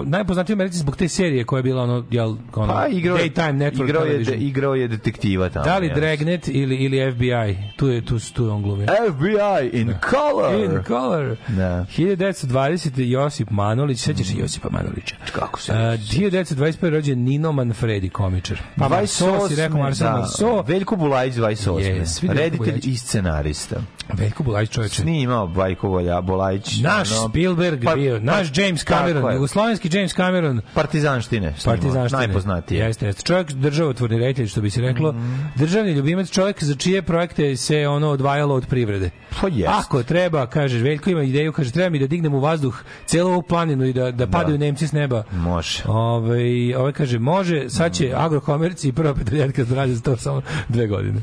[0.04, 3.24] najpoznatiji u Americi zbog te serije koja je bila ono, jel, ono, Pa igrao, je-
[3.24, 4.42] Daytime Network igrao, je, television.
[4.42, 5.64] igrao je detektiva tamo.
[5.64, 5.92] Da li.
[5.94, 7.56] Dragnet ili, ili FBI?
[7.76, 8.86] Tu je, tu, tu je on glumio.
[8.86, 10.54] FBI in color.
[10.54, 11.36] In color.
[11.48, 11.86] Da.
[11.88, 13.00] 1920.
[13.02, 15.16] Josip Manolić, sećaš se Josipa Manolića?
[15.32, 16.90] Kako se Uh, 1921.
[16.90, 18.58] rođen Nino Manfredi, komičar.
[18.78, 20.12] Pa Marceau si rekao Marcel da.
[20.18, 20.62] Marceau.
[20.66, 22.00] Veljko Bulajić 28.
[22.00, 22.94] Yes, Reditelj Bulajić.
[22.94, 23.76] i scenarista.
[24.12, 25.02] Veljko Bulajić čoveče.
[25.02, 25.46] Snimao
[25.82, 26.80] Volja- Bulajić.
[26.80, 31.54] Naš ono, Spielberg pa- bio, naš pa- James tako Cameron, jugoslovenski James Cameron, Partizanštine.
[31.58, 32.18] snimao, Partizanštine.
[32.18, 32.78] Najpoznatiji.
[32.78, 33.22] Jeste, jeste.
[33.22, 35.12] Čovjek državotvorni reditelj, što bi se reklo.
[35.12, 35.34] Mhm.
[35.56, 39.10] Državni ljubimac, čovjek za čije projekte se ono odvajalo od privrede.
[39.40, 39.68] Pa jest.
[39.70, 42.74] Ako treba, kaže, Veljko ima ideju, kaže, treba mi da dignem u vazduh
[43.06, 45.22] celu ovu planinu i da, da padaju Nemci s neba.
[45.32, 45.82] Može.
[45.86, 46.38] Ove,
[46.76, 50.86] ove kaže, može, sad će agrokomerci i prva petroljetka da radi za to samo dve
[50.86, 51.22] godine.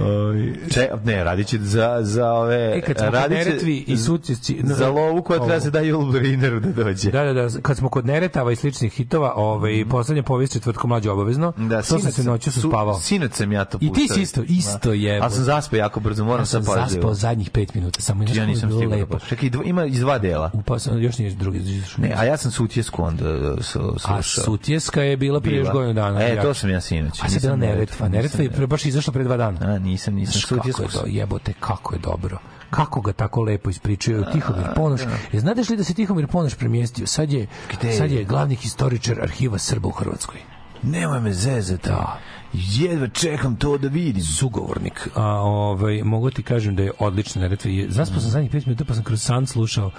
[0.00, 2.72] Ove, Če, ne, radit će za, za ove...
[2.76, 4.60] E, kad smo kod Neretvi i Sucijsci...
[4.64, 5.60] Za lovu koja treba Ovo.
[5.60, 7.10] se da Julbrineru da dođe.
[7.10, 11.10] Da, da, da, kad smo kod Neretava i sličnih hitova, ovaj, poslednja povijest četvrtkom mlađe
[11.10, 11.52] obavezno.
[11.56, 12.98] Da, to sam se noću sam su- spavao.
[13.00, 14.06] Sinoć sam ja to I pustao.
[14.06, 15.20] ti si isto, isto je.
[15.20, 16.88] A sam zaspao jako brzo, moram ja sam pažljivo.
[16.88, 19.18] zaspao zadnjih pet minuta, samo Ja nisam stigao da lepo.
[19.18, 19.24] pa.
[19.26, 20.50] Čekaj, dva- ima iz dva dela.
[20.54, 21.60] Upao sam, još nije drugi.
[21.96, 24.44] Ne, a ja sam sutjesku onda uh, su, A slušao.
[24.44, 25.72] Sutjeska je bila prije još Bila.
[25.72, 26.22] godinu dana.
[26.22, 27.12] E, to sam ja sinoć.
[27.14, 28.08] A sad bila Nisam Neretva.
[28.08, 29.58] Neretva je pre- baš izašla pre dva dana.
[29.62, 30.40] A, nisam, nisam.
[30.40, 32.38] Sutjesku do, jebote, kako je dobro.
[32.70, 35.00] Kako ga tako lepo ispričaju Tihomir Ponoš.
[35.32, 37.06] E, znate li da se Tihomir Ponoš premjestio?
[37.06, 37.92] Sad je, Gde?
[37.92, 40.40] sad je glavni historičar arhiva Srba u Hrvatskoj.
[40.82, 41.88] Nemoj me zezati.
[41.88, 42.18] Da.
[42.52, 44.22] Jedva čekam to da vidim.
[44.22, 45.08] sugovornik.
[45.14, 47.70] A ovaj mogu ti kažem da je odlična Neretva.
[47.70, 49.90] i Zaspao sam zadnjih 5 minuta pa sam kroz san slušao.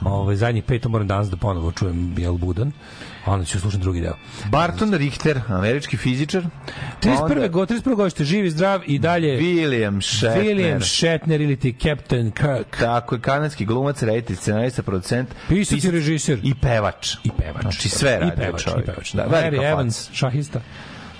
[0.00, 2.72] Ovaj zadnjih 5 to moram danas da ponovo čujem Bijel Budan.
[3.24, 4.14] A onda ću slušati drugi deo.
[4.50, 6.44] Barton Richter, američki fizičar.
[7.02, 7.50] 31.
[7.50, 7.94] go, 31.
[7.94, 10.44] godište, živi, zdrav i dalje William Shatner.
[10.46, 12.76] William Shatner ili ti Captain Kirk.
[12.80, 15.28] Tako je, kanadski glumac, reditelj, scenarista, producent.
[15.48, 16.40] Pisac i režiser.
[16.42, 17.14] I pevač.
[17.24, 17.62] I pevač.
[17.62, 18.82] Znači sve radi I pevač, čovjek.
[18.82, 19.12] i pevač.
[19.12, 19.72] Da, Da, Mary.
[19.72, 20.60] Evans, šahista.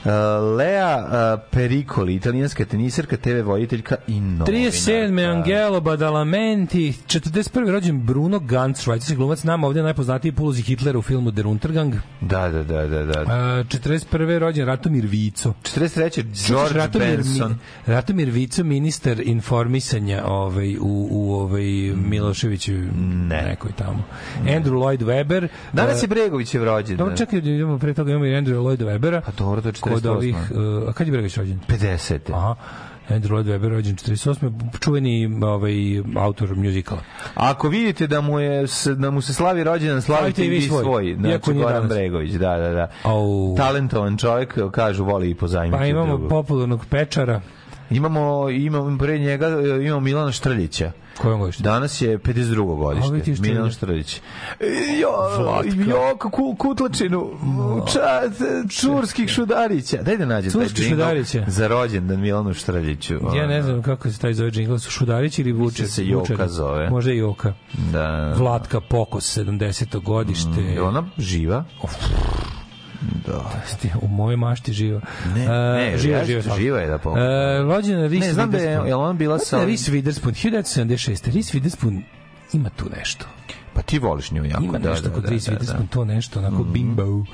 [0.05, 0.11] Uh,
[0.57, 4.53] Lea uh, Pericoli, italijanska teniserka, TV voditeljka i novinarka.
[4.53, 5.31] 37.
[5.31, 7.71] Angelo Badalamenti, 41.
[7.73, 11.95] rođen Bruno Gantz, švajcarski glumac, nama ovdje najpoznatiji po ulozi Hitlera u filmu Der Untergang.
[12.21, 13.05] Da, da, da, da.
[13.05, 13.21] da.
[13.23, 14.39] Uh, 41.
[14.39, 15.53] rođen Ratomir Vico.
[15.63, 16.25] 43.
[16.49, 17.51] George Ratomir, Benson.
[17.51, 21.63] Mi- Ratomir Vico, ministar informisanja ovaj, u, u ovaj
[21.97, 23.43] Miloševiću Ne.
[23.49, 24.05] nekoj tamo.
[24.45, 25.49] Andrew Lloyd Webber.
[25.73, 26.97] Danas uh, je Bregovićev rođen.
[26.97, 29.21] Dobro, čekaj, idemo pre toga imamo i Andrew Lloyd Webbera.
[29.27, 30.17] Pa dobro, to 48.
[30.17, 31.61] ovih, uh, a kad je Bregović rođen?
[31.69, 32.19] 50.
[32.33, 32.55] Aha.
[33.09, 34.81] Andrew Lloyd Webber rođen 48.
[34.81, 35.73] čuveni ovaj,
[36.17, 37.01] autor muzikala.
[37.35, 38.67] Ako vidite da mu je
[38.97, 41.11] da mu se slavi rođendan, slavite i vi svoj.
[41.11, 41.89] Iako Znači, Goran danas.
[41.89, 42.91] Bregović, da, da, da.
[43.03, 43.57] Au.
[43.57, 45.79] Talentovan čovjek, kažu, voli i pozajmiti.
[45.79, 47.41] Pa imamo popularnog pečara.
[47.91, 50.93] Imamo, imamo pre njega, e, imamo Milana Štrljića.
[51.19, 51.63] Kojom godište?
[51.63, 52.97] Danas je 52.
[52.97, 53.43] A, godište.
[53.43, 53.71] Milan.
[53.71, 54.21] Štrljić.
[54.61, 54.67] E,
[55.01, 55.09] Jo,
[55.89, 57.31] jo, ku, kutlačinu,
[57.93, 58.21] ča,
[58.81, 60.03] čurskih šudarića.
[60.03, 61.03] Daj da nađem taj džingl
[61.47, 63.15] za rođendan Milanu Štrljiću.
[63.37, 65.87] Ja ne znam kako se taj zove džingl, su Šudarić ili Vuče?
[65.87, 66.91] se Joka zove.
[66.91, 67.53] Možda i Joka.
[67.93, 68.35] Da.
[68.39, 70.03] Vlatka Pokos, 70.
[70.03, 70.61] godište.
[70.61, 71.65] Je ona živa?
[73.67, 75.01] Sti- U mojoj mašti živa.
[75.27, 76.61] Ne, ne, živa, živa, svakako.
[76.61, 77.21] živa je da pomogu.
[77.21, 81.27] E, rođena Reese Ne, znam da je- jel ona bila sa da Reese Witherspoon, 1976.
[81.27, 82.03] Reese Witherspoon
[82.53, 83.27] ima tu nešto.
[83.75, 84.65] Pa ti voliš nju jako.
[84.65, 85.65] Ima da, nešto da, kod da, Reese da, Mhm.
[85.65, 87.05] Witherspoon, to nešto, onako bimbo.
[87.05, 87.27] Uh,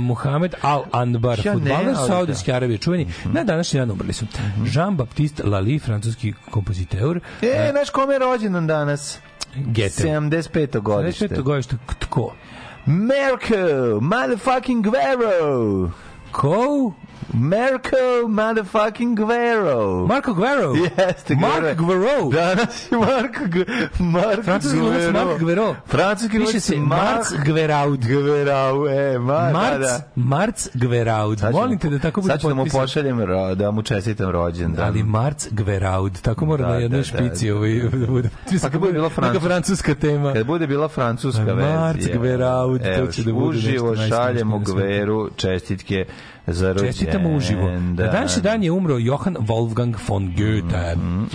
[0.00, 1.94] Muhammed Al-Anbar, Ja futbaler ali da.
[1.96, 3.06] Saudijske Arabije, čuveni.
[3.24, 4.26] Na današnji dan umrli su.
[4.58, 7.20] Jean-Baptiste Lali, francuski kompoziteur.
[7.42, 9.18] E, znaš kome je rođendan danas?
[9.56, 10.06] Geter.
[10.06, 10.78] 75.
[10.78, 11.28] godište.
[11.28, 11.42] 75.
[11.42, 12.34] godište, tko?
[12.86, 15.92] Merkel, motherfucking Guerrero.
[16.32, 16.94] Ko?
[17.32, 20.06] Merkel, motherfucking Guerrero.
[20.06, 20.74] Marko Guerrero?
[20.74, 22.30] Jeste, Mark Guerrero.
[22.30, 23.64] Danas je Marko Gu-
[24.00, 25.74] Mark Francuski glumac Mark Guerrero.
[25.86, 28.00] Francuski Piše se Marc Gveraud.
[28.00, 30.00] Gverau, e, da, Marc, da.
[30.16, 31.38] Marc Gveraud.
[31.38, 32.80] Sad ću Molim te da tako bude Sad ću da mu potpisan.
[32.80, 33.18] pošaljem,
[33.54, 34.86] da mu čestitam rođendan.
[34.86, 37.54] Ali Marc Gveraud, tako mora Da, na jednoj da, špici da.
[37.56, 38.28] ovaj, da bude.
[38.62, 40.32] Pa kad bude bila francuska- francuska tema.
[40.32, 41.80] Kad bude bila francuska verzija.
[41.80, 44.58] Marc Gveraud, to će da bude uživo nešto najsmešnije šaljemo.
[44.58, 46.04] Gveru čestitke
[46.46, 46.86] za rođendan.
[46.88, 47.70] Čestitamo uživo.
[47.70, 50.96] Na današnji dan je umro Johann Wolfgang von Goethe.
[50.96, 51.26] Mm,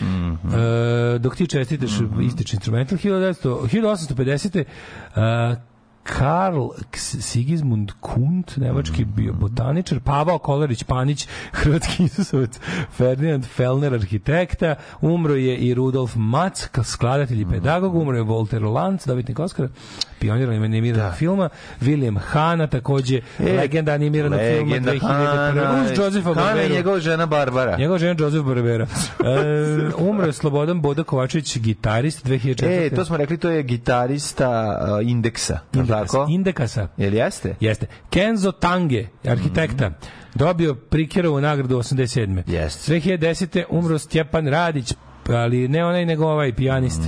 [0.56, 4.64] E, dok ti čestitaš ističe instrumental 1900 1850.
[5.10, 5.58] Uh,
[6.06, 6.60] Karl
[6.92, 9.14] Ks- Sigismund Kunt, nemački Mm.
[9.16, 12.60] bio botaničar, Pavao Kolarić Panić, hrvatski Isusovac,
[12.92, 17.50] Ferdinand Fellner, arhitekta, umro je i Rudolf Mac, skladatelj i Mm.
[17.50, 19.70] pedagog, umro je Walter Lanz, dobitnik Oscara,
[20.20, 21.50] pionir animiranog filma,
[21.82, 25.00] William Hanna, takođe E, legenda animiranog filma legenda 2001.
[25.00, 26.74] Hana, uz Josefa Hana je Barberu.
[26.76, 27.78] njegova žena Barbara.
[27.78, 28.88] Njegova žena Josef Barbera.
[29.28, 32.86] E, umro je Slobodan Boda Kovačević, gitarist 2004.
[32.86, 36.26] E, to smo rekli, to je gitarista uh, Indeksa, li tako?
[36.30, 36.88] Indekasa.
[36.98, 37.56] Jel jeste?
[37.60, 37.88] Jeste.
[38.10, 39.92] Kenzo Tange, arhitekta,
[40.36, 42.44] dobio Prikerovu nagradu 87.
[42.48, 42.94] Jeste.
[42.94, 43.64] 2010.
[43.70, 44.94] umro Stjepan Radić,
[45.30, 47.02] ali ne onaj nego ovaj pijanist.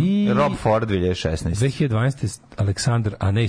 [0.00, 1.54] I Rob Ford 2016.
[1.54, 2.40] 2012.
[2.56, 3.48] Aleksandar, a ne i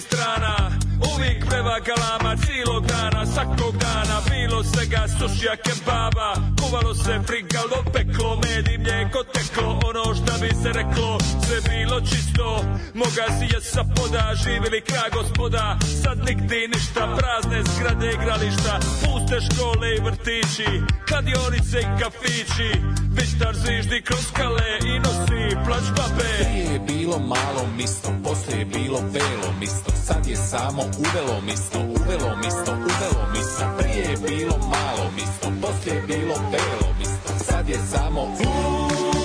[0.00, 0.70] strana,
[1.14, 6.30] uvijek preva galama, cijelog dana, svakog dana, bilo svega, sušija kebaba,
[6.60, 12.00] kuvalo se, frigalo, peklo, med i mlijeko teklo, ono šta bi se reklo, sve bilo
[12.00, 12.46] čisto,
[12.94, 19.36] moga si je sa poda, živili kraj gospoda, sad nigdi ništa, prazne zgrade igrališta, puste
[19.46, 20.68] škole i vrtići,
[21.08, 22.70] kladionice i kafići,
[23.16, 26.32] Vištar zviždi kroz skale i nosi plač babe.
[26.38, 31.78] Prije je bilo malo misto, poslije je bilo velo misto, sad je samo uvelo misto,
[31.78, 33.64] uvelo misto, uvelo misto.
[33.78, 39.21] Prije je bilo malo misto, poslije je bilo velo misto, sad je samo uvelo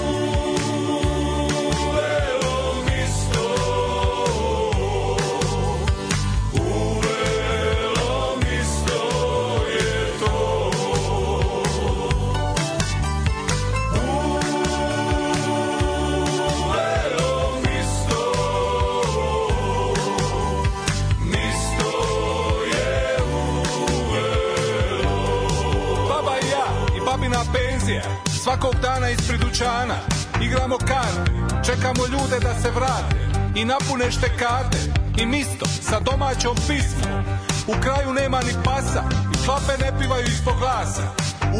[28.47, 29.97] Svakog dana ispred dućana.
[30.41, 31.31] Igramo karte
[31.65, 33.15] Čekamo ljude da se vrate
[33.55, 34.77] I napune štekate
[35.17, 37.23] I misto sa domaćom pismom.
[37.67, 39.03] U kraju nema ni pasa
[39.33, 41.05] I klape ne pivaju ispod glasa.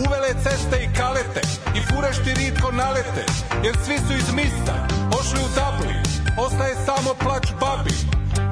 [0.05, 1.41] Uvele ceste i kalete
[1.77, 3.23] I furešti ritko nalete
[3.64, 4.76] Jer svi su iz mista
[5.19, 6.01] Ošli u Dublin
[6.38, 7.95] Ostaje samo plač babi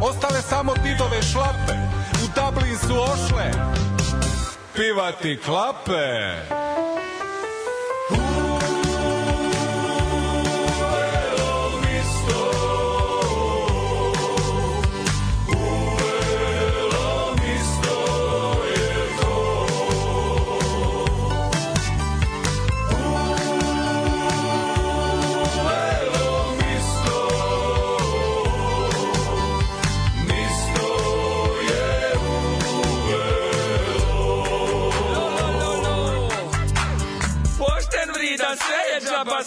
[0.02, 1.76] Ostale samo didove šlape.
[2.24, 3.48] U Dublin su ošle
[4.76, 6.06] Pivati klape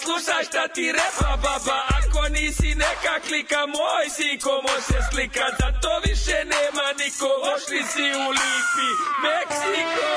[0.09, 1.79] Slušaj šta ti repa baba.
[1.99, 5.45] Ako nisi neka klika Moj si ko može slika.
[5.59, 8.91] Da to više nema niko Ošli si u Lipi
[9.25, 10.09] Meksiko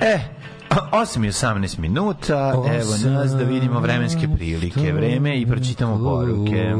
[0.00, 0.18] E,
[0.92, 6.74] 8 i 18 minuta, evo nas da vidimo vremenske prilike, vreme i pročitamo poruke.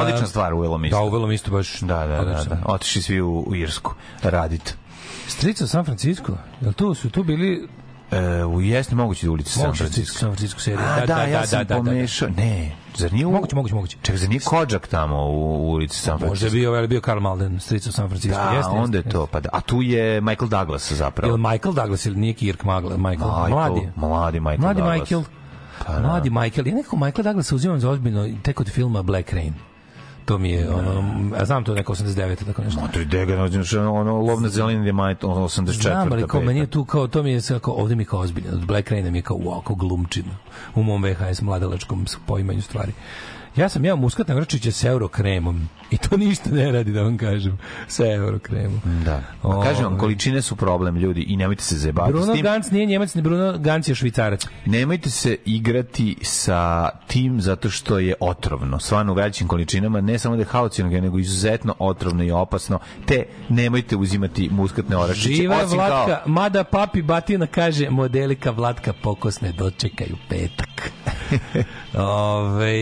[0.00, 1.80] Odlična stvar uvelo mi Da, uvelo mi isto baš.
[1.80, 2.58] Da, da, da, da.
[2.64, 4.76] Otišli svi u, u Irsku radit.
[5.28, 7.68] Strica San Francisco, jel tu su tu bili
[8.10, 10.18] E, u jesni moguće da ulici San Francisco.
[10.18, 10.94] San Francisco serija.
[11.02, 12.28] A, da, ja sam pomešao.
[12.36, 13.32] Ne, zar nije u...
[13.32, 13.96] Moguće, moguće, moguće.
[14.02, 16.46] Čekaj, zar nije Kodžak tamo u, ulici San Možda Francisco?
[16.46, 18.38] je bio, je bio Karl Malden, strica San Francisco.
[18.38, 19.26] Da, jeste, onda je jeste, to.
[19.26, 19.48] Pa da.
[19.52, 21.30] A tu je Michael Douglas zapravo.
[21.32, 23.88] Ili Michael Douglas ili nije Kirk Magla, Michael, Michael, mladi.
[23.96, 25.00] mladi Michael Mladi Douglas.
[25.00, 25.22] Michael.
[25.86, 26.00] Pa da.
[26.00, 26.66] Mladi Michael.
[26.68, 29.54] Ja nekako Michael Douglas uzimam za ozbiljno tek od filma Black Rain.
[30.26, 31.04] To mi je, ono,
[31.36, 32.44] a znam to je neko 89.
[32.46, 32.80] tako nešto.
[32.80, 35.82] Matri Dega, znači, ono, lov na zeleni demajt, ono, 84.
[35.82, 38.20] Znam, ali kao meni je tu kao, to mi je kao, ovde mi je kao
[38.20, 38.50] ozbiljno.
[38.52, 40.36] Od Black Raina mi je kao, wow, kao glumčina.
[40.74, 42.92] U mom VHS mladalačkom poimanju stvari.
[43.56, 45.68] Ja sam jeo muskatne vrčiće s eurokremom.
[45.90, 47.58] I to ništa ne radi, da vam kažem.
[47.88, 48.80] Sa eurokremom.
[49.04, 49.22] Da.
[49.42, 50.00] Ma kažem vam, Ovaj.
[50.00, 52.42] količine su problem, ljudi, i nemojte se zajebavati s Bruno tim.
[52.42, 54.46] Gantz nije njemac, ni Bruno Gantz je švicarac.
[54.66, 58.78] Nemojte se igrati sa tim zato što je otrovno.
[58.78, 63.24] Stvarno u većim količinama, ne samo da je halucinogeno, nego izuzetno otrovno i opasno, te
[63.48, 65.34] nemojte uzimati muskatne orašiće.
[65.34, 70.90] Živa osim Vlatka, kao- mada papi Batina kaže modelika Vlatka pokosne dočekaju petak.
[71.94, 72.76] Ove,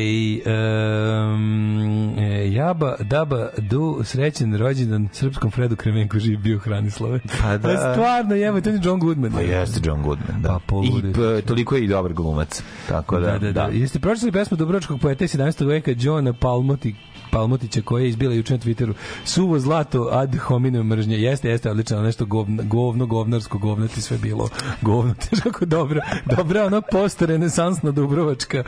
[1.35, 2.15] um,
[2.53, 7.21] jaba, daba, du, srećen rođendan srpskom Fredu Kremenku živi bio Hranislave.
[7.43, 7.93] Pa da.
[7.95, 9.33] Stvarno, jeba, to je John Goodman.
[9.33, 10.61] Pa jeste John Goodman, da.
[10.67, 10.77] Pa.
[10.77, 12.63] I p, toliko je i dobar glumac.
[12.89, 13.69] Tako da, Da, da, da.
[13.73, 15.67] Jeste pročitali pesmu Dubrovačkog poeta iz 17.
[15.67, 16.95] veka Johna Palmoti
[17.35, 18.93] Palmotića koja je izbila juče na Twitteru.
[19.25, 21.19] Suvo zlato ad hominem mržnje.
[21.19, 24.49] Jeste jeste odlično nešto govno govno govnarsko govno ti sve bilo.
[24.83, 26.01] Govno ti kako dobro
[26.37, 28.65] dobra ono post renesansna Dubrovačka.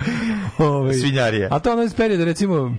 [0.59, 1.48] Ovaj Svinjarija.
[1.51, 2.76] a to ono iz perioda recimo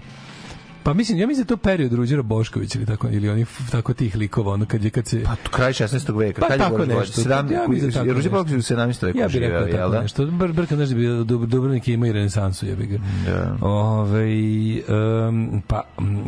[0.88, 4.15] Pa mislim, ja mislim da to period Ruđera Boškovića ili tako, ili oni tako tih
[4.15, 5.23] likova, ono kad je, kad se...
[5.23, 6.18] Pa kraj 16.
[6.18, 6.41] veka.
[6.41, 6.95] Pa kad je tako Boris nešto.
[6.95, 7.18] Boris?
[7.18, 8.43] Sedam- Ja mislim da tako Ruđer nešto.
[8.43, 9.05] Bošković u 17.
[9.05, 10.01] veku Ja bih rekao živeo, tako da?
[10.01, 10.26] nešto.
[10.26, 12.97] Br brka, znaš da bi Dub- Dubrovnik ima i renesansu, jebi ga.
[13.26, 13.57] Da.
[13.61, 14.26] Ove,
[15.27, 15.81] um, pa,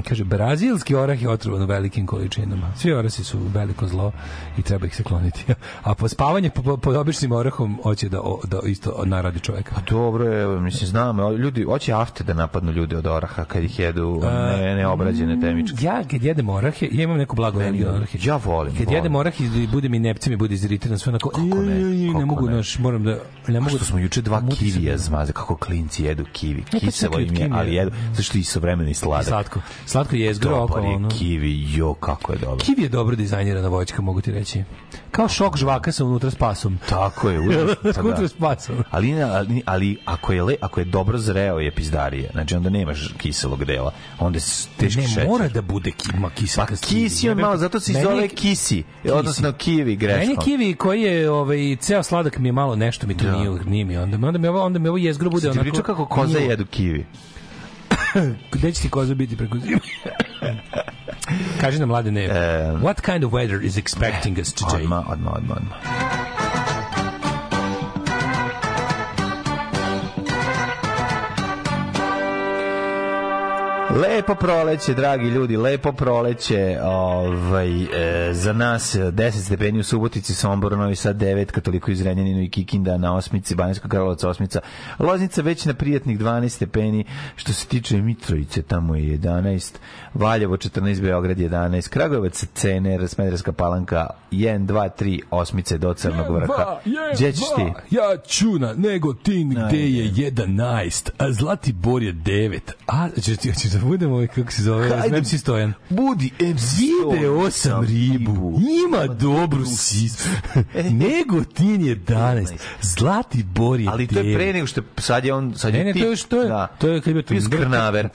[0.03, 2.72] kaže, brazilski orah je otrovan u velikim količinama.
[2.76, 4.11] Svi orasi su veliko zlo
[4.57, 5.45] i treba ih se kloniti.
[5.84, 9.76] A po spavanje po, po, pod običnim orahom hoće da, o- da isto naradi čoveka.
[9.76, 13.80] Pa dobro je, mislim, znam, ljudi, hoće afte da napadnu ljude od oraha kad ih
[13.80, 15.77] jedu ne, neobrađene temičke.
[15.81, 18.17] Ja kad jedem orahe, ja imam neku blagu energiju na orahe.
[18.21, 18.73] Ja volim.
[18.73, 18.95] Kad volim.
[18.95, 21.30] jedem orah i bude mi nepce mi bude iziritiran sve onako.
[21.30, 21.76] Kako ne?
[21.76, 22.53] "Ej, ej, ej, Kako ne mogu, ne?
[22.53, 23.17] znaš, moram da
[23.47, 23.76] ne mogu.
[23.76, 26.63] što smo juče dva se kivija da- zmaze, kako klinci jedu kivi.
[26.71, 29.27] pa Kiselo im je, kivi ali jedu, zašto i istovremeno i I sladak.
[29.27, 29.59] slatko.
[29.85, 31.09] Slatko je jezgro oko ono.
[31.09, 32.57] kivi, jo, kako je dobro.
[32.57, 34.63] Kiwi je dobro dizajnirana voćka, mogu ti reći.
[35.11, 36.80] Kao šok žvaka sa unutra s pasom.
[36.90, 37.40] Tako je,
[37.84, 38.02] pa da.
[38.02, 38.76] Unutra s pasom.
[38.91, 42.30] Ali, ali, ali ako, je le, ako je dobro zreo je pizdarije.
[42.31, 43.91] Znači onda nemaš kiselog dela.
[44.19, 45.27] Onda je s- teški Ne šećer.
[45.27, 46.65] mora da bude kima kisel.
[46.65, 48.84] Pa kisi on malo, zato se zove kisi.
[49.06, 50.19] Odnosno kivi greškom.
[50.19, 53.31] Meni kiwi koji je ovaj ceo sladak mi je malo nešto mi to Da.
[53.34, 55.64] nije nije mi onda onda mi ovo onda mi ovo jezgro bude Ti onako.
[55.64, 57.06] pričao kako koza jedu kivi.
[58.52, 59.80] Gde će ti koza biti preko zime?
[61.61, 62.27] Kaži nam mlade ne.
[62.81, 64.85] What kind of weather is expecting us today?
[64.85, 66.39] Odmah, odmah, odmah, odmah.
[73.95, 76.78] Lepo proleće, dragi ljudi, lepo proleće.
[76.84, 82.02] Ovaj, e, za nas e, 10 stepeni u Subotici, Sombor, Novi Sad 9, Katoliko iz
[82.02, 84.60] Renjaninu i Kikinda na osmici, Banjska Karlovac osmica.
[84.99, 87.06] Loznica već na prijatnih 12 stepeni.
[87.36, 89.76] Što se tiče Mitrovice, tamo je 11.
[90.14, 91.90] Valjevo 14, Beograd 11.
[91.90, 96.80] Kragujevac, Cener, Smederska palanka 1, 2, 3, osmice do Crnog vrha.
[97.14, 97.95] Gdje ćeš ti?
[97.95, 102.60] Ja ću na Negotin gde je 11, a Zlatibor je 9.
[102.88, 105.22] A, ćeš ti, da budemo, ovaj, kako se zove, Hajde.
[105.22, 105.73] MC Stojan.
[105.89, 106.77] Budi MC
[107.11, 110.30] Video sam ribu, ima dobru sisu.
[111.07, 112.47] Negotin je 11,
[112.81, 113.91] Zlatibor je 9.
[113.91, 116.10] Ali to je pre nego što je- sad je on sad je Ne, ne, to
[116.10, 116.47] je što je.
[116.47, 116.68] da.
[116.68, 118.10] To je kad je bio skrnaver.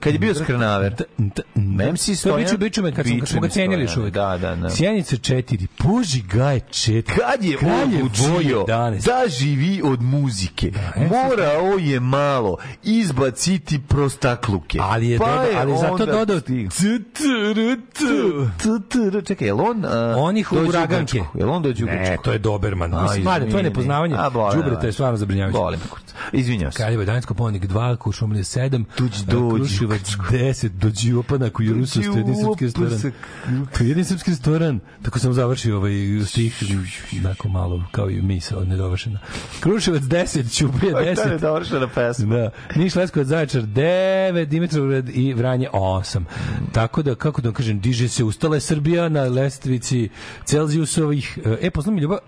[0.00, 0.94] Kad je bio skrnaver.
[1.54, 2.40] MC To je Stojan.
[2.40, 4.14] biću, biću me kad, smo, ga cenili još Stojan, uvijek.
[4.14, 4.70] Da, da, da.
[4.70, 7.02] Sjenica 4, Boži Gaj 4.
[7.02, 7.58] Kad je
[7.96, 8.64] odlučio
[9.04, 14.78] da živi od muzike, morao je malo izbaciti prostakluke.
[14.82, 16.40] Ali je Pa dodao, ali zato onda dodao
[19.22, 19.84] Čekaj, jel on...
[20.16, 21.22] Onih uraganke.
[21.34, 22.94] Jel on dođe u Ne, to je Doberman.
[22.94, 23.62] A, Mislim, mlade, to je izvini.
[23.62, 24.16] nepoznavanje.
[24.54, 24.88] Đubreta ne.
[24.88, 25.58] je stvarno zabrinjavajuće.
[25.90, 26.14] Kurac.
[26.32, 26.76] Izvinjam se.
[26.76, 29.56] Kraljevo Dansko ponik 2, Kuršumlje 7, Tuđi dođi.
[29.56, 33.12] Kruševac 10, dođi opana koji je Rusa, to je jedin srpski restoran.
[33.78, 34.80] To je jedin srpski restoran.
[35.02, 35.92] Tako sam završio ovaj
[36.26, 36.62] stih,
[37.24, 39.18] onako malo, kao i misa, nedovršena.
[39.60, 41.30] Kruševac 10, Ćuprije To je 10.
[41.30, 42.36] nedovršena pesma.
[42.36, 42.50] Da.
[42.74, 46.22] Niš Leskovac Zaječar 9, Dimitrov Beograd i Vranje 8.
[46.72, 50.08] Tako da, kako da kažem, diže se ustala je Srbija na lestvici
[50.44, 51.38] Celzijusovih.
[51.60, 52.18] E, posla mi ljubav,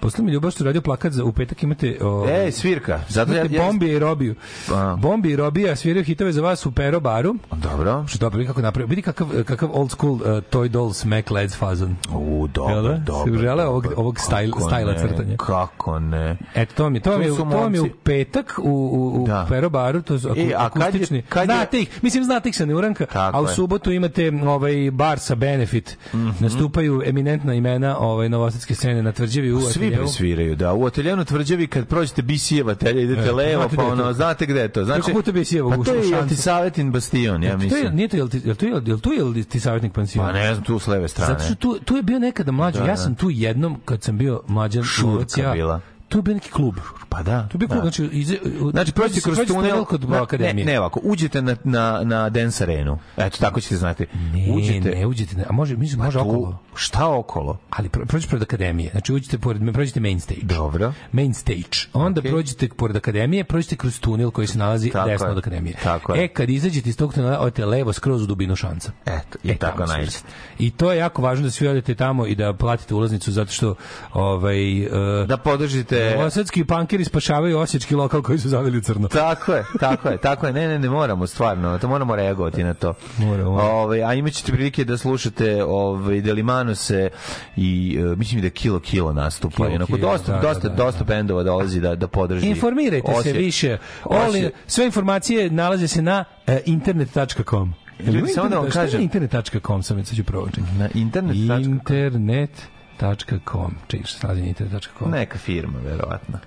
[0.00, 3.00] Posle mi ljubav što radio plakat za u petak imate o, E, svirka.
[3.08, 4.34] Zato ja, ja, Bombi i Robiju.
[4.68, 4.96] A.
[4.96, 7.34] Bombi i Robija sviraju hitove za vas u Pero baru.
[7.52, 8.04] Dobro.
[8.08, 8.88] Što dobro, vidi kako napravio.
[8.88, 11.96] Vidi kakav, kakav old school uh, Toy Dolls Mac Leds fazon.
[12.12, 12.96] U, dobro, da?
[12.96, 13.32] dobro.
[13.32, 15.36] Si žele ovog, ovog stajla ne, crtanja.
[15.36, 16.36] Kako ne?
[16.54, 19.46] Eto, to mi, to mi, To to mi u petak u, u, u Da.
[19.48, 21.22] Pero baru, to su E, a kad je- akustični.
[21.22, 24.90] kad je- znate ih, mislim, znate ih sa Neuranka, Tako a u subotu imate ovaj
[24.92, 25.98] bar sa Benefit.
[26.08, 26.30] Mhm.
[26.40, 30.04] Nastupaju eminentna imena ovaj, novosadske scene na tvrđevi u Svi ateljeu.
[30.04, 30.74] presviraju, da.
[30.74, 34.46] U ateljenu tvrđavi kad prođete Bisijeva telja, idete E, levo, pa gde je ono, znate
[34.46, 34.84] gde je to?
[34.84, 36.16] Znači, Preko puta Bisijevog Pa to je Šancu.
[36.16, 37.94] Antisavetin bastion, ja To je, mislim.
[37.96, 40.28] nije to, jel, ti, jel, tu, jel, jel tu je ti savjetnik pansiona?
[40.28, 41.32] Pa ne znam, tu s leve strane.
[41.32, 42.78] Zato što tu, tu je bio nekada mlađi.
[42.78, 42.96] Da, ja da.
[42.96, 45.80] sam tu jednom, kad sam bio mlađan, Šurka bila.
[46.08, 46.74] Tu je bio neki klub.
[47.08, 47.48] Pa da.
[47.48, 47.90] Tu je bio klub, da.
[47.90, 48.34] znači, iz,
[48.70, 50.66] Znači, prođete kroz tunel, kod na- akademije.
[50.66, 52.98] Ne, ne ovako, uđete na, na, na Dance Arenu.
[53.16, 54.06] Eto, tako ćete znati.
[54.32, 56.58] Ne, uđete, ne, uđete, ne, a može, mislim, može tu, okolo.
[56.76, 57.58] Šta okolo?
[57.70, 58.90] Ali pro, prođete pored akademije.
[58.90, 60.40] Znači uđete pored, prođete main stage.
[60.42, 60.92] Dobro.
[61.12, 61.76] Main stage.
[61.92, 62.30] Onda Okej.
[62.30, 65.32] prođete pored akademije, prođete kroz tunel koji se nalazi Tako desno je.
[65.32, 65.76] od akademije.
[65.82, 66.14] Tako.
[66.16, 68.92] E, kad izađete iz tog tunela, odete levo skroz u dubinu šanca.
[69.06, 70.10] Eto, i tako tamo najde.
[70.10, 70.34] svirate.
[70.58, 73.74] I to je jako važno da svi odete tamo i da platite ulaznicu zato što
[74.12, 76.14] ovaj uh, Da podržite...
[76.16, 79.08] Novosadski pankeri spašavaju osječki lokal koji su zaveli u crno.
[79.08, 80.52] Tako je, tako je, tako je.
[80.52, 82.94] Ne, ne, ne moramo stvarno, to moramo reagovati na to.
[83.18, 83.50] Moramo.
[83.50, 86.20] Ovaj a imaćete prilike da slušate ovaj
[86.66, 87.08] Delimanose
[87.56, 89.56] i e, mislim da Kilo Kilo nastupa.
[89.56, 92.48] Kilo onako Kilo, dosta da, dosta da, da, dosta bendova dolazi da da podrži.
[92.48, 93.78] Informirajte se Osje- više.
[94.04, 97.74] Oli, sve informacije nalaze se na uh, internet.com.
[98.00, 100.62] Ljudi, samo da vam je kažem- internet.com sam već sad ću provučiti.
[100.78, 101.36] na internet.
[101.36, 105.10] Internet.com Čekaj, šta se na internet.com?
[105.10, 106.38] Neka firma, verovatno.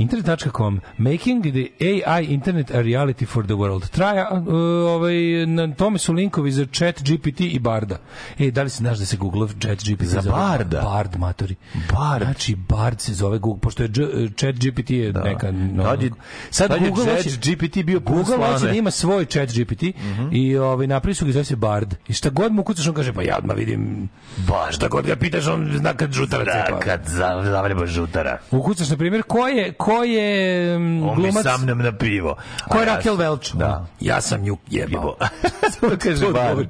[0.00, 3.90] Internet.com Making the AI Internet a reality for the world.
[3.90, 4.54] Traja, uh,
[4.86, 5.14] ovaj,
[5.46, 7.96] na tome su linkovi za chat GPT i Barda.
[8.38, 10.80] E, da li se znaš da se Google chat GPT Za zove Barda?
[10.82, 11.54] Bard, matori.
[11.90, 12.24] Bard.
[12.24, 13.88] Znači, Bard se zove Google, pošto je
[14.30, 15.50] chat GPT je neka...
[15.52, 16.10] No, Tad je,
[16.50, 19.82] sad tad je Google Chat GPT bio pun Google hoće da ima svoj chat GPT
[19.82, 20.28] Mhm.
[20.32, 21.94] i ovaj, napravi su ga zove se Bard.
[22.08, 24.08] I šta god mu kucaš, on kaže, pa ja odmah vidim
[24.38, 24.72] Bard.
[24.72, 26.78] Šta god ga pitaš, on zna kad žutarac je Da, pa.
[26.80, 28.38] kad za- zavreba žutara.
[28.50, 31.42] Ukucaš, na primjer, ko je, ko je mm, On mi glumac...
[31.42, 32.36] sam nam na pivo.
[32.68, 33.52] Ko je A ja Rakel sam- Velč?
[33.52, 33.86] Da.
[34.00, 35.16] Ja sam nju jebao.
[35.80, 36.68] To kaže Bard.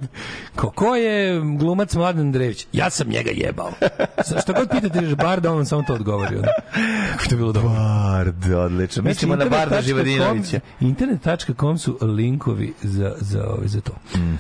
[0.57, 2.67] Ko, ko je glumac Mladen Andrejević?
[2.73, 3.71] Ja sam njega jebao.
[4.27, 6.37] Sa- Šta god pitate reći Barda, on vam samo to odgovori.
[6.37, 6.49] Ono.
[7.13, 7.71] Kako to je bilo dobro.
[7.71, 9.03] Bard, odlično.
[9.03, 10.61] Mislimo na Barda Živadinovića.
[10.81, 13.93] Internet.com su linkovi za, za, ove, za to.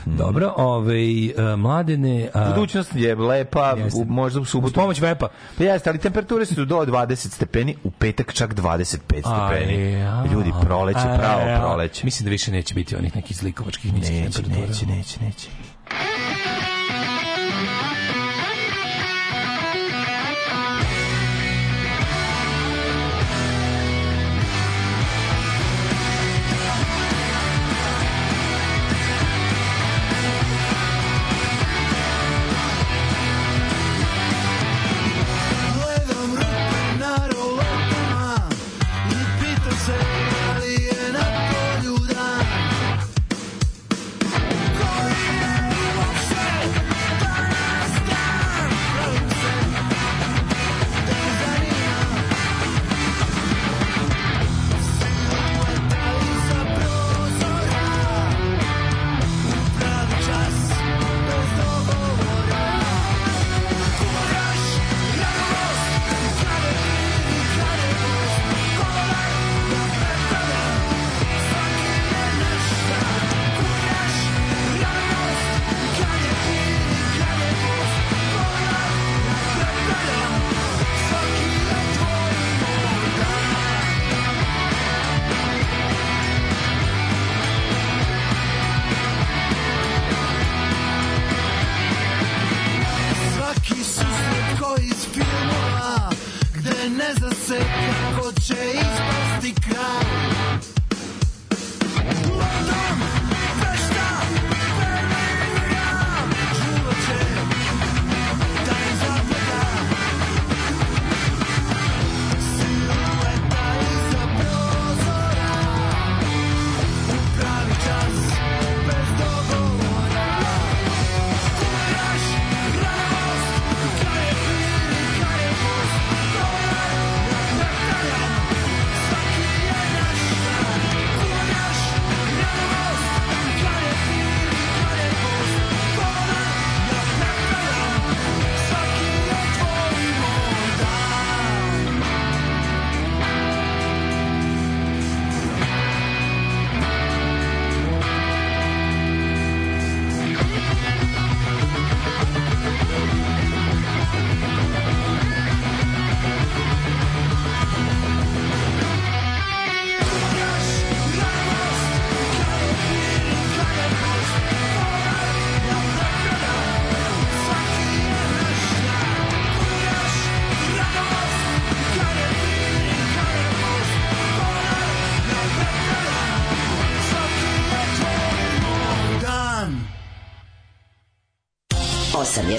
[0.07, 2.29] Dobro, ovaj, uh, mladene...
[2.35, 4.01] A, Budućnost je lepa, Jeste.
[4.01, 4.75] u, možda u uz subotu.
[4.75, 5.29] pomoć vepa.
[5.59, 10.07] Pa jeste, ali temperature su do 20 stepeni, u petak čak 25 stepeni.
[10.33, 12.05] Ljudi, proleće, a, pravo proleće.
[12.05, 14.67] Mislim da više neće biti onih nekih zlikovačkih niskih Neće, temperatura.
[14.69, 15.49] neće, neće, neće.
[15.91, 16.60] Gledam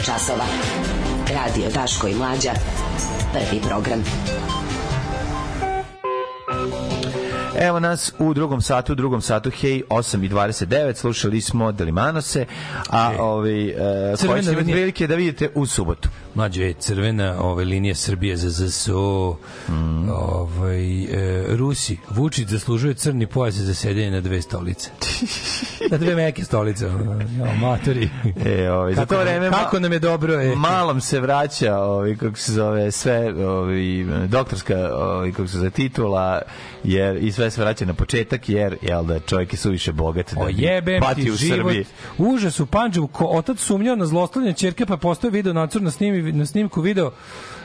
[0.02, 0.46] je časova.
[1.34, 2.52] Radio Daško i Mlađa.
[3.34, 4.04] Prvi program.
[7.60, 12.46] Evo nas u drugom satu, u drugom satu, hej, 8 i 29, slušali smo Delimanose,
[12.90, 13.74] a ovaj, e,
[14.18, 16.10] Crvena koji će imati prilike da vidite u subotu.
[16.36, 19.38] Mlađe je crvena ove linija Srbije za ZSO.
[19.70, 20.10] Mm.
[20.10, 24.90] Ovaj e, Rusi Vučić zaslužuje crni pojas za sedenje na dve stolice.
[25.92, 26.86] Na dve meke stolice.
[26.86, 26.92] Jo,
[27.62, 28.10] matori.
[28.46, 30.56] E, ovaj, Kako to vreme kako nam je dobro, e.
[30.56, 36.42] Malom se vraća, ovaj kako se zove, sve ovaj doktorska ovaj kako se zove titula
[36.84, 40.42] jer i sve se vraća na početak jer jel da čovjek je suviše bogat da
[40.42, 41.58] O jebem patio ti u život.
[41.58, 41.86] Srbiji.
[42.18, 43.08] Užas u Panđevu.
[43.08, 47.12] Ko, otac sumnjao na zlostavljanje ćerke, pa postoje video nacrt na, snimi, na snimku video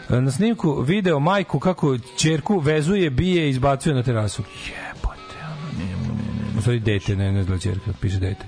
[0.08, 4.42] na snimku video majku kako ćerku vezuje, bije i izbacuje na terasu.
[4.66, 6.25] Jebote, ono.
[6.56, 8.46] U stvari dete, ne, ne zna ćerka, piše dete.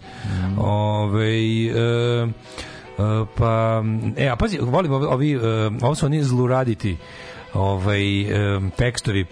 [0.56, 2.28] Ove, e, e,
[3.36, 3.82] pa,
[4.16, 5.38] e, a pazi, volim ovi, ovi e,
[5.82, 6.96] ovo su oni zluraditi
[7.54, 9.26] ovaj, e, tekstovi.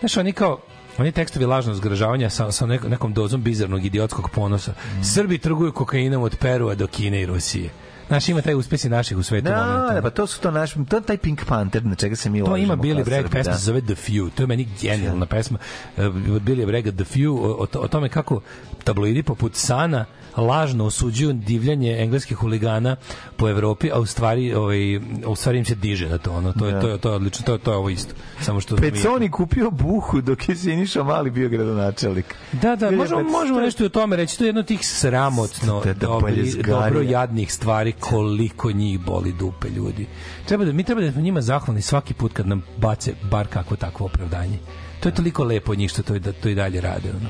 [0.00, 0.58] Znaš, oni kao,
[0.98, 4.74] oni tekstovi lažnog zgražavanja sa, sa nekom, dozom bizarnog idiotskog ponosa.
[5.02, 7.70] Srbi trguju kokainom od Perua do Kine i Rusije.
[8.10, 10.96] Znaš, ima taj uspesi naših u svetu Da, da, pa to su to naš, to
[10.96, 13.58] je taj Pink Panther na čega se mi To ima Billy Bragg, pesma da.
[13.58, 14.30] se zove The Few.
[14.30, 15.58] To je meni genijalna pesma
[15.96, 18.40] od Billy Bragga The Few o, o, o tome kako
[18.84, 20.04] tabloidi poput Sana
[20.36, 22.96] lažno osuđuju divljanje engleskih huligana
[23.36, 24.96] po Evropi, a u stvari ovaj
[25.26, 26.80] u stvari im se diže na to, ono to je Da.
[26.80, 28.14] to je to je odlično, to je to je ovo isto.
[28.40, 32.34] Samo što Peconi kupio buhu dok je Siniša Mali bio gradonačelnik.
[32.52, 34.38] Da, da, je možemo, možemo nešto i o tome reći.
[34.38, 39.32] To je jedno od tih sramotno, Da, da, dobri, dobro jadnih stvari, koliko njih boli
[39.32, 40.06] dupe ljudi.
[40.46, 43.76] Treba da, mi treba da smo njima zahvalni svaki put kad nam bace bar kako
[43.76, 44.58] takvo opravdanje.
[45.00, 47.08] To je toliko lepo od njih što to, i da, to i dalje rade.
[47.10, 47.28] Ono.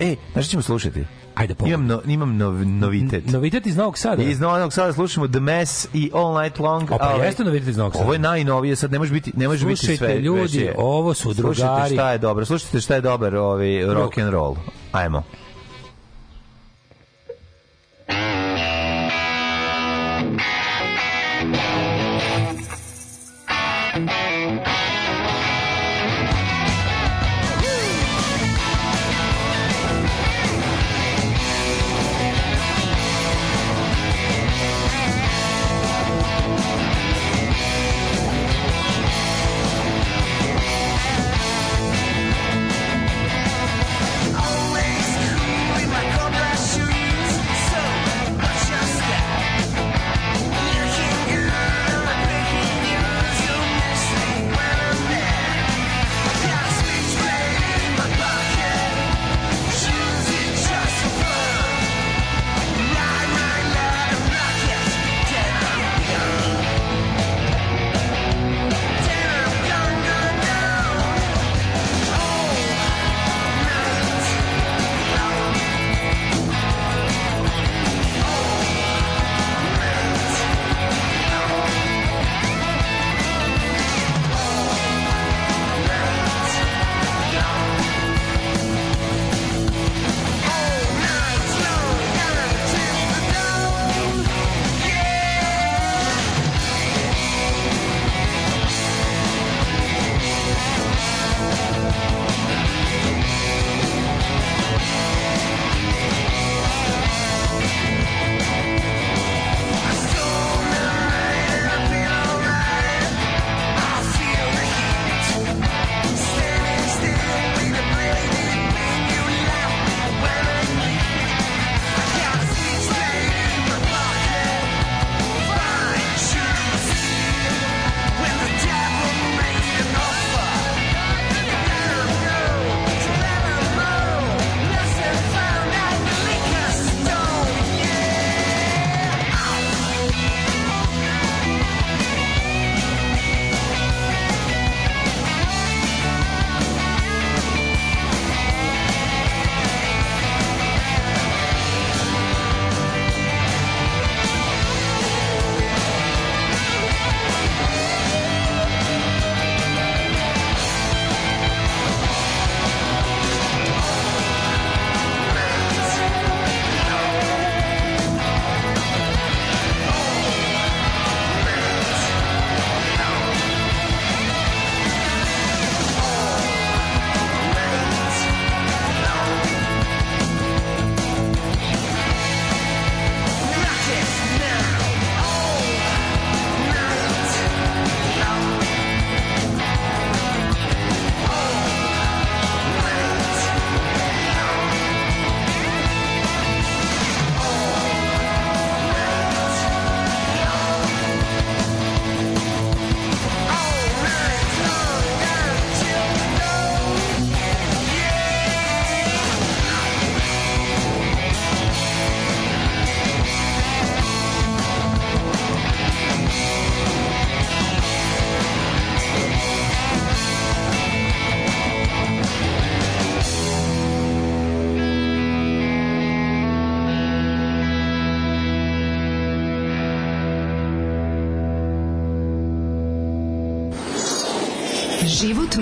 [0.00, 1.04] E, znaš ćemo slušati?
[1.34, 1.74] Ajde, pogledaj.
[1.74, 3.26] Imam, no, imam nov, novitet.
[3.26, 4.22] Novitet iz Novog Sada.
[4.22, 6.90] Iz Novog Sada slušamo The Mess i All Night Long.
[6.90, 8.04] O, pa ovaj, jeste novitet iz Novog Sada.
[8.04, 10.18] Ovo je najnovije, sad ne može biti, ne može biti Slušajte, sve.
[10.20, 10.74] ljudi, veće.
[10.78, 11.94] ovo su Slušajte drugari.
[11.94, 14.56] šta je dobro, slušajte šta je dobar ovaj rock and roll.
[14.92, 15.22] Ajmo.
[18.08, 18.45] Always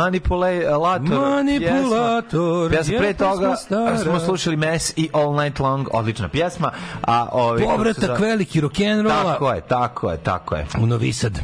[0.00, 1.10] Manipulator.
[1.10, 3.98] Manipulator, Pjesma, pre toga stara.
[3.98, 6.72] smo slušali Mess i All Night Long, odlična pjesma.
[7.02, 9.24] A, ovi, Povratak zove- veliki rock'n'rolla.
[9.24, 10.66] Tako je, tako je, tako je.
[10.78, 11.38] u Novi Sad.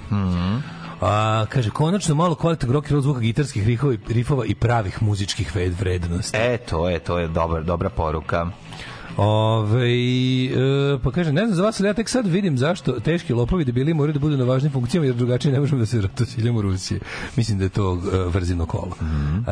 [1.01, 5.03] A, kaže, konačno malo kvalitetnog rock and roll zvuka gitarskih rifova, i- rifova i pravih
[5.03, 6.37] muzičkih vrednosti.
[6.37, 8.47] E, to je, to je dobar, dobra poruka.
[9.17, 13.33] Ove, e, pa kaže, ne znam za vas, ali ja tek sad vidim zašto teški
[13.33, 16.63] lopovi debili moraju da budu na važnim funkcijama, jer drugačije ne možemo da se ratosiljamo
[16.63, 17.01] Rusije.
[17.37, 18.97] Mislim da je to e, vrzino kolo.
[19.03, 19.39] Mhm.
[19.39, 19.43] E,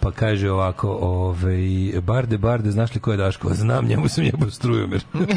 [0.00, 3.54] pa kaže ovako, ove, Barde, Barde, znaš li ko je Daško?
[3.54, 5.04] Znam, njemu sam jebo strujomir.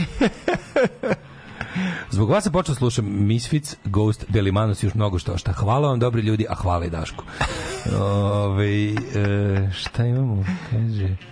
[2.11, 5.53] Zbog vas se počeo slušam Misfits, Ghost, Delimanos i još mnogo što šta.
[5.53, 7.23] Hvala vam, dobri ljudi, a hvala i Dašku.
[8.01, 10.45] Ove, e, šta imamo?
[10.71, 11.30] Kaže...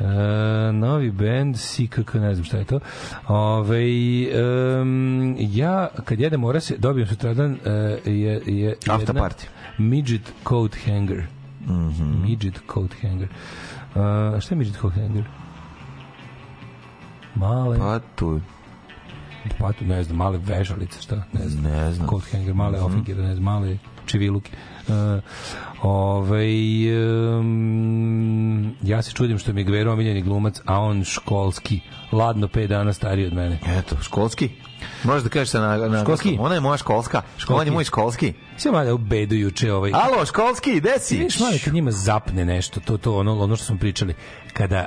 [0.00, 0.04] E,
[0.72, 2.80] novi band CKK, ne znam šta je to.
[3.28, 3.82] Ove,
[4.80, 7.58] um, ja, kad jedem mora se, dobijem sutradan uh,
[8.06, 9.46] je, je, After jedna party.
[9.78, 11.26] midget coat hanger.
[11.66, 12.22] Mhm.
[12.22, 13.28] Midget coat hanger.
[13.94, 15.24] Uh, šta je midget coat hanger?
[17.34, 18.40] Male, Pa tu,
[19.58, 21.16] pa tu, ne znam, male vežalice, šta?
[21.32, 21.62] Ne znam.
[21.64, 22.08] ne znam.
[22.08, 24.50] Coat hanger, male ofingere, ne znam, male čiviluke.
[24.88, 24.94] Uh,
[25.82, 26.48] ovaj,
[27.38, 31.80] um, ja se čudim što mi je Gvero omiljeni glumac, a on školski,
[32.12, 33.58] ladno 5 dana stariji od mene.
[33.66, 34.50] Eto, školski.
[35.04, 36.36] Možeš da kažeš na, na Školski?
[36.40, 37.22] Ona je moja školska.
[37.48, 38.32] On je moj školski.
[38.56, 39.92] Sve mada u bedu juče ovaj...
[39.94, 41.16] Alo, školski, gde si?
[41.16, 44.14] Viš malo kad njima zapne nešto, to to ono ono što smo pričali,
[44.52, 44.86] kada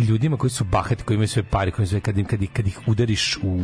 [0.00, 2.66] ljudima koji su bahati, koji imaju sve pare, koji sve kad im kad ih, kad
[2.66, 3.60] ih udariš u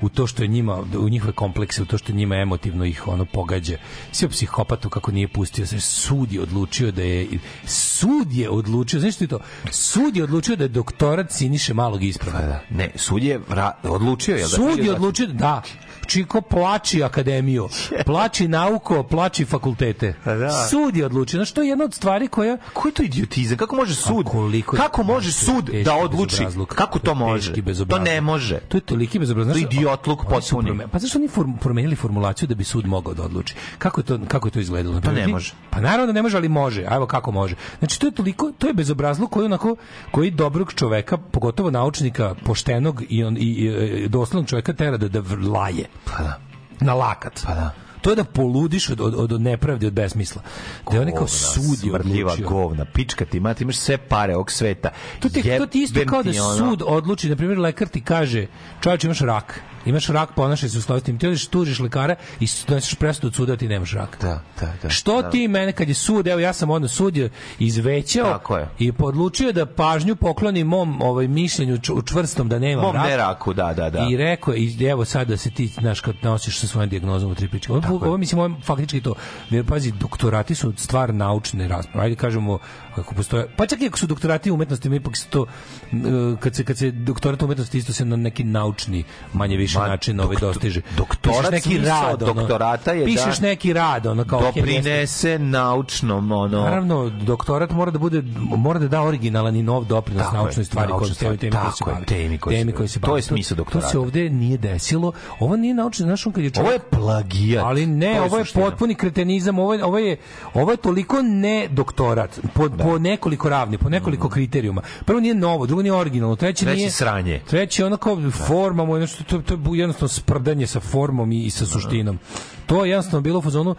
[0.00, 3.24] u to što je njima u njihove komplekse, u to što njima emotivno ih ono
[3.24, 3.76] pogađa.
[4.12, 7.28] Sve psihopatu kako nije pustio, sve sud je odlučio da je
[7.66, 9.38] sud je odlučio, znaš što je to?
[9.70, 12.40] Sud je odlučio da je doktorat Siniše malog isprava.
[12.40, 12.60] Pa da.
[12.70, 14.56] Ne, sud je vra, odlučio, jel da?
[14.56, 15.62] Sud je odlučio da, da
[16.06, 17.68] Čiko plači akademiju,
[18.06, 20.14] plači nauko, plači fakultete.
[20.24, 20.66] da.
[20.70, 21.38] Sud je odlučio.
[21.38, 22.56] Znaš, to je jedna od stvari koja...
[22.72, 23.58] Koji je to idiotizam?
[23.58, 24.26] Kako može sud?
[24.26, 26.46] koliko kako može sud da odluči?
[26.68, 27.52] Kako To može?
[27.88, 28.58] To ne može.
[28.58, 29.54] To je toliki bezobrazluk.
[29.54, 30.78] To je idiotluk potpuni.
[30.92, 33.54] Pa zašto oni form, promenili formulaciju da bi sud mogao da odluči?
[33.78, 35.00] Kako je to, kako je to izgledalo?
[35.00, 35.54] Pa ne može.
[35.70, 36.82] Pa naravno da ne može, ali može.
[36.90, 37.54] Evo kako može.
[37.78, 39.76] Znači to je toliko, to je bezobrazluk koji onako
[40.10, 43.64] koji dobrog čoveka, pogotovo naučnika, poštenog i on i, i,
[44.04, 45.86] i doslovnog čoveka tera da da laje.
[46.04, 46.40] Pa da.
[46.80, 47.40] Na lakat.
[47.46, 47.70] Pa da.
[48.04, 50.42] To je da poludiš od, od, od nepravde, od besmisla.
[50.90, 52.48] Da je on kao sud je odlučio.
[52.48, 54.90] govna, pička ti, ima, ti imaš sve pare ovog sveta.
[55.20, 58.46] To ti, to ti isto kao da sud odluči, na primjer lekar ti kaže,
[58.80, 62.16] čovječ imaš rak, imaš rak, ponašaj se u skladu s tim, ti odeš tužiš lekara
[62.40, 64.18] i doneseš presudu od suda da ti nemaš rak.
[64.20, 64.90] Da, da, da.
[64.90, 65.30] Što da.
[65.30, 67.14] ti mene kad je sud, evo ja sam odno sud
[67.58, 68.40] izvećao
[68.78, 73.06] i podlučio da pažnju pokloni mom ovaj mišljenju ču- čvrstom da nemam Mom rak.
[73.06, 74.06] ne raku, da, da, da.
[74.10, 77.34] I rekao i evo sad da se ti, znaš, kad nosiš sa svojom dijagnozom u
[77.34, 77.72] tri priče.
[77.72, 78.08] Ovo, Tako je.
[78.08, 79.14] ovo mislim, ovo faktički to.
[79.50, 82.04] Jer, pazi, doktorati su stvar naučne rasprave.
[82.04, 82.58] Ajde kažemo,
[82.96, 86.54] ako postoje, pa čak i ako su doktorati umetnosti, mi ipak se to, uh, kad
[86.54, 90.36] se, kad se doktorat umetnosti isto se na neki naučni, manje više Ma, način ovaj
[90.36, 90.80] doktor- dostiže.
[90.96, 96.60] doktorat, neki rad, ono, doktorata je pišeš da neki rad, ono, kao doprinese naučnom, ono...
[96.60, 98.22] Naravno, doktorat mora da bude
[98.56, 102.06] mora da da originalan i nov doprinos Tako naučnoj stvari kojom stvari, temi, se bavi.
[102.06, 102.76] temi koji se temi bavi.
[102.76, 103.22] koji se To je bavi.
[103.22, 104.00] smisao To se doktorata.
[104.00, 105.12] ovde nije desilo.
[105.38, 106.64] Ovo nije naučno, znaš, on kad je čovjek...
[106.64, 107.64] Ovo je plagijat.
[107.64, 108.64] Ali ne, je ovo je suština.
[108.64, 110.16] potpuni kretenizam, ovo je, ovo je,
[110.54, 114.82] ovo je toliko ne doktorat, po, po nekoliko ravni, po nekoliko kriterijuma.
[115.04, 116.90] Prvo nije novo, drugo nije originalno, treće, Treće nije...
[116.90, 117.40] sranje.
[117.46, 121.66] Treće ono kao forma, mu nešto, to, to jednostavno sprdanje sa formom i, i sa
[121.66, 122.18] suštinom.
[122.66, 123.74] To je jednostavno bilo u fazonu,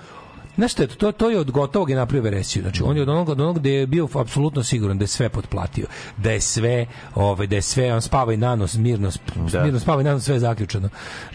[0.55, 2.61] Znaš šta je to, to, je od gotovog je napravio veresiju.
[2.61, 5.29] Znači, on je od onog, od onog gde je bio apsolutno siguran da je sve
[5.29, 5.85] potplatio.
[6.17, 6.85] Da je sve,
[7.15, 9.11] ovaj, da je sve, on spava i nanos, mirno,
[9.51, 9.63] Da.
[9.63, 10.89] mirno spava i nanos, sve je zaključano.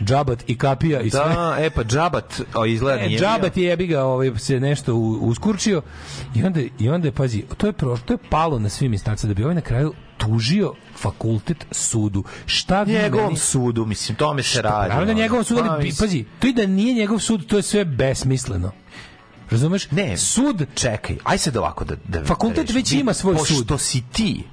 [0.05, 1.21] Džabat i kapija i sve.
[1.21, 4.95] Da, e pa džabat, o, izgleda E, nije džabat je jebi ga ovaj, se nešto
[4.95, 5.83] uskurčio
[6.35, 9.29] i onda, i onda je, pazi, to je, pro, to je palo na svim instancama
[9.29, 12.25] da bi ovaj na kraju tužio fakultet sudu.
[12.47, 14.89] Šta vi Njegovom meni- sudu, mislim, tome se radi.
[14.89, 17.63] Naravno da njegovom sudu, ali mislim, pazi, to i da nije njegov sud, to je
[17.63, 18.73] sve besmisleno.
[19.51, 19.91] Razumeš?
[19.91, 21.95] Ne, sud čekaj, aj sad ovako da...
[22.09, 23.81] da Fakultet da već ima svoj Pošto sud.
[23.81, 24.45] si ti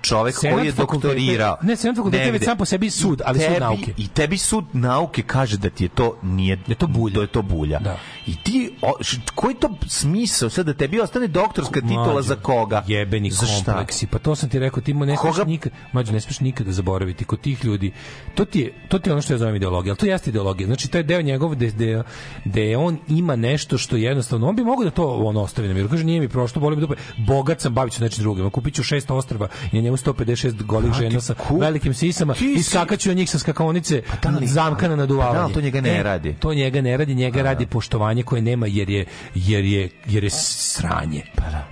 [0.00, 1.56] čovek Senat koji je doktorirao.
[1.62, 3.92] ne, senat fakulteta je već sam po sebi sud, ali I sud tebi- nauke.
[3.96, 7.14] I tebi sud nauke kaže da ti je to nije da je to bulja.
[7.14, 7.78] Da je to bulja.
[7.78, 7.98] Da.
[8.26, 12.84] I ti o, š- koji to smisao sad da tebi ostane doktorska titula za koga?
[12.86, 13.64] Jebeni Za šta?
[13.64, 14.06] kompleksi.
[14.06, 17.24] Pa to sam ti rekao, ti mu ne Koga- nikad, mlađo, ne smiješ nikada zaboraviti
[17.24, 17.92] kod tih ljudi.
[18.34, 20.66] To ti je, to ti je ono što ja zovem ideologija, ali to jeste ideologija.
[20.66, 22.02] Znači, taj deo njegov gde,
[22.44, 25.88] gde on ima nešto što jednostavno, on bi mogao da to on ostavi na miru.
[25.88, 26.94] Kaže, nije mi prošlo, boli me dupe.
[27.18, 28.50] Bogat sam, bavit ću nečim drugim.
[28.50, 33.10] Kupit ću šest ostrva i njemu 156 golih Pa žena sa velikim sisama i skakaću
[33.10, 35.34] od njih sa skakonice da li- zamkana na Pa duvavanje.
[35.34, 36.34] da, ali to njega ne E, radi.
[36.34, 40.30] To njega ne radi, njega radi poštovanje koje nema jer je jer je jer je
[40.30, 41.22] sranje.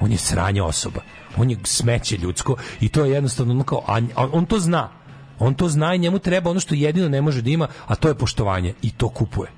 [0.01, 1.01] On je sranje osoba.
[1.37, 4.01] On je smeće ljudsko i to je jednostavno ono kao a
[4.33, 4.89] on to zna.
[5.39, 8.09] On to zna i njemu treba ono što jedino ne može da ima, a to
[8.09, 9.51] je poštovanje i to kupuje.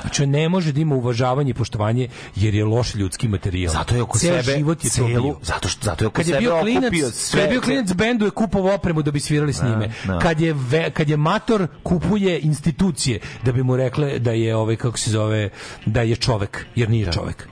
[0.00, 3.72] Znači on ne može da ima uvažavanje i poštovanje jer je loš ljudski materijal.
[3.72, 6.32] Zato je oko Ceo sebe život je celu, zato što zato je oko kad je
[6.32, 7.40] sebe bio klinac, sve.
[7.40, 9.90] kad je bio klinac bendu je kupovao opremu da bi svirali s njime.
[10.04, 10.18] da.
[10.18, 14.76] Kad je ve- kad je mator kupuje institucije da bi mu rekle da je ovaj
[14.76, 15.48] kako se zove
[15.86, 17.48] da je čovek jer nije čovek.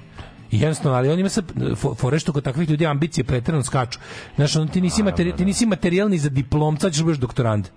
[0.51, 3.98] I jednostavno, ali on ima sad fo- fore što kod takvih ljudi ambicije preterano skaču.
[4.36, 7.69] Znaš, on, ti, nisi materi, ti nisi materijalni za diplom, sad ćeš da budeš doktorant.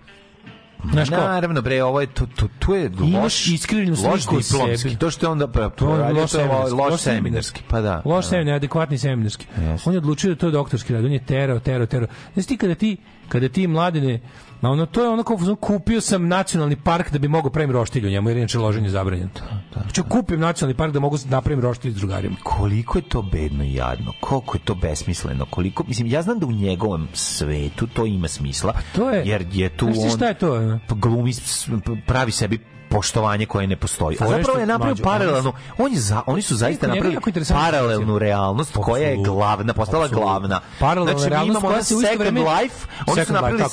[0.92, 4.36] Znaš kao, Naravno, bre, ovo je, to, to, to je Imaš loš, iskrivljenu loš sliku
[4.36, 4.96] o diplomski.
[4.96, 6.76] To što je onda pra, To je radio, loš seminarski.
[6.76, 7.62] loš Loš seminarski.
[7.68, 8.02] Pa da.
[8.06, 8.30] Loš da.
[8.30, 9.46] seminarski, adekvatni seminarski.
[9.58, 9.90] Jeste.
[9.90, 11.06] On je odlučio da to je doktorski rad.
[11.06, 12.08] On je terao, terao, terao.
[12.34, 12.98] Znaš ti kada ti,
[13.32, 14.20] kada ti mladine,
[14.62, 18.06] ma ono, to je ono kao, kupio sam nacionalni park da bi mogao pravim roštilj
[18.06, 19.30] u njemu, jer je inače loženje zabranjeno.
[19.74, 22.36] Znači, kupim nacionalni park da mogu da napravim roštilj s drugarima.
[22.44, 26.46] koliko je to bedno i jadno, koliko je to besmisleno, koliko, mislim, ja znam da
[26.46, 30.54] u njegovom svetu to ima smisla, to je- jer je tu on šta je to,
[30.54, 30.80] ono?
[30.90, 31.70] glumi, s-
[32.08, 32.60] pravi sebi
[32.92, 34.18] poštovanje koje ne postoji.
[34.20, 37.18] A zapravo je napravio mlađo, paralelno, on je za, oni su zaista napravili
[37.50, 40.60] paralelnu realnost koja je glavna, postala glavna.
[40.80, 42.76] Paralelna znači, realnost imamo koja se Second Life,
[43.08, 43.64] oni su napravili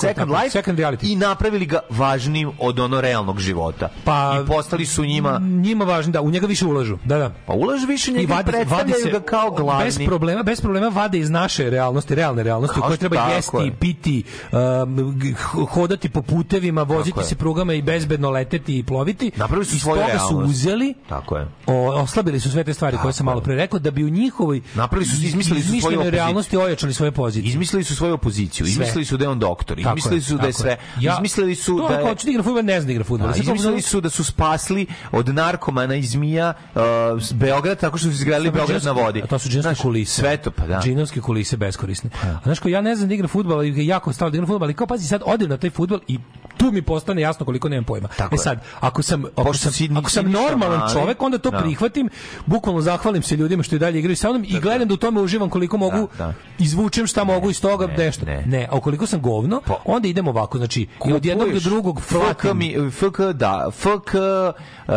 [0.51, 3.89] Second Life i napravili ga važnim od ono realnog života.
[4.05, 6.99] Pa- I postali su njima njima važno da u njega više ulažu.
[7.05, 7.31] Da, da.
[7.47, 9.85] Pa ulažu više njega i predstavljaju ga kao glavni.
[9.85, 13.75] Bez problema, bez problema vade iz naše realnosti, realne realnosti što- treba jesti, je.
[13.75, 14.23] piti,
[14.53, 15.35] um,
[15.67, 19.08] hodati po putevima, voziti se prugama i bezbedno leteti i ploviti.
[19.37, 20.51] Napravili su svoju toga su realnost.
[20.51, 21.47] uzeli Tako je.
[21.67, 24.61] o, oslabili su sve te stvari koje sam malo pre rekao da bi u njihovoj
[24.75, 27.49] Napravili su- izmislili su svoju realnosti ojačali svoje pozicije.
[27.49, 28.73] Izmislili su svoju opoziciju, Sve.
[28.73, 31.55] izmislili su da je on doktor, Tako izmislili su da je tako sve, Ja- izmislili
[31.55, 32.03] su da je...
[32.03, 33.29] hoće da igra fudbal, ne zna da igra fudbal.
[33.29, 36.81] Da, izmislili su da su spasli od narkomana i zmija uh,
[37.33, 39.23] Beograd tako što su izgradili Beograd na vodi.
[39.23, 40.13] To su džinovske kulise.
[40.13, 40.81] Sve to, pa da.
[40.81, 42.11] Džinovske kulise beskorisne.
[42.25, 44.67] A znaš ko ja ne znam da igram fudbal, ali jako stalo da igram fudbal,
[44.67, 46.19] ali kao pazi sad odem na taj fudbal i
[46.59, 48.09] tu mi postane jasno koliko nemam pojma.
[48.17, 51.59] Tako e sad, ako sam ako sam, ako sam normalan mali, čovek, onda to da.
[51.59, 52.09] prihvatim,
[52.47, 55.21] bukvalno zahvalim se ljudima što i dalje igraju sa mnom i gledam da u tome
[55.21, 56.35] uživam koliko mogu, da.
[56.59, 58.27] izvučem šta mogu iz toga, ne, nešto.
[58.27, 58.43] ne.
[58.47, 58.69] Ne.
[58.71, 62.59] a ukoliko sam govno, onda idemo ovako, znači i od jednog do drugog FK, flatim.
[62.59, 64.95] mi, FK, da, FK, uh,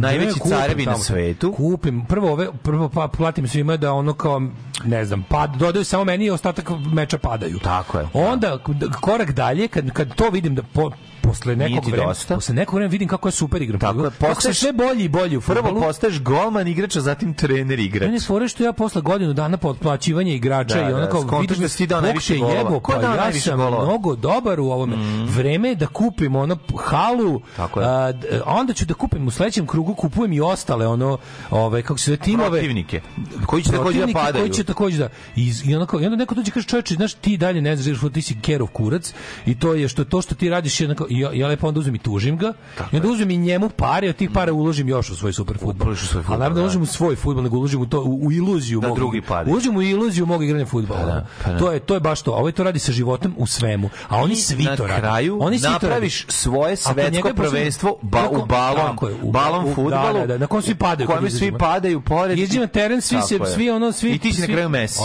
[0.00, 1.52] najveći Ne, kupim carevi na svetu.
[1.52, 4.42] Kupim, prvo ove, prvo pa platim svima da ono kao
[4.84, 7.58] ne znam, pad, dodaju samo meni i ostatak meča padaju.
[7.58, 8.06] Tako je.
[8.12, 10.90] Onda k- korak dalje kad kad to vidim da po,
[11.22, 13.80] posle nekog vremena, posle nekog vremena vidim kako je super igram.
[13.80, 17.78] Tako je, postaješ- sve bolji i bolji u Prvo postaješ golman igrač, a zatim trener
[17.80, 18.02] igrač.
[18.02, 21.58] Mene fore što ja posle godinu dana potplaćivanja igrača Da, i da, kao skontaš vidim
[21.58, 22.58] da si dao najviše golova.
[22.58, 23.84] jebo, Ko pa dao ja sam golova?
[23.84, 24.96] mnogo dobar u ovome.
[25.26, 27.86] Vreme je da kupim ono halu, Tako je.
[27.86, 28.12] a,
[28.46, 31.18] onda ću da kupim u sledećem krugu kupujem i ostale ono,
[31.50, 33.00] ove kako se zove timove Protivnike.
[33.46, 34.42] Koji će takođe da padaju.
[34.42, 37.14] koji će takođe da i, i, onda, kao- i onda neko dođe kaže čoveče znaš
[37.14, 39.14] ti dalje ne znaš ti si kerov kurac
[39.46, 41.94] i to je što to što ti radiš je i ja, ja lepo onda uzmem
[41.94, 42.52] i tužim ga
[42.92, 45.90] i onda uzmem i njemu pare od tih para uložim još u svoj super fudbal
[45.90, 46.60] u svoj fudbal, ali naravno da.
[46.60, 49.20] ne uložim u svoj fudbal nego uložim u to u, u iluziju Da mog drugi
[49.22, 49.52] padaju.
[49.52, 51.58] uložim u iluziju mog igranja fudbala Pa da, pa da.
[51.58, 54.16] to je to je baš to a ovaj to radi sa životom u svemu a
[54.18, 58.34] oni I svi to rade kraju oni svi to napraviš svoje svetsko prvenstvo ba, Tako-
[58.34, 60.12] u balon, tako je, u- balon u- fudbalu.
[60.14, 62.38] da, da, da, na kojem svi padaju kojem svi padaju pored.
[62.38, 65.00] Izađemo na teren, svi se- Tako svi ono, svi- I ti si na kraju Messi.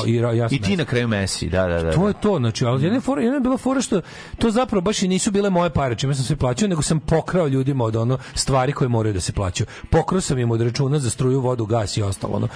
[0.51, 1.91] I ti na kraju Messi, da, da, da.
[1.91, 2.97] To je to, znači, ali jedna
[3.27, 4.01] je bila fora što
[4.37, 7.48] to zapravo baš i nisu bile moje pare, čime sam sve plaćao, nego sam pokrao
[7.48, 9.68] ljudima od ono stvari koje moraju da se plaćaju.
[9.90, 12.36] Pokrao sam im od računa za struju, vodu, gas i ostalo.
[12.36, 12.48] Ono.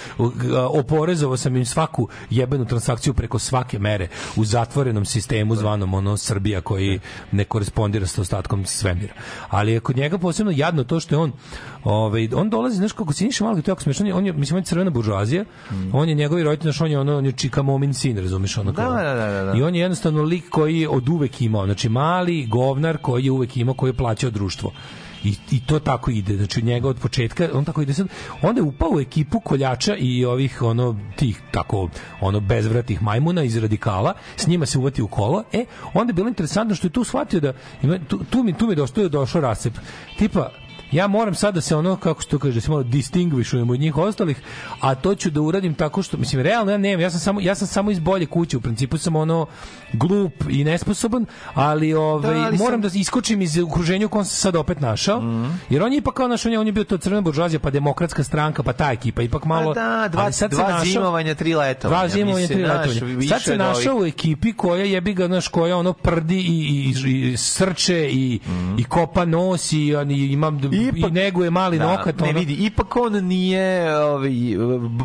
[0.69, 6.61] Oporezovao sam im svaku jebenu transakciju preko svake mere u zatvorenom sistemu zvanom ono Srbija
[6.61, 6.99] koji
[7.31, 9.13] ne korespondira sa ostatkom svemira.
[9.49, 11.31] Ali je kod njega posebno jadno to što je on
[11.83, 14.55] ovaj on dolazi znaš kako si malo to je jako smešno on je, je mislim
[14.55, 15.45] on je crvena buržoazija
[15.93, 18.73] on je njegovi roditelji znaš on je ono on je čika momin sin razumeš ono
[18.73, 19.57] kao- Da, da, da, da, da.
[19.57, 23.31] i on je jednostavno lik koji je od uvek imao, znači mali govnar koji je
[23.31, 24.71] uvek imao, koji je plaćao društvo.
[25.23, 28.07] I, I to tako ide, znači njega od početka, on tako ide sad,
[28.41, 31.89] onda je upao u ekipu koljača i ovih ono tih tako
[32.21, 35.43] ono bezvratih majmuna iz radikala, s njima se uvati u kolo.
[35.53, 37.53] E, onda je bilo interesantno što je tu shvatio da
[37.83, 39.73] ima, tu, tu mi tu mi došao došao rascep.
[40.17, 40.49] Tipa
[40.93, 43.79] ja moram sad da se ono kako se to kaže da se malo distinguishujem od
[43.79, 44.41] njih ostalih
[44.79, 47.55] a to ću da uradim tako što mislim realno ja nemam ja sam samo ja
[47.55, 49.45] sam samo iz bolje kuće u principu sam ono
[49.93, 54.25] glup i nesposoban ali ovaj Da, ali moram sam- da iskočim iz okruženja u kom
[54.25, 55.21] se sad opet našao
[55.69, 57.69] jer on je ipak kao naš on je, on je bio to crvena buržoazija pa
[57.69, 60.85] demokratska stranka pa ta ekipa ipak malo Pa da, dva, ali sad se dva našao-
[60.85, 61.99] zimovanja, tri letovanja.
[61.99, 63.05] Dva zimovanja, tri letovanja.
[63.07, 67.31] više Sad se našao u ekipi koja jebi ga, znaš, koja ono prdi i, i,
[67.31, 68.39] i srče i,
[68.77, 70.37] i kopa nos i, on, i,
[70.85, 72.19] ima, i neguje mali Da, nokat.
[72.19, 72.39] Ne ono.
[72.39, 73.63] vidi, ipak on nije
[73.97, 74.31] ovaj,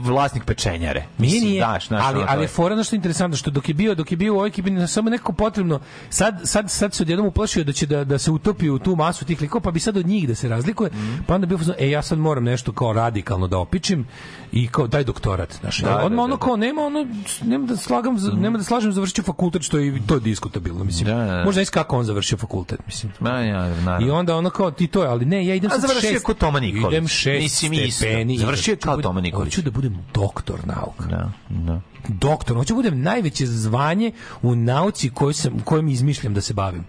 [0.00, 1.04] vlasnik pečenjare.
[1.18, 1.60] Mislim, nije.
[1.62, 3.94] Daš, znaš, ali, ono, ali je- fora ono što je interesantno, što dok je bio,
[3.94, 5.80] dok je bio u ovoj ekipi, samo nekako potrebno,
[6.10, 9.24] sad, sad, sad se odjednom uplašio da će da, da se utopi u tu masu
[9.24, 11.14] tih likova, pa bi sad od njih da se razlikuje, Mhm.
[11.26, 14.06] pa onda bio e, ja sad moram nešto kao radikalno da opičim
[14.52, 15.78] i kao daj doktorat, znaš.
[15.78, 16.44] Da, Da, da, odmah ono da, da.
[16.44, 17.06] kao nema ono
[17.42, 20.20] nema da slagam za- nema da slažem završit ću fakultet što je i to je
[20.22, 21.06] diskutabilno mislim.
[21.06, 21.44] Da, da, da.
[21.44, 23.12] Možda znaš kako on završio fakultet, mislim.
[23.20, 24.06] Ma, ja, naravno.
[24.06, 26.14] I onda ono kao ti to je, ali ne, ja idem A sad završio je
[26.14, 26.24] šest.
[26.24, 26.86] kod Toma Nikolić.
[26.88, 27.96] Idem šest Mislim, isto.
[27.96, 28.38] stepeni.
[28.38, 29.52] Završio kao budem- Toma Nikolić.
[29.52, 31.80] Hoću da budem doktor nauka Da, da.
[32.08, 34.12] doktor, hoću da budem najveće zvanje
[34.42, 36.84] u nauci koju sam kojom izmišljam da se bavim.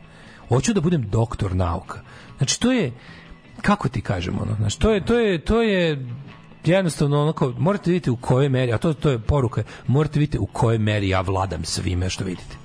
[0.50, 2.02] Hoću da budem doktor nauka.
[2.38, 2.92] Znači, to je,
[3.62, 6.08] kako ti kažem, ono, znači, to je, to je, to je
[6.66, 10.46] jednostavno onako, morate vidjeti u kojoj meri, a to, to je poruka, morate vidjeti u
[10.46, 12.56] kojoj meri ja vladam svime što vidite.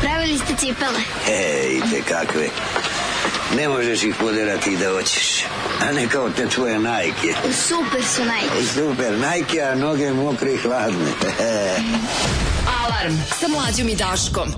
[0.00, 1.00] Pravili ste cipele.
[1.28, 2.48] Ej, te kakve.
[3.56, 5.44] Ne možeš ih poderati da hoćeš.
[5.80, 7.34] A ne kao te tvoje najke.
[7.68, 8.66] Super su najke.
[8.74, 11.12] Super, najke, a noge mokre i hladne.
[12.84, 14.48] Alarm sa mlađom i Daškom.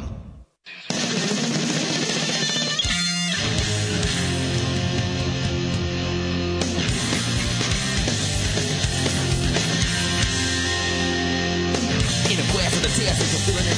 [12.30, 13.73] In a quest for the test,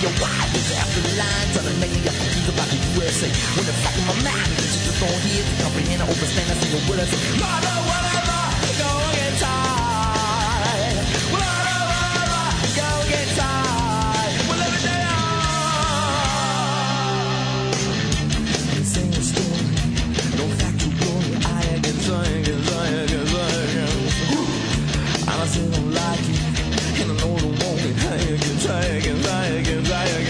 [0.00, 2.48] So you tell me why is after the line trying to make me up confused
[2.48, 3.28] about the USA.
[3.52, 6.50] When the fact in my mind that you just don't hear, to comprehend, I understand,
[6.50, 7.20] I single word I say.
[7.36, 8.19] Mother, whatever, go
[29.00, 30.29] again, fly again, fly again.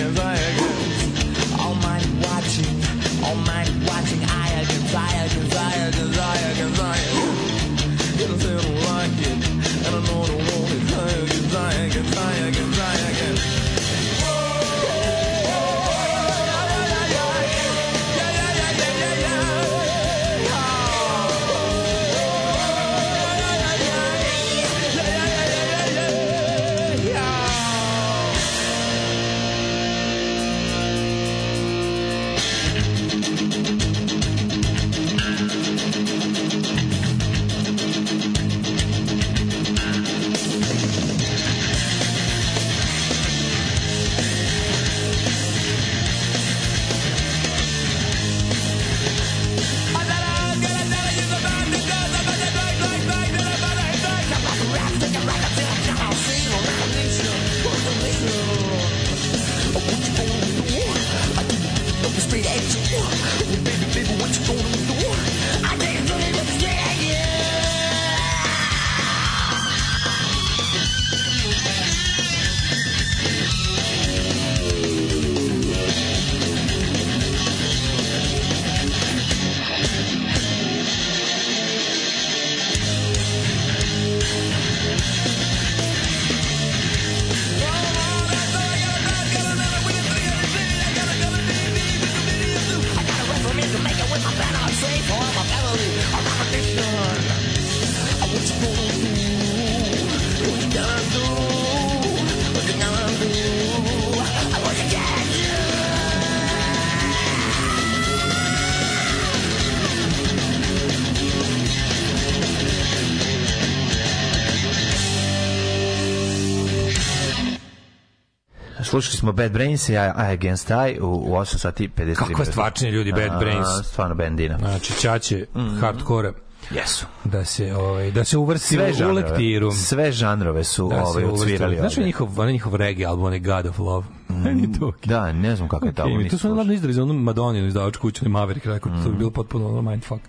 [118.91, 122.91] Slušali smo Bad Brains i I, Against I u, u 8 sati 53 Kako stvarčini
[122.91, 123.67] ljudi, Bad A, Brains.
[123.85, 124.59] Stvarno bendina.
[124.59, 125.47] Znači, ćaće
[125.81, 126.33] hardcore
[126.71, 127.07] Jesu.
[127.25, 129.73] da se ovaj da se uvrsti Sve u žanrove, lektiru.
[129.73, 132.07] sve žanrove su Da ovaj odsvirali Znaš ovde.
[132.07, 134.07] njihov, onaj njihov reggae album, onaj God of Love.
[134.45, 136.05] Meni je to Da, ne znam kako je to.
[136.05, 139.31] Okay, to su glavno izdali za onu Madoninu izdavačku kuću, Maverick Records, to bi bilo
[139.31, 140.23] potpuno ono mindfuck.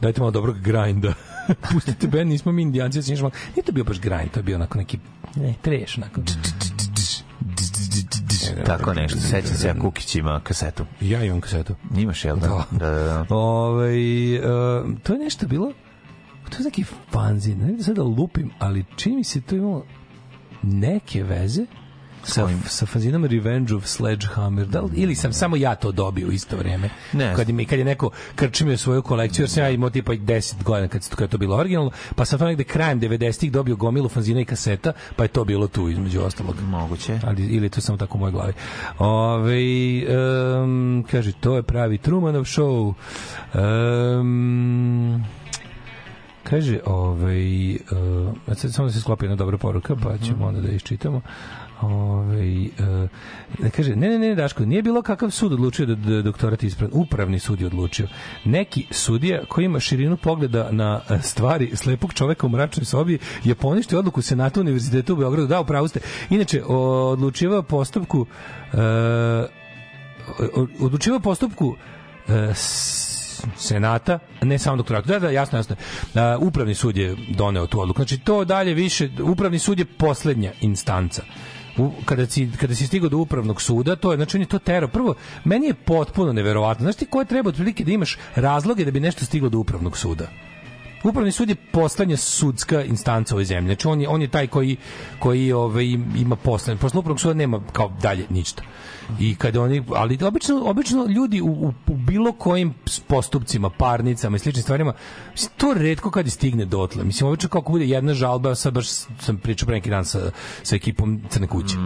[0.00, 1.12] Dajte malo dobrog grinda.
[1.72, 3.30] Pustite band, nismo mi indijanci, ja malo.
[3.56, 4.98] Nije to bio baš grind, to je bio onako neki,
[5.36, 6.20] ne, treš, onako.
[8.64, 9.18] Tako nešto.
[9.18, 10.86] Sećam se ja Kukić ima kasetu.
[11.00, 11.74] Ja imam kasetu.
[11.96, 12.64] Imaš, jel da?
[12.70, 13.26] Da, da, da.
[13.28, 14.40] Ovaj e,
[15.02, 15.72] to je nešto bilo,
[16.50, 19.86] to je neki fanzin, ne znam sad da lupim, ali čini mi se to imalo
[20.62, 21.66] neke veze
[22.26, 26.32] sa, sa fanzinom Revenge of Sledgehammer, da li, ili sam samo ja to dobio u
[26.32, 26.90] isto vrijeme.
[27.12, 27.34] Ne.
[27.36, 30.88] Kad, mi, kad je neko krčimio svoju kolekciju, jer sam ja imao tipa 10 godina
[30.88, 34.40] kad, kad je to bilo originalno, pa sam to negde krajem 90-ih dobio gomilu fanzina
[34.40, 36.56] i kaseta, pa je to bilo tu između ostalog.
[36.62, 37.20] Moguće.
[37.24, 38.52] Ali, ili to samo tako u mojoj glavi.
[38.98, 39.62] Ove,
[40.62, 42.94] um, kaže, to je pravi Trumanov show.
[44.18, 45.24] Um,
[46.42, 50.68] kaže, ovaj, uh, sad samo da se sklopi jedna dobra poruka, pa ćemo onda da
[50.68, 51.20] iščitamo.
[51.80, 52.68] Ove,
[53.62, 56.92] uh, kaže, ne, ne, ne, Daško, nije bilo kakav sud odlučio da, da doktorat ispravan.
[56.94, 58.08] Upravni sud je odlučio.
[58.44, 63.54] Neki sudija koji ima širinu pogleda na eh, stvari slepog čoveka u mračnoj sobi je
[63.54, 65.48] poništio odluku Senata Univerziteta u Beogradu.
[65.48, 66.00] Da, upravo ste.
[66.30, 68.78] Inače, odlučivao postupku uh,
[70.80, 71.76] odlučivao postupku uh,
[73.56, 75.08] senata, ne samo doktoratu.
[75.08, 75.76] Da, da, jasno, jasno.
[76.14, 77.98] A, upravni sud je doneo tu odluku.
[77.98, 81.22] Znači, to dalje više, upravni sud je poslednja instanca.
[81.78, 84.58] U, kada, si, kada si stigao do upravnog suda, to je, znači on je to
[84.58, 84.88] tero.
[84.88, 86.84] Prvo, meni je potpuno neverovatno.
[86.84, 90.28] Znaš ti koje treba otprilike da imaš razloge da bi nešto stiglo do upravnog suda?
[91.04, 93.68] Upravni sud je poslednja sudska instanca ove zemlje.
[93.68, 94.76] Znači on je, on je taj koji,
[95.18, 95.84] koji ovaj,
[96.16, 96.80] ima poslednje.
[96.80, 98.62] Posle upravnog suda nema kao dalje ništa.
[99.20, 102.74] I kada oni, ali obično, obično ljudi u, u, u bilo kojim
[103.06, 104.92] postupcima, parnicama i sličnim stvarima,
[105.32, 107.04] mislim, to redko kad stigne dotle.
[107.04, 108.88] Mislim, obično kako bude jedna žalba, sad baš
[109.20, 110.30] sam pričao pre neki dan sa,
[110.62, 111.76] sa ekipom Crne kuće.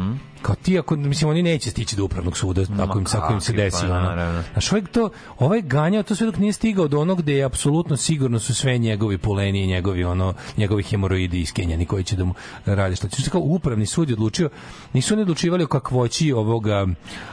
[0.42, 3.52] Kao ti, ako, mislim, oni neće stići do upravnog suda, ako im, ako im se
[3.52, 3.86] desi.
[3.88, 4.42] pa, ono.
[4.52, 7.97] Znaš, ovaj, to, ovaj ganjao to sve dok nije stigao do onog gde je apsolutno
[7.97, 12.34] sigurno su sve njegovi puleni i njegovi, ono, njegovi hemoroidi iskenjani koji će da mu
[12.64, 13.30] radi što će.
[13.30, 14.51] Kao upravni sud je odlučio,
[14.92, 16.86] nisu oni odlučivali o kakvoći ovoga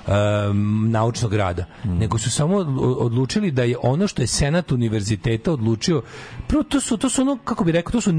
[0.07, 2.67] um, naučnog rada, nego su samo od-
[2.99, 6.01] odlučili da je ono što je senat univerziteta odlučio,
[6.47, 8.11] prvo to su, to su ono, kako bi rekao, to su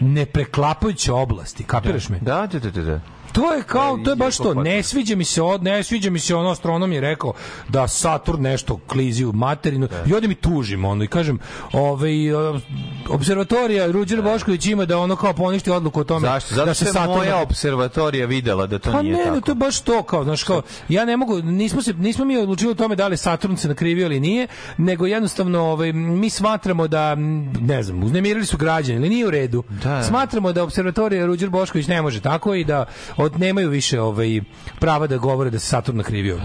[0.00, 2.18] nepreklapajuće oblasti, kapiraš me?
[2.18, 3.00] Da, da, da, da.
[3.34, 3.40] Da.
[3.40, 6.18] To je kao, to je baš to, ne sviđa mi se, od, ne sviđa mi
[6.18, 7.32] se ono, astronom je rekao
[7.68, 11.38] da Saturn nešto klizi u materinu i ovdje mi tužim ono i kažem,
[11.72, 12.12] ovaj,
[13.08, 16.54] observatorija Ruđer Bošković ima da ono kao poništi odluku o tome Zašto?
[16.54, 19.34] Zato da se Saturn moja observatorija videla da to pa nije ne, tako.
[19.34, 22.36] ne, to je baš to kao, znaš, kao, ja ne mogu, nismo, se, nismo mi
[22.36, 24.46] odlučili o tome da li Saturn se nakrivio ili nije,
[24.78, 27.14] nego jednostavno ovaj, mi smatramo da,
[27.60, 29.62] ne znam, uznemirili su građani ili nije u redu.
[29.82, 30.02] Da.
[30.02, 32.84] Smatramo da observatorija Ruđer Bošković ne može tako i da
[33.22, 34.40] od, nemaju više ovaj,
[34.78, 36.38] prava da govore da se Saturn nakrivio.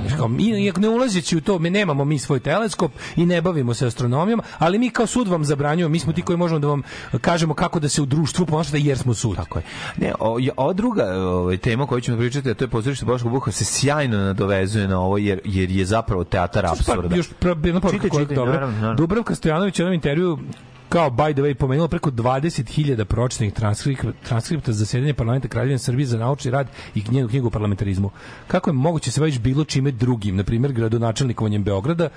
[0.63, 4.41] Iako ne ulazeći u to, mi nemamo mi svoj teleskop i ne bavimo se astronomijom,
[4.57, 6.81] ali mi kao sud vam zabranjujemo, mi smo ti koji možemo da vam
[7.21, 9.35] kažemo kako da se u društvu ponašate jer smo sud.
[9.35, 9.63] Tako je.
[9.97, 13.29] Ne, o, ova druga ovaj, tema o kojoj ćemo pričati, a to je pozorište Boško
[13.29, 17.09] Buha, se sjajno nadovezuje na ovo, jer, jer je zapravo teatar apsurda.
[17.09, 18.53] Pa, još pra- jedna poruka koja je dobra.
[18.53, 18.95] naravno, naravno.
[18.95, 20.39] Dubravka Stojanović u jednom intervju
[20.89, 26.05] kao by the way pomenula preko 20.000 pročitanih transkripta, transkripta za zasedanje parlamenta Kraljevine Srbije
[26.05, 28.09] za naučni rad i njenu knjigu o parlamentarizmu.
[28.47, 32.09] Kako je moguće se baviš bilo čime drugim, na primjer gradonačelnikovanjem Beograda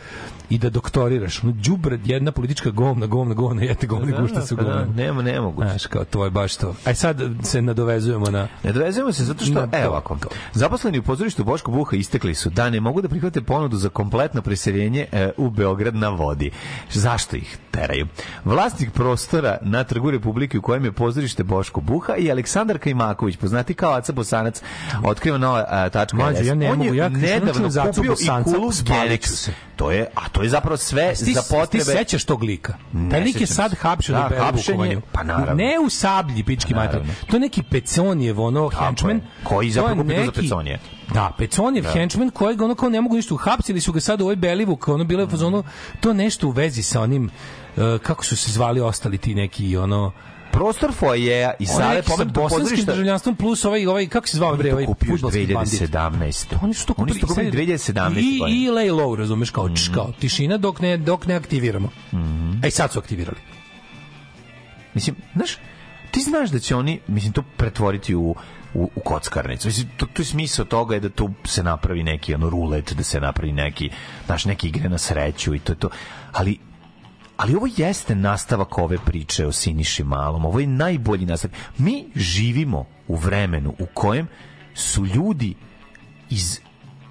[0.50, 1.42] i da doktoriraš?
[1.42, 4.94] No, đubre, jedna politička govna, govna, govna, jete govna, Da, gušta su pa da, govna.
[4.96, 5.68] nema, nemoguće.
[5.68, 6.74] Znaš, kao, to je baš to.
[6.84, 8.48] Aj sad se nadovezujemo na...
[8.64, 10.16] Ne dovezujemo se zato što, Na evo ovako,
[10.52, 14.42] zaposleni u pozorištu Boško Buha istekli su da ne mogu da prihvate ponudu za kompletno
[14.42, 16.50] preseljenje e, u Beograd na vodi.
[16.92, 18.06] Zašto ih teraju?
[18.60, 23.74] Vlasnik prostora na trgu Republike u kojem je pozorište Boško Buha i Aleksandar Kajmaković, poznati
[23.74, 24.62] kao Aca Bosanac,
[25.04, 26.46] otkriva nova a, tačka Mlađe, LS.
[26.46, 28.70] ja ne On mogu, ja nedavno kupio i kulu.
[29.76, 31.84] To je, a to je zapravo sve Ti, za potrebe...
[31.84, 32.74] ti sećaš tog lika?
[32.92, 35.00] Ne Taj lik je sad hapšen Da, u Vukovanju.
[35.12, 35.54] pa naravno.
[35.54, 36.92] Ne u sablji, pički mater.
[36.92, 37.12] Naravno.
[37.26, 39.20] To je neki Peconijev, ono, henchman.
[39.44, 40.78] Koji zapravo kupio za Peconije.
[41.14, 41.90] Da, Peconijev Da.
[41.90, 45.04] henchman kojeg ono kao ne mogu ništa uhapsili su ga sad u ovoj Belivuk, ono
[45.04, 45.64] bilo je u fazonu,
[46.00, 47.30] to nešto u vezi sa onim,
[48.02, 50.12] kako su se zvali ostali ti neki, ono,
[50.52, 54.86] Prostor fojeja i sale pomenutog bosanskim državljanstvom plus ovaj, ovaj kako se zvao bre, ovaj
[55.06, 55.80] fudbalski bandit.
[55.80, 56.56] 2017.
[56.62, 58.18] Oni su to kupili, Oni su to kupili sad- 2017.
[58.18, 61.88] I, i lay low, razumeš, kao, mm kao tišina dok ne, dok ne aktiviramo.
[62.12, 62.64] Mhm.
[62.64, 63.38] Ej, sad su aktivirali.
[64.94, 65.56] Mislim, znaš,
[66.10, 68.34] ti znaš da će oni, mislim, to pretvoriti u
[68.74, 69.68] u, u kockarnicu.
[69.68, 73.02] Mislim, to, to je smisao toga je da tu se napravi neki ono rulet, da
[73.02, 73.90] se napravi neki,
[74.26, 75.88] znaš, neke igre na sreću i to je to.
[76.32, 76.58] Ali
[77.40, 80.44] ali ovo jeste nastavak ove priče o Siniši Malom.
[80.44, 81.56] Ovo je najbolji nastavak.
[81.78, 84.28] Mi živimo u vremenu u kojem
[84.74, 85.54] su ljudi
[86.30, 86.60] iz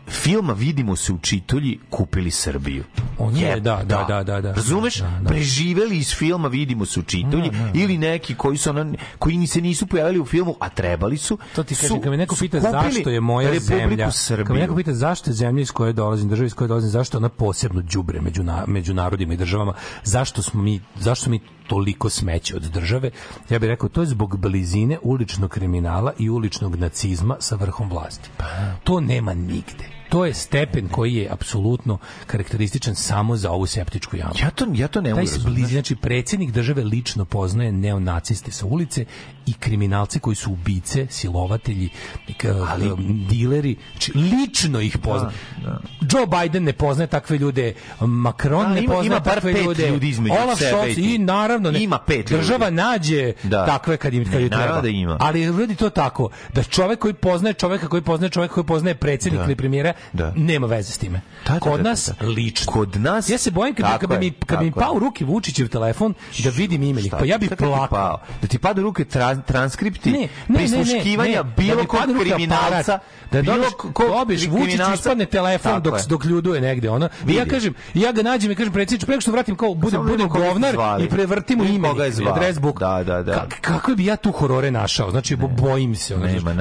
[0.10, 2.84] filma Vidimo se u čitulji kupili Srbiju.
[3.18, 4.53] On je, Jeb, da, da, da, da, da.
[4.53, 4.95] Razumeš?
[4.95, 5.30] Da, da.
[5.30, 7.80] Preživeli iz filma Vidimo se u čitulji Da, da, da.
[7.80, 11.38] ili neki koji su ono, koji ni se nisu pojavili u filmu, a trebali su.
[11.56, 14.45] To ti kažem, kad me neko pita zašto je moja Republiku zemlja, Srbiju.
[14.45, 17.18] kad me neko pita zašto je zemlja iz koje dolazim, država iz koje dolazim, zašto
[17.18, 19.73] ona posebno đubre među, na, među narodima i državama,
[20.03, 23.11] zašto smo mi, zašto smo mi toliko smeće od države,
[23.49, 28.30] ja bih rekao, to je zbog blizine uličnog kriminala i uličnog nacizma sa vrhom vlasti.
[28.84, 29.99] To nema nigde.
[30.10, 34.34] To je stepen koji je apsolutno karakterističan samo za ovu septičku jamu.
[34.36, 35.65] Ja to, ja to ne mogu razumjeti.
[35.65, 39.06] znači predsjednik države lično poznaje neonaciste sa ulice
[39.45, 41.90] i kriminalce koji su ubice, silovatelji,
[42.38, 42.48] k-
[43.30, 45.34] dileri, znači lično ih poznaje.
[46.03, 50.10] Joe Biden ne poznaje takve ljude, Macron Da, ne poznaje ima takve pet ljude, ljudi
[50.10, 52.36] između Olaf sebe Scholz i naravno ne, Ima pet ljudi.
[52.36, 53.65] država nađe Da.
[53.65, 54.81] takve kad im kad Ne, treba.
[54.81, 55.18] da ima.
[55.19, 59.40] Ali uradi to tako da čovek koji poznaje čoveka koji poznaje čoveka koji poznaje predsjednika
[59.40, 59.45] Da.
[59.45, 60.34] ili premijera Da.
[60.36, 61.22] nema veze s time.
[61.48, 62.28] Da, da, Kod da, da, nas da.
[62.28, 62.72] lično.
[62.72, 65.68] Kod nas Ja se bojim kad, kad bi mi kad mi pao u ruke Vučićev
[65.68, 67.12] telefon da vidim imenik.
[67.12, 68.18] Pa ja bih plakao.
[68.42, 72.20] Da ti pada u ruke tra- transkripti Ne, ne, prisluškivanja ne, bilo da kog u
[72.20, 73.00] kriminalca,
[73.32, 77.10] da bilo kog dobiješ Vučić ispadne telefon dok dok ljuduje negde ona.
[77.28, 80.04] Ja kažem, ja ga nađem i kažem predsjedniče, pre nego što vratim kao bude Samo
[80.04, 82.80] bude vidimo koga ste govnar i prevrtimo Vidimo ime adres book.
[82.80, 83.34] Da, da, da.
[83.34, 85.12] Ka- kako bi ja tu horore našao?
[85.12, 86.16] Znači bo- bojim se,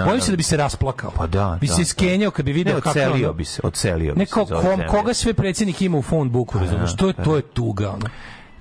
[0.04, 1.10] bojim se da bi se rasplakao.
[1.10, 1.82] Pa da, Bi da, se da.
[1.82, 2.98] iskenjao kad bi video kako
[3.28, 4.46] odselio bi se, odselio bi Ne se kom,
[4.88, 6.96] koga sve predsjednik ima u phone booku, razumeš?
[6.96, 8.06] To je to je tuga, ono.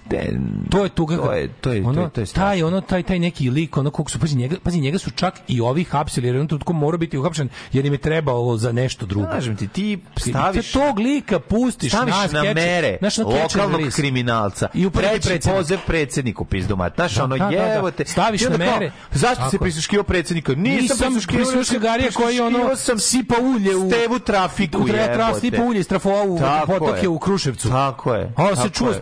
[0.10, 0.40] De,
[0.70, 1.18] To je tuga.
[1.18, 2.46] To je- to je- to je- ono, to je strašno.
[2.46, 5.34] taj ono taj taj neki lik, ono kog su pazi njega, pazi njega su čak
[5.48, 9.06] i ovi hapsili jer on trenutku mora biti uhapšen jer im je trebalo za nešto
[9.06, 9.28] drugo.
[9.28, 13.82] Kažem ti, ti Ti staviš tog lika pustiš staviš na, na mere znaš, na lokalnog
[13.82, 13.98] list.
[13.98, 15.58] kriminalca I upredi treći predsjednik.
[15.58, 17.58] poziv predsjedniku pizdomat znaš Da, ono da, da, da.
[17.64, 18.92] jevo te Staviš na kao, mere.
[19.12, 19.60] zašto Tako se je.
[19.60, 20.98] prisluškivao predsjednika nisam, Nisam
[21.28, 25.40] prisluškio Garija koji ono sam sipa ulje u stevu trafiku u tra, tra, jebote.
[25.42, 27.70] sipa ulje iz trafova u potoke u Kruševcu.
[27.70, 28.98] tako je A se čuo s.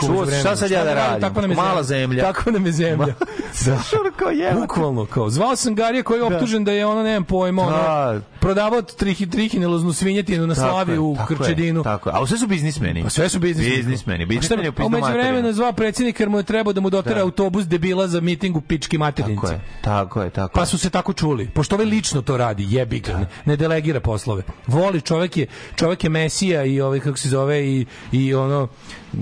[0.00, 0.42] Čuo u vremenu.
[0.50, 1.00] Šta sad ja da radi?
[1.00, 3.14] radim Tako nam je mala zemlja Tako nam je zemlja.
[3.66, 3.78] da.
[4.10, 5.30] kao jevo Bukvalno kao.
[5.30, 8.20] Zvao sam Garija koji je optužen da je ono, nemam pojma, ono, Da.
[8.40, 11.82] prodavao trihi, trihineloznu svinjetinu na slavi je, u tako je, Krčedinu.
[11.82, 12.14] tako je.
[12.14, 13.76] a sve su biznismeni Pa sve su biznismeni.
[13.76, 14.72] biznismeni A biznismeni u
[15.12, 17.22] vremenu je zvao predsjednik jer mu je trebao da mu dotera Da.
[17.22, 19.40] autobus debila za miting u pički maternici.
[19.40, 20.66] tako je tako je tako Pa je.
[20.66, 21.48] su se tako čuli.
[21.48, 24.42] Pošto ovaj lično to radi, jebi ga, ne, ne delegira poslove.
[24.66, 25.46] Voli čovjek je,
[25.76, 28.68] čovjek je mesija i ovaj kako se zove i, i ono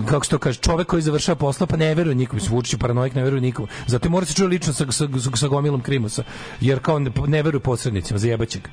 [0.06, 3.22] kako se to kaže, čovjek koji završava posla pa ne veruje nikom, Vučić paranoik, ne
[3.22, 3.66] veruje nikom.
[3.86, 6.22] Zato mora se čuje lično sa, sa, sa gomilom krimosa,
[6.60, 8.70] jer kao ne, ne veruje posrednicima, zajebaće ga.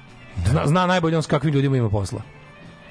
[0.50, 2.22] Zna, zna najbolje on s kakvim ljudima ima posla.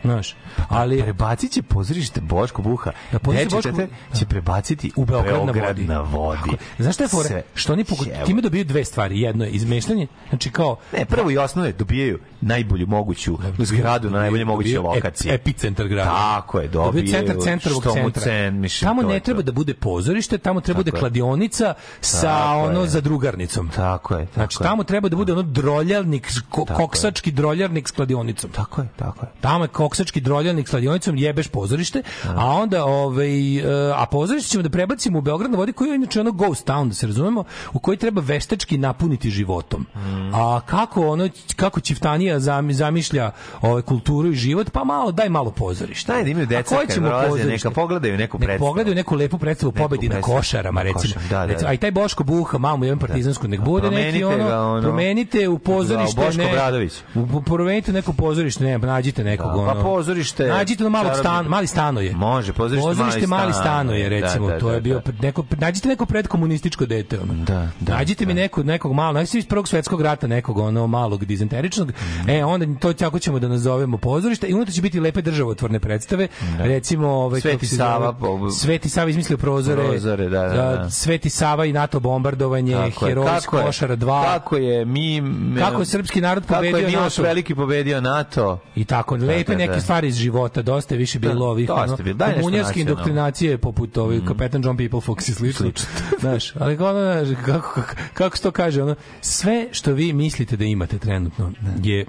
[0.04, 0.36] Znaš,
[0.68, 2.90] ali prebacit će pozorište Boško Buha.
[3.12, 3.86] Da, pozorište Boško-
[4.18, 5.84] će prebaciti u Beograd, na Beograd vodi.
[5.84, 6.40] na vodi.
[6.50, 6.56] Tako.
[6.78, 7.28] Znaš šta je fora?
[7.28, 7.42] Sve.
[7.54, 8.04] Što oni poku...
[8.26, 9.20] Time dobiju dve stvari.
[9.20, 14.18] Jedno je izmeštanje, znači kao Ne, prvo i osnovno je dobijaju najbolju moguću zgradu na
[14.18, 15.34] najbolje moguće lokacije.
[15.34, 16.10] Epicentar grada.
[16.10, 17.08] Tako je, dobijaju.
[17.08, 18.22] centar centrovog centra.
[18.22, 22.86] cen, mislim, tamo ne treba da bude pozorište, tamo treba Tako bude kladionica sa ono
[22.86, 23.70] za drugarnicom.
[23.76, 28.50] Tako je, tako Znači tamo treba da bude ono droljarnik, koksački droljarnik s kladionicom.
[28.50, 29.32] Tako je, tako je.
[29.40, 33.62] Tamo je koksački droljarnik s kladionicom, jebeš pozorište, a onda ovaj e,
[33.94, 36.88] a pozorište ćemo da prebacimo u Beograd na vodi koji je inače ono ghost town,
[36.88, 39.86] da se razumemo, u koji treba veštački napuniti životom.
[39.96, 40.34] Mm.
[40.34, 43.30] A kako ono kako Čiftanija zam- zamišlja
[43.60, 46.12] ovaj kulturu i život, pa malo daj malo pozorište.
[46.12, 47.50] Daj da imaju deca koje kad ćemo pozorište?
[47.50, 48.68] neka pogledaju neku Nek predstavu.
[48.68, 51.14] pogledaju neku lepu predstavu pobedi na košarama, Na recimo.
[51.14, 51.68] košar, da, da, Recimo, da.
[51.68, 54.82] A i taj Boško Buha, mamu jedan partizansku, nek bude neki ono, ga, ono.
[54.82, 56.92] promenite u pozorište, Da, Boško ne, Obradović.
[57.14, 59.82] u- promenite neko pozorište, ne, nađite nekog, Da, pa ono.
[59.84, 62.12] Pozorište, Nađite čarobni- stan, mali stanoje.
[62.12, 65.12] Može, pozorište Pozorište mali mali stan, stanoje, da, recimo, da, to je da, bio da.
[65.20, 67.34] neko nađite neko predkomunističko dete, ono.
[67.34, 71.24] Da, da, Nađite mi neku nekog malog, nađite iz prvog svetskog rata nekog ono malog
[71.24, 71.88] dizenteričnog.
[71.88, 72.30] Mm.
[72.30, 76.28] E onda to tako ćemo da nazovemo pozorište i unutra će biti lepe državotvorne predstave.
[76.58, 79.82] Recimo ovaj Sveti kako Sava, po- Sveti Sava izmislio prozore.
[79.82, 80.90] Prozore, da, da, da.
[80.90, 82.90] Sveti Sava i NATO bombardovanje, je.
[83.00, 83.64] heroj Kako je?
[83.64, 84.24] Košara 2.
[84.24, 85.22] Kako je mi
[85.58, 87.18] Kako je srpski narod Kako pobedio je Miloš?
[87.18, 88.58] Veliki pobedio NATO?
[88.76, 89.80] I tako, lepe da, neke da.
[89.80, 92.18] stvari iz života, dosta je više bilo Da, ovih, ono, bilo.
[92.18, 92.90] Nešto komunjarske nacionalno.
[92.90, 95.70] indoktrinacije poput ovih Kapetan John People Fox i slično.
[96.20, 100.64] Znaš, ali ono, kako, kako, kako se to kaže, ono, sve što vi mislite da
[100.64, 102.06] imate trenutno je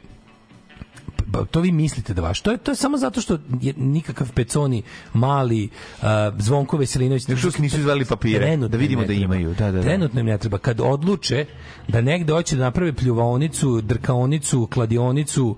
[1.51, 2.41] to vi mislite da vaš.
[2.41, 4.83] To je to je samo zato što je nikakav Peconi
[5.13, 5.69] mali
[6.01, 9.53] uh, Zvonko Veselinović Još uvijek nisu izveli papire, Trenutno da vidimo da imaju.
[9.53, 9.81] Da, da, da.
[9.81, 10.57] Trenutno im ne treba.
[10.57, 11.45] Kad odluče
[11.87, 15.57] da negde hoće da naprave pljuvaonicu, drkaonicu, kladionicu,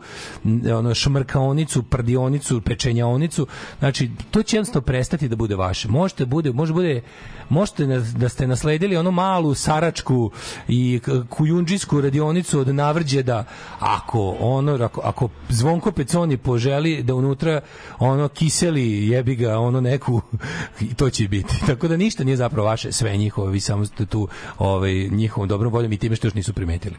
[0.75, 3.47] ono šmrkaonicu, prdionicu, pečenjaonicu,
[3.79, 5.87] znači to će jednostavno prestati da bude vaše.
[5.87, 7.01] Možete bude, može bude
[7.49, 10.31] možete da ste nasledili onu malu saračku
[10.67, 10.99] i
[11.29, 13.43] kujundžijsku radionicu od navrđeda
[13.79, 17.61] ako ono ako, ako Zvonko Peconi poželi da unutra
[17.99, 20.21] ono kiseli jebi ga ono neku
[20.91, 21.55] i to će biti.
[21.67, 25.73] Tako da ništa nije zapravo vaše, sve njihovo, vi samo ste tu ovaj, njihovom dobrom
[25.73, 26.95] voljom i time što još nisu primetili.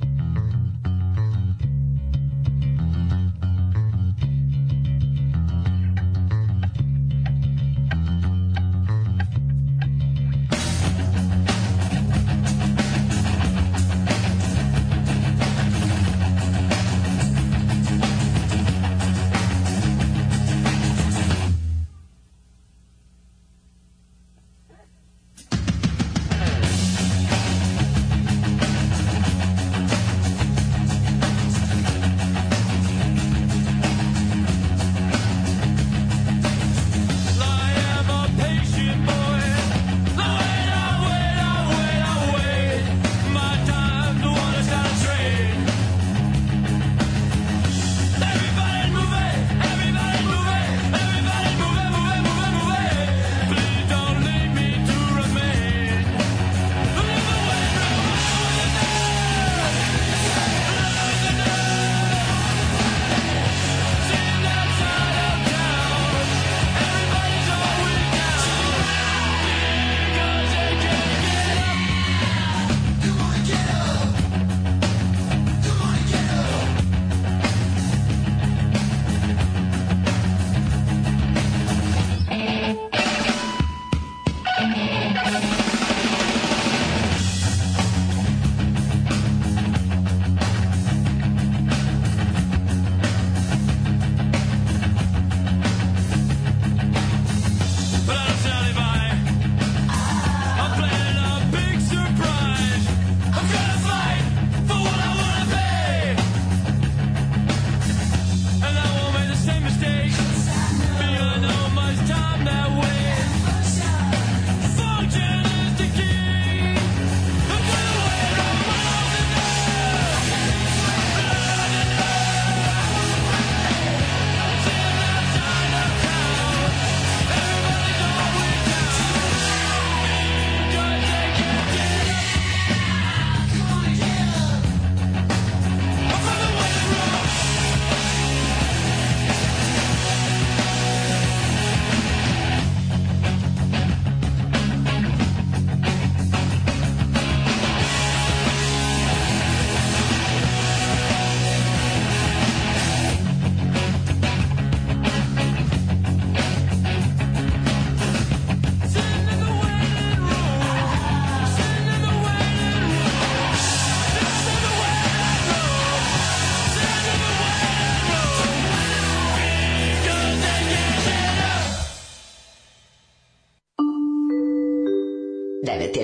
[0.00, 0.67] Thank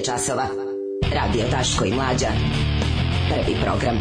[0.04, 0.46] je časova.
[1.14, 2.28] Radio Daško i Mlađa.
[3.28, 3.96] Prvi program.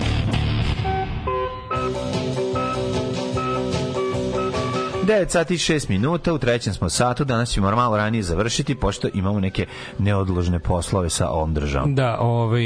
[5.03, 9.07] Devet sati i šest minuta, u trećem smo satu, danas ćemo malo ranije završiti, pošto
[9.13, 9.65] imamo neke
[9.99, 11.95] neodložne poslove sa ovom državom.
[11.95, 12.63] Da, ovaj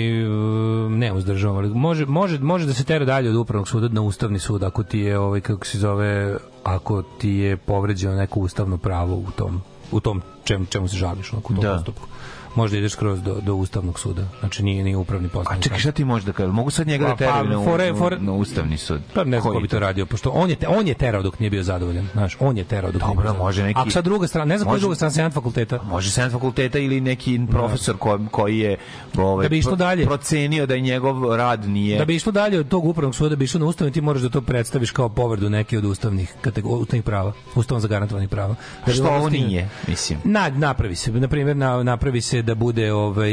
[0.89, 4.39] ne uzdržavam, ali može može može da se tera dalje od upravnog suda na ustavni
[4.39, 9.15] sud ako ti je ovaj kako se zove ako ti je povređeno neko ustavno pravo
[9.15, 9.61] u tom
[9.91, 11.73] u tom čemu čemu se žališ onako, u tom Da.
[11.73, 12.07] postupku.
[12.55, 14.23] Možda ideš skroz do, do ustavnog suda.
[14.39, 15.57] Znači nije ni upravni postupak.
[15.57, 16.53] A čekaj, šta ti možeš da kažeš?
[16.53, 19.01] Mogu sad njega da Pa, teraju pa, na, fore- na, fore- na ustavni sud?
[19.13, 21.39] Pa ne znam ko bi to radio, pošto on je, te, on je terao dok
[21.39, 22.07] nije bio zadovoljan.
[22.13, 23.45] Znaš, on je terao dok nije Dobro, bio zadovoljan.
[23.45, 25.79] može neki- A sad druga strana, ne znam koja je može- druga strana, senat fakulteta.
[25.83, 28.77] Može senat fakulteta ili neki profesor ko, koji je
[29.17, 30.05] ovaj, Da bi išlo dalje.
[30.05, 31.97] procenio da je njegov rad nije...
[31.97, 34.21] Da bi išlo dalje od tog upravnog suda, da bi išlo na ustavni, ti moraš
[34.21, 38.55] da to predstaviš kao povredu neke od ustavnih kategorija, ustavnih prava, ustavom zagarantovanih prava.
[38.85, 40.19] Da Što ovo stigne- nije, mislim.
[40.23, 43.31] Na, napravi se, na primjer, na, napravi se da bude ovaj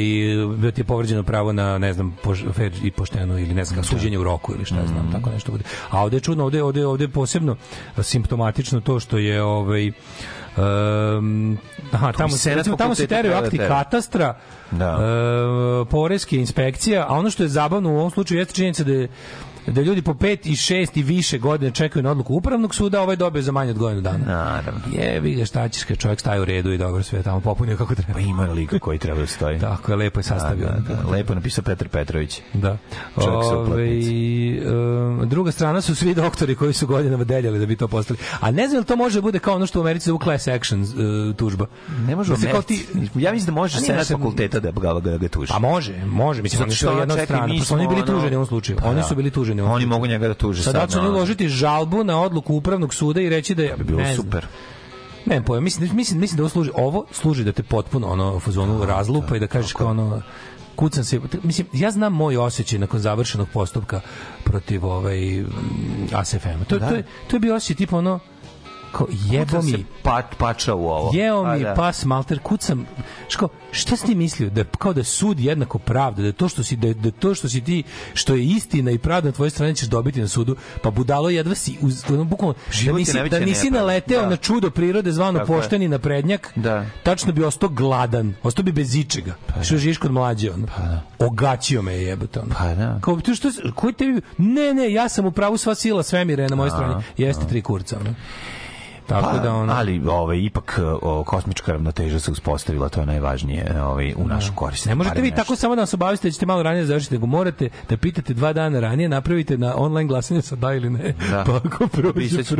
[0.57, 2.17] da ti je povređeno pravo na ne znam
[2.53, 4.93] fer i pošteno ili ne znam kako, suđenje u roku ili šta ja Mhm.
[4.93, 5.65] znam, tako nešto bude.
[5.91, 7.57] A ovde je čudno, ovde ovde ovde posebno
[7.99, 9.93] simptomatično to što je ovaj
[10.57, 11.59] Um,
[11.93, 14.37] aha, tamo, senat recimo, tamo se teraju da akti katastra,
[14.71, 14.99] Da.
[15.83, 19.09] e, poreske inspekcija, a ono što je zabavno u ovom slučaju jeste činjenica da je
[19.67, 23.17] da ljudi po pet i šest i više godine čekaju na odluku upravnog suda, ovaj
[23.17, 24.25] dobije za manje od godinu dana.
[24.27, 24.81] Naravno.
[24.93, 27.95] Jebi ga, šta ćeš kad čovjek staje u redu i dobro sve tamo popunio kako
[27.95, 28.13] treba.
[28.13, 29.59] Pa ima lika koji treba da stoji.
[29.69, 30.67] Tako je, lepo je sastavio.
[30.67, 31.11] Da, da, da.
[31.11, 32.41] Lepo je napisao Petar Petrović.
[32.53, 32.77] Da.
[33.17, 34.61] Ove, uplatnici.
[34.67, 38.19] um, druga strana su svi doktori koji su godinama deljali da bi to postali.
[38.41, 40.49] A ne znam li to može da bude kao ono što u Americi zovu class
[40.49, 41.67] action uh, tužba.
[42.07, 42.87] Ne može Da se kao ti...
[43.15, 45.53] Ja mislim da može senat fakulteta da ga, da ga tuži.
[45.53, 46.43] Pa može, može.
[46.43, 47.55] Mislim, oni što, su jedna strana.
[47.71, 48.79] oni bili tuženi u ovom slučaju.
[48.83, 49.03] Pa Oni da.
[49.03, 50.83] su bili tuženi u ovom Oni mogu njega da tuže Sad, sad.
[50.83, 53.77] da će oni uložiti žalbu na odluku upravnog suda i reći da je...
[53.77, 54.25] bi bilo ne znam.
[54.25, 54.47] super.
[55.27, 58.41] Ne, pojem, mislim, mislim, mislim da ovo služi, ovo služi da te potpuno ono u
[58.41, 60.23] fazonu razlupa i da kažeš kao ono
[60.77, 64.01] kucam se, mislim, ja znam moj osjećaj nakon završenog postupka
[64.45, 65.45] protiv ovaj
[66.13, 66.65] ASFM.
[66.69, 66.89] To, Da.
[66.89, 68.21] to, je, to je bio osjećaj tipa ono
[68.95, 71.11] kao jebo mi pat, pača u ovo.
[71.15, 71.75] Jeo mi da.
[71.75, 72.87] pas malter, kucam.
[73.29, 74.51] Ško, šta si ti mislio?
[74.51, 77.61] Da, kao da sud jednako pravda, da to što si, da, da to što si
[77.61, 77.83] ti,
[78.15, 81.55] što je istina i pravda na tvojoj strani ćeš dobiti na sudu, pa budalo jedva
[81.55, 82.55] si, uz, ono, bukvalno,
[82.87, 84.29] da nisi, da nisi naleteo Da.
[84.29, 86.87] na čudo prirode zvano Tako pošteni naprednjak, Da.
[87.03, 89.35] tačno bi ostao gladan, ostao bi bez ičega.
[89.63, 90.67] što živiš kod mlađe, ono.
[91.19, 92.55] Ogaćio me je jebote, ono.
[92.59, 92.99] Pa da.
[93.01, 96.49] Kao, ti što, koji tebi, ne, ne, ja sam u pravu sva sila svemira je
[96.49, 96.95] na mojoj strani.
[97.17, 98.15] Jeste tri kurca, ono.
[99.07, 99.73] Tako Pa, da ono...
[99.73, 104.87] ali ovaj ipak o, kosmička ravnoteža se uspostavila, to je najvažnije ovaj u našu korist.
[104.87, 105.37] Ne možete vi nešto.
[105.37, 108.53] tako samo da nas obaviste da ćete malo ranije završiti, nego morate da pitate dva
[108.53, 111.15] dana ranije, napravite na online glasanje sa da ili ne.
[111.31, 111.45] Da.
[111.47, 112.13] Pa ako prođe,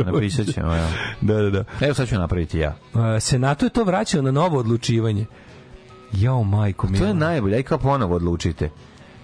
[0.05, 0.87] Napisat ćemo, evo.
[1.21, 1.63] Da, da, da.
[1.81, 2.75] Evo sad ću napraviti ja.
[2.93, 5.25] A, Senatu je to vraćao na novo odlučivanje.
[6.13, 6.97] Jao, majko mi.
[6.97, 8.69] To je najbolje, aj kao ponovo odlučite.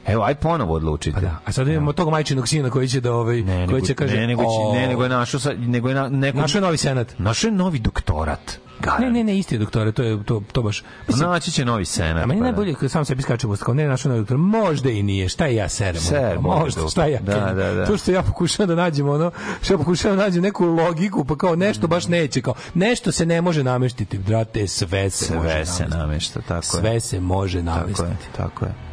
[0.07, 1.15] Evo, aj ponovo odlučite.
[1.15, 1.37] Pa da.
[1.45, 4.27] A sad imamo tog majčinog sina koji će da ovaj Ne, koji će kaže ne,
[4.27, 6.77] nego, "O, će, ne, nego je našo, sa, nego je na, neko, našao je novi
[6.77, 7.19] senat.
[7.19, 8.59] našo je novi doktorat.
[8.99, 10.83] Ne, ne, ne, isti je doktore, to je to to baš.
[11.07, 12.23] Mislim, Naći će novi senat.
[12.23, 12.51] A meni pa da.
[12.51, 15.55] najbolje kad sam sebi skačem kao ne našao novi doktor, možda i nije, šta je
[15.55, 16.01] ja serem?
[16.01, 17.19] Ser, možda, šta ja?
[17.19, 17.85] Da, da, da.
[17.85, 21.35] To što ja pokušavam da nađem ono, što ja pokušavam da nađem neku logiku, pa
[21.35, 25.65] kao nešto baš neće, kao nešto se ne može nameštiti, brate, sve se može Sve
[25.65, 25.97] se namestiti.
[25.97, 26.81] namešta, tako je.
[26.81, 28.01] Sve se može Tako namestiti.
[28.03, 28.90] je, tako je.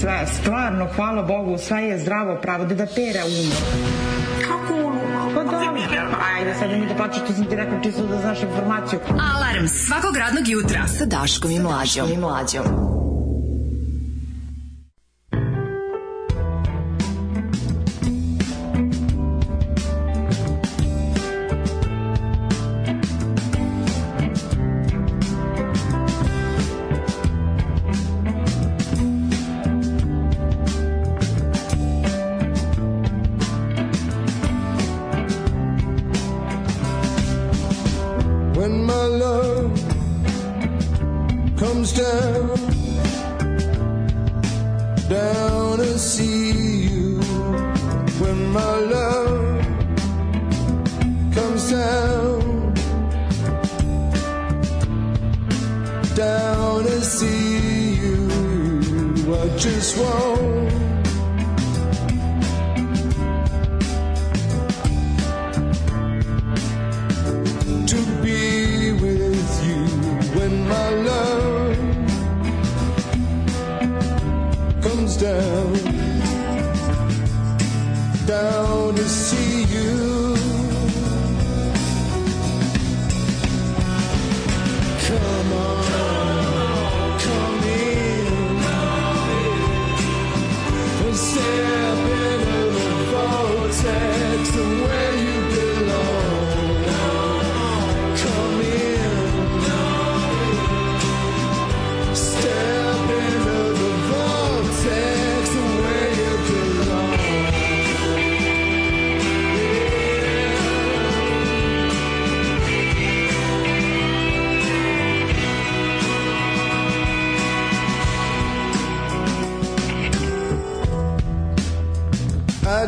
[0.00, 3.56] Sve, stvarno, hvala Bogu, sve je zdravo pravo, da da pera umor.
[4.48, 5.34] Kako umor?
[5.34, 9.00] Pa dobro, ajde, sad mi da plaćaš, to sam ti rekao čisto da znaš informaciju.
[9.10, 12.12] Alarm svakog radnog jutra sa Daškom i Mlađom.
[12.12, 12.64] I Mlađom.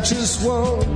[0.09, 0.96] Just want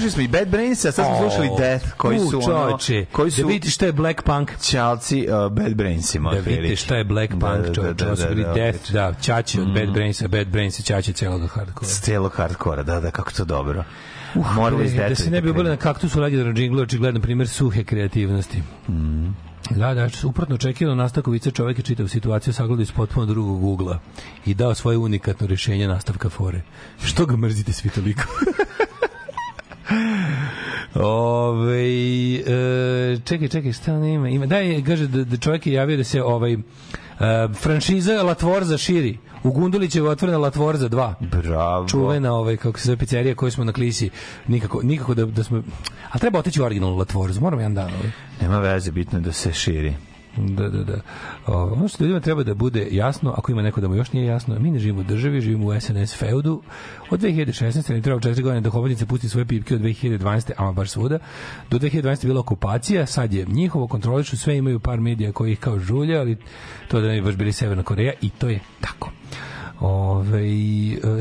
[0.00, 2.78] slušali smo i Bad Brains, a sad smo slušali Death, koji su ono,
[3.12, 4.50] koji su da vidite šta je Black Punk.
[4.60, 6.30] Ćalci uh, Bad Brainsima.
[6.34, 8.04] Da vidite šta je Black Da, Punk, da, čoveče.
[8.04, 9.74] da, da, bili da, Death, da, Ćaći od Mm.
[9.74, 11.90] Bad Brainsa, Bad Brains i Ćaći celog hardkora.
[11.90, 13.84] Celog hardkora, da, da, kako to dobro.
[14.34, 17.20] Uh, Morali iz bre, da Death se ne bi ubili na kaktusu legendarnog džingla, očigledno
[17.20, 18.62] primjer suhe kreativnosti.
[18.88, 19.26] Mm.
[19.70, 23.98] Da, da, uprotno očekivano nastavku vice čovjek je čitao situaciju sagledao iz potpuno drugog ugla
[24.46, 26.62] i dao svoje unikatno rješenje nastavka fore.
[27.04, 28.22] Što ga mrzite svi toliko?
[30.94, 31.84] Ove,
[32.34, 34.28] e, čekaj, čekaj, šta on ima?
[34.28, 36.58] ima da, je, kaže da, da čovjek je javio da se ovaj e,
[37.54, 39.18] franšiza Latvorza širi.
[39.42, 41.14] U Gundulićevo je otvorena Latvorza 2.
[41.20, 41.88] Bravo.
[41.88, 44.10] Čuvena ovaj, kako se zove pizzerija koju smo na klisi.
[44.46, 45.62] Nikako, nikako da, da smo...
[46.10, 47.40] A treba otići u originalnu Latvorzu.
[47.40, 47.94] Moramo jedan dan.
[47.94, 48.10] Ovaj.
[48.40, 49.94] Nema veze, bitno je da se širi.
[50.46, 51.00] Da, da, da.
[51.46, 54.26] O, ono što ljudima treba da bude jasno, ako ima neko da mu još nije
[54.26, 56.62] jasno, mi ne živimo u državi, živimo u SNS feudu.
[57.10, 57.92] Od 2016.
[57.92, 60.52] ne treba 4 godine da hobotnice pusti svoje pipke od 2012.
[60.56, 61.18] ama baš svuda.
[61.70, 62.24] Do 2012.
[62.24, 66.20] je bila okupacija, sad je njihovo, kontrolišu sve, imaju par medija koji ih kao žulja,
[66.20, 66.36] ali
[66.88, 69.10] to da ne bi baš bili Severna Koreja i to je tako.
[69.80, 70.42] Ove,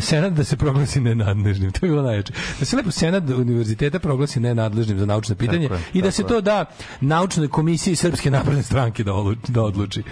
[0.01, 2.33] senat da se proglasi nenadležnim, to je bilo najjače.
[2.59, 6.21] Da se lepo senat univerziteta proglasi nenadležnim za naučno pitanje Tako je, i da se
[6.21, 6.27] je.
[6.27, 6.65] to da
[7.01, 9.11] naučnoj komisiji Srpske napredne stranke da,
[9.47, 10.03] da odluči.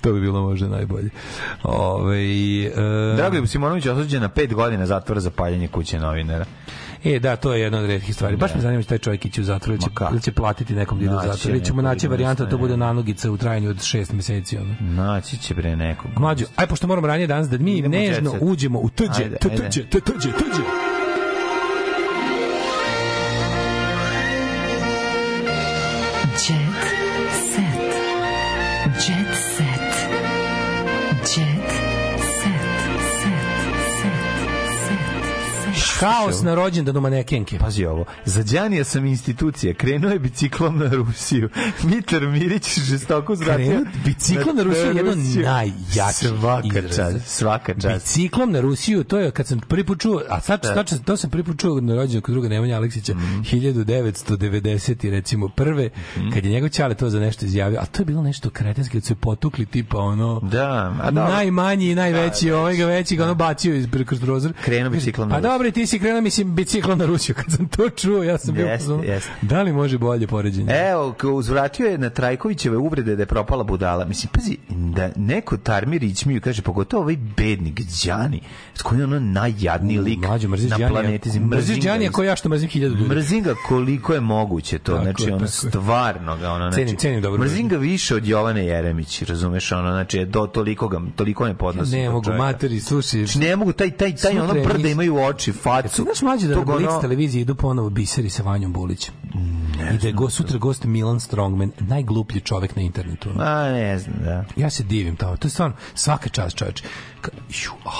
[0.00, 1.10] To bi bilo možda najbolje.
[1.62, 2.22] Ove,
[2.64, 2.72] e,
[3.16, 6.44] Dragoljub Simonović osuđen na pet godina zatvora za paljenje kuće novinara.
[7.04, 8.36] E, da, to je jedna od retkih stvari.
[8.36, 10.98] Baš me zanima će taj čovjek ići u zatvor, ili će, ili će platiti nekom
[10.98, 13.70] da ide u zatvor, ili ćemo naći da varijanta da to bude nanogica u trajanju
[13.70, 14.56] od šest meseci.
[14.56, 14.74] Ono.
[14.80, 16.10] Naći će bre nekog.
[16.16, 20.00] Mlađo, aj pošto moramo ranije danas da mi Idemo nežno uđemo u tuđe, tuđe, tu-
[20.00, 20.62] tuđe, tuđe.
[26.48, 26.82] Jet
[27.54, 27.92] set.
[29.08, 29.31] Jet
[36.02, 37.58] Haos na rođendanu manekenke.
[37.58, 38.04] Pazi ovo.
[38.24, 39.74] Za Đanija sam institucija.
[39.74, 41.48] Krenuo je biciklom na Rusiju.
[41.84, 43.66] Mitar Mirić žestoko zvratio.
[43.66, 47.26] Krenuo biciklom na Rusiju je jedan najjači Svaka čast.
[47.28, 48.06] Svaka čast.
[48.06, 50.74] Biciklom na Rusiju, to je kad sam prvi put čuo, a sad, Da.
[50.74, 53.40] tačno, to sam prvi put čuo na rođenju kod druga Nemanja Aleksića, Mhm.
[53.42, 54.42] 1990.
[55.10, 55.90] recimo prve,
[56.34, 59.04] kad je njegov ćale to za nešto izjavio, a to je bilo nešto kretenski, kad
[59.04, 60.68] su potukli tipa ono, Da,
[61.02, 61.32] a dobro.
[61.32, 62.58] najmanji i najveći, Da, da.
[62.58, 64.52] ovaj ga veći ga ono bacio iz kroz prozor.
[64.64, 65.50] Krenuo biciklom na Pa Rusiju.
[65.50, 68.54] dobro, i ti si krenuo mislim biciklom na Rusiju, kad sam to čuo, ja sam
[68.54, 69.30] bio u fazonu, jeste.
[69.42, 70.72] Da li može bolje poređenje?
[70.90, 74.04] Evo, ko uzvratio je na Trajkovićeve uvrede da je propala budala.
[74.04, 78.40] Mislim, pazi, da neko tarmi ričmiju, kaže, pogotovo ovaj bednik Đani,
[78.74, 81.40] s kojim je ono najjadniji lik Mlađo, mrziš na planeti.
[81.40, 83.14] Mrziš Đanija iz- koji ja što mrzim hiljadu ljudi.
[83.14, 86.76] Mrzim ga koliko je moguće to, Tako znači ono stvarno ga ono znači.
[86.76, 91.00] Cenim, cenim dobro Mrzim ga više od Jovane Jeremić, razumeš, ono znači do toliko ga
[91.16, 91.98] toliko ne podnosim.
[92.00, 93.26] Ne mogu, materi, slušaj.
[93.26, 95.52] Znači, ne mogu taj taj taj ono brda imaju oči,
[95.82, 96.02] facu.
[96.02, 99.14] Znaš mlađe da na Tog ono- Blitz televiziji idu ponovo biseri sa Vanjom Bulićem.
[99.94, 103.30] I da je go, sutra gost Milan Strongman, najgluplji čovek na internetu.
[103.38, 104.44] A, ne znam, da.
[104.56, 105.36] Ja se divim tamo.
[105.36, 106.82] To je stvarno svaka čast čoveč.
[107.20, 107.92] Ka, ju, oh,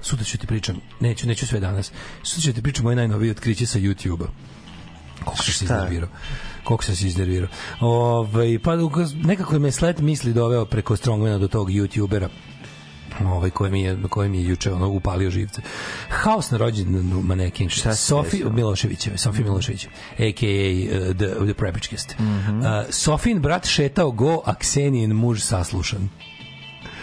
[0.00, 1.92] sutra ću ti pričam, neću, neću sve danas.
[2.22, 4.26] Sutra ću ti pričam moje najnovije otkriće sa YouTube-a.
[5.24, 6.08] Koliko sam se iznervirao.
[6.64, 7.48] Koliko sam se iznervirao.
[7.80, 8.72] Ovaj, pa
[9.24, 12.28] nekako me slet misli doveo preko Strongmana do tog YouTubera
[13.24, 15.62] ovaj koji mi je koji mi je juče ono upalio živce.
[16.08, 17.68] Haos na rođendanu manekin.
[17.68, 18.52] Šta Sofi desilo?
[18.52, 19.86] Miloševićeve, Sofi Milošević,
[20.18, 21.08] a.k.a.
[21.10, 22.18] uh, the, the Prepičkist.
[22.18, 22.60] Mhm.
[22.60, 26.08] uh, Sofin brat šetao go, a Ksenijin muž saslušan.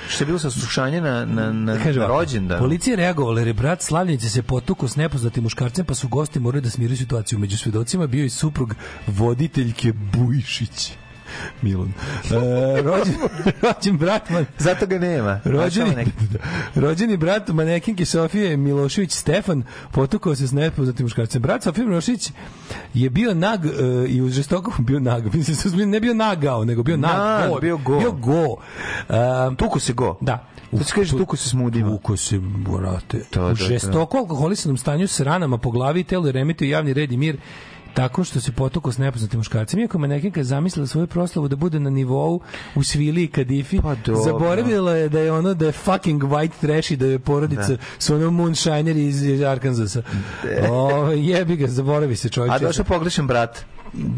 [0.10, 2.60] Što je bilo saslušanje na, na, na, Kaže na rođendan?
[2.60, 6.62] Policija reagovala jer je brat Slavljenice se potukao s nepoznatim muškarcem, pa su gosti morali
[6.62, 7.40] da smiruju situaciju.
[7.40, 8.76] Među svedocima bio i suprug
[9.08, 10.92] voditeljke Bujšić.
[11.62, 11.94] Milan.
[12.32, 13.16] E, rođen,
[13.62, 15.40] rođen brat man, Zato ga nema.
[15.44, 16.06] Rođeni,
[16.76, 21.42] rođeni brat manekinke Sofije Milošević Stefan potukao se s nepoznatim muškarcem.
[21.42, 22.32] Brat Sofije Milošević
[22.94, 23.70] je bio nag e,
[24.08, 25.36] i uz žestoko bio nag.
[25.36, 27.18] Mislim, ne bio nagao, nego bio nag.
[27.18, 28.00] Nag, go, bio go.
[28.00, 28.56] Bio go.
[29.10, 30.18] E, Tuku se go.
[30.22, 30.48] da.
[30.78, 31.90] To se kaže tuku se s mudima.
[31.90, 33.24] Tuko se, brate.
[33.30, 33.56] To, u to.
[33.56, 37.38] žestoko alkoholisanom stanju s ranama po glavi i telu remetio javni red i mir
[37.94, 39.80] tako što se potukao s nepoznatim muškarcem.
[39.80, 42.42] Iako manekinka je zamislila svoju proslavu da bude na nivou
[42.76, 44.24] u svili i kadifi, Pa dobro.
[44.24, 48.16] zaboravila je da je ono da je fucking white trash i da je porodica su
[48.16, 50.02] ono moonshiner iz, iz Arkansasa.
[50.70, 52.54] O, jebi ga, zaboravi se čovjek.
[52.54, 53.66] A došao pogrešan brat.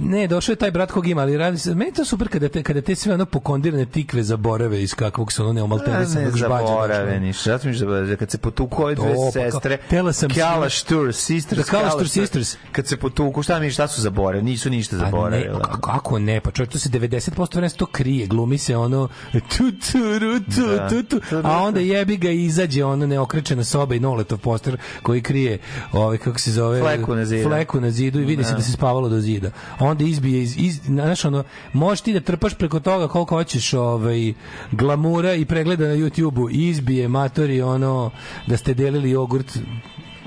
[0.01, 2.63] Ne, došao je taj brat kog ima, ali radi se, meni to super kada te,
[2.63, 6.65] kada te sve ono pokondirane tikve zaborave iz kakvog su ono ne neomalterisanog žbađa.
[6.65, 7.43] zaborave ništa.
[7.47, 8.17] Zato mi se zaborave.
[8.17, 12.07] Kad se potuku ove dve To, pa sestre, tela sam Kjalastur, sisters, Da, Kjalastur Kjalastur,
[12.07, 12.57] sisters.
[12.71, 14.45] Kad se potuku, šta mi, šta su zaboravili?
[14.45, 15.49] Nisu ništa Pa ne,
[15.81, 19.71] kako, ne, pa čovjek to se 90% vremena se to krije, glumi se ono tu
[19.71, 20.89] tu ru, tu Da.
[20.89, 25.21] tu tu, a onda jebi ga i izađe ono neokrečena soba i noletov poster koji
[25.21, 25.59] krije
[25.91, 27.49] ovaj kako se zove Fleku na zidu.
[27.49, 28.57] fleku na zidu i vidi se Da.
[28.57, 29.51] da se spavalo do zida.
[29.79, 34.33] Onda izbije iz, iz znaš ono možeš ti da trpaš preko toga koliko hoćeš ovaj
[34.71, 38.11] glamura i pregleda na YouTubeu izbije matori ono
[38.47, 39.57] da ste delili jogurt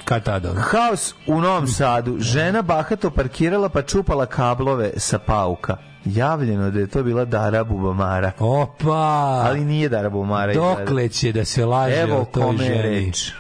[0.05, 0.53] kad tada.
[0.55, 2.17] Haos u Novom Sadu.
[2.21, 5.77] Žena bahato parkirala pa čupala kablove sa pauka.
[6.05, 8.33] Javljeno da je to bila Dara Bubamara.
[8.39, 9.43] Opa!
[9.45, 10.55] Ali nije Dara Bubamara.
[10.55, 12.83] Dokle će da se laže Evo o toj kome ženi?
[12.83, 13.33] reč.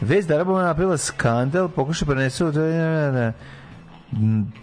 [0.00, 2.52] Vez Dara Bubamara napravila skandal, pokuša prenesu...
[2.52, 2.60] To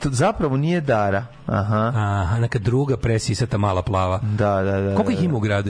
[0.04, 1.26] zapravo nije Dara.
[1.46, 1.92] Aha.
[1.96, 4.20] Aha, neka druga presisata mala plava.
[4.38, 4.96] Da, da, da.
[4.96, 5.70] Koliko da, ih ima u gradu?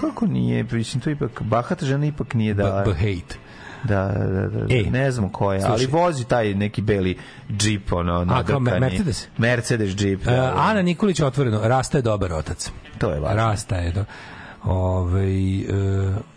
[0.00, 0.66] Kako nije?
[0.72, 2.84] Mislim, to ipak, bahata žena ipak nije Dara.
[2.84, 3.36] b hate.
[3.84, 4.74] Da, da, da, da.
[4.74, 7.18] Ej, ne znam ko je, ali vozi taj neki beli
[7.50, 8.66] džip, ono, nadrkani.
[8.66, 9.28] kao Mercedes?
[9.38, 10.22] Mercedes džip.
[10.22, 10.54] E, Da, da.
[10.56, 12.70] Ana Nikolić otvoreno, Rasta je dobar otac.
[12.98, 13.36] To je važno.
[13.36, 14.04] Rasta je do...
[14.64, 15.64] Ove, e,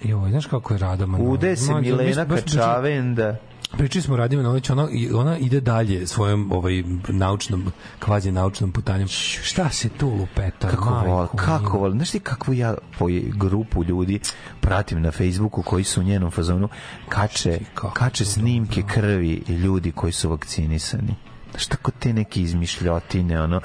[0.02, 1.22] joj, znaš kako je Radoman?
[1.22, 3.35] Ude se Milena Kačavenda.
[3.77, 9.08] Pričali smo Radima Nović, ona, ona ide dalje svojom ovaj, naučnom, kvazi naučnom putanjem.
[9.43, 10.69] Šta se tu lupeta?
[10.69, 14.19] Kako vol, kako vol, znaš ti kakvu ja po grupu ljudi
[14.61, 16.69] pratim na Facebooku koji su u njenom fazonu
[17.10, 17.60] kače,
[17.93, 21.16] kače snimke krvi ljudi koji su vakcinisani.
[21.52, 23.61] Znaš tako te neke izmišljotine, ono,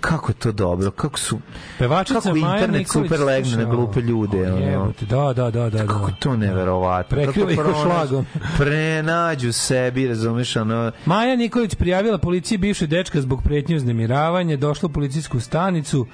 [0.00, 1.38] kako je to dobro, kako su
[1.78, 4.66] Pevačica kako Maja internet Nikolić, super legne na glupe ljude, o, ono.
[4.66, 5.86] jebote, Da, da, da, da.
[5.86, 6.06] Kako da.
[6.06, 7.16] je to neverovatno.
[7.16, 8.26] Prekriva ih šlagom.
[8.58, 14.92] Prenađu sebi, razumeš, ono, Maja Nikolić prijavila policiji bivše dečka zbog pretnje uznemiravanja, došla u
[14.92, 16.06] policijsku stanicu,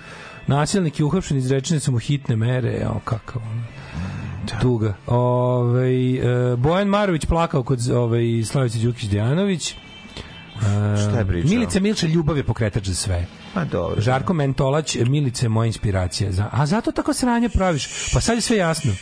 [0.46, 3.62] nasilnik je uhapšen, izrečene su mu hitne mere, evo kakav ono.
[4.60, 4.94] Tuga.
[5.06, 9.72] Ove, e, Bojan Marović plakao kod ove, Slavice Đukić Dejanović.
[9.72, 9.76] E,
[10.96, 11.50] Šta je pričao?
[11.50, 13.26] Milica Milča ljubav je pokretač za sve.
[13.56, 14.00] Pa dobro.
[14.00, 16.32] Žarko Mentolać, Milice moja inspiracija.
[16.32, 17.88] Za, a zato tako sranje praviš.
[18.12, 18.92] Pa sad je sve jasno.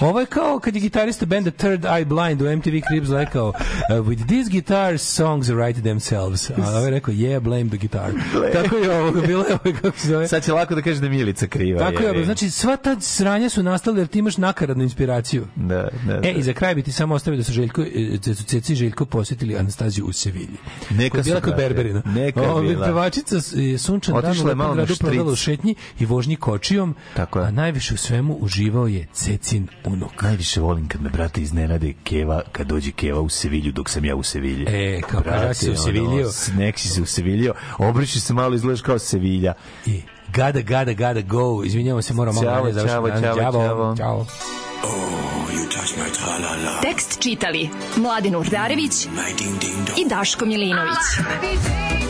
[0.00, 3.54] Ovo je kao kad je gitarista benda Third Eye Blind u MTV Cribs rekao uh,
[3.98, 6.50] with these guitars songs write themselves.
[6.50, 8.10] A ovo je rekao yeah blame the guitar.
[8.54, 10.28] tako je ovo bilo je ovo kako se zove.
[10.28, 11.78] Sad će lako da kaže da je Milica kriva.
[11.80, 12.24] Tako je, ovo.
[12.24, 15.46] znači sva ta sranja su nastale jer ti imaš nakaradnu inspiraciju.
[15.56, 16.28] Da, da, E, da.
[16.30, 17.86] i za kraj bi ti samo ostavio da su Željko, e,
[18.26, 20.56] da su Ceci Željko posjetili Anastaziju u Sevilji.
[20.90, 21.62] Neka Koja je su, bila kod brate.
[21.64, 22.02] Berberina.
[22.06, 22.86] Neka je bila.
[22.86, 23.54] Pevačica s-
[24.00, 26.94] sunčan dan u Otišla je malo lepom na gradu provela u šetnji i vožnji kočijom,
[27.16, 27.46] Tako je.
[27.46, 30.22] a najviše u svemu uživao je Cecin unuk.
[30.22, 34.16] Najviše volim kad me brate iznenade Keva, kad dođe Keva u Sevilju dok sam ja
[34.16, 34.64] u Sevilji.
[34.68, 36.30] E, kao pa ja si se useviljio.
[36.56, 37.54] nek si se useviljio.
[37.78, 39.52] Obriši se malo, izgledaš kao Sevilja.
[39.86, 41.64] I gada, gada, gada, go.
[41.64, 43.54] Izvinjamo se, moramo malo Ćao, ranije završiti ćao, danas.
[43.54, 43.96] ćao, Ćao.
[43.96, 43.96] ćao.
[43.96, 44.26] Ćao.
[46.82, 48.92] Tekst čitali Mladin Urdarević
[49.96, 50.96] i Daško Milinović.
[51.16, 52.09] Ton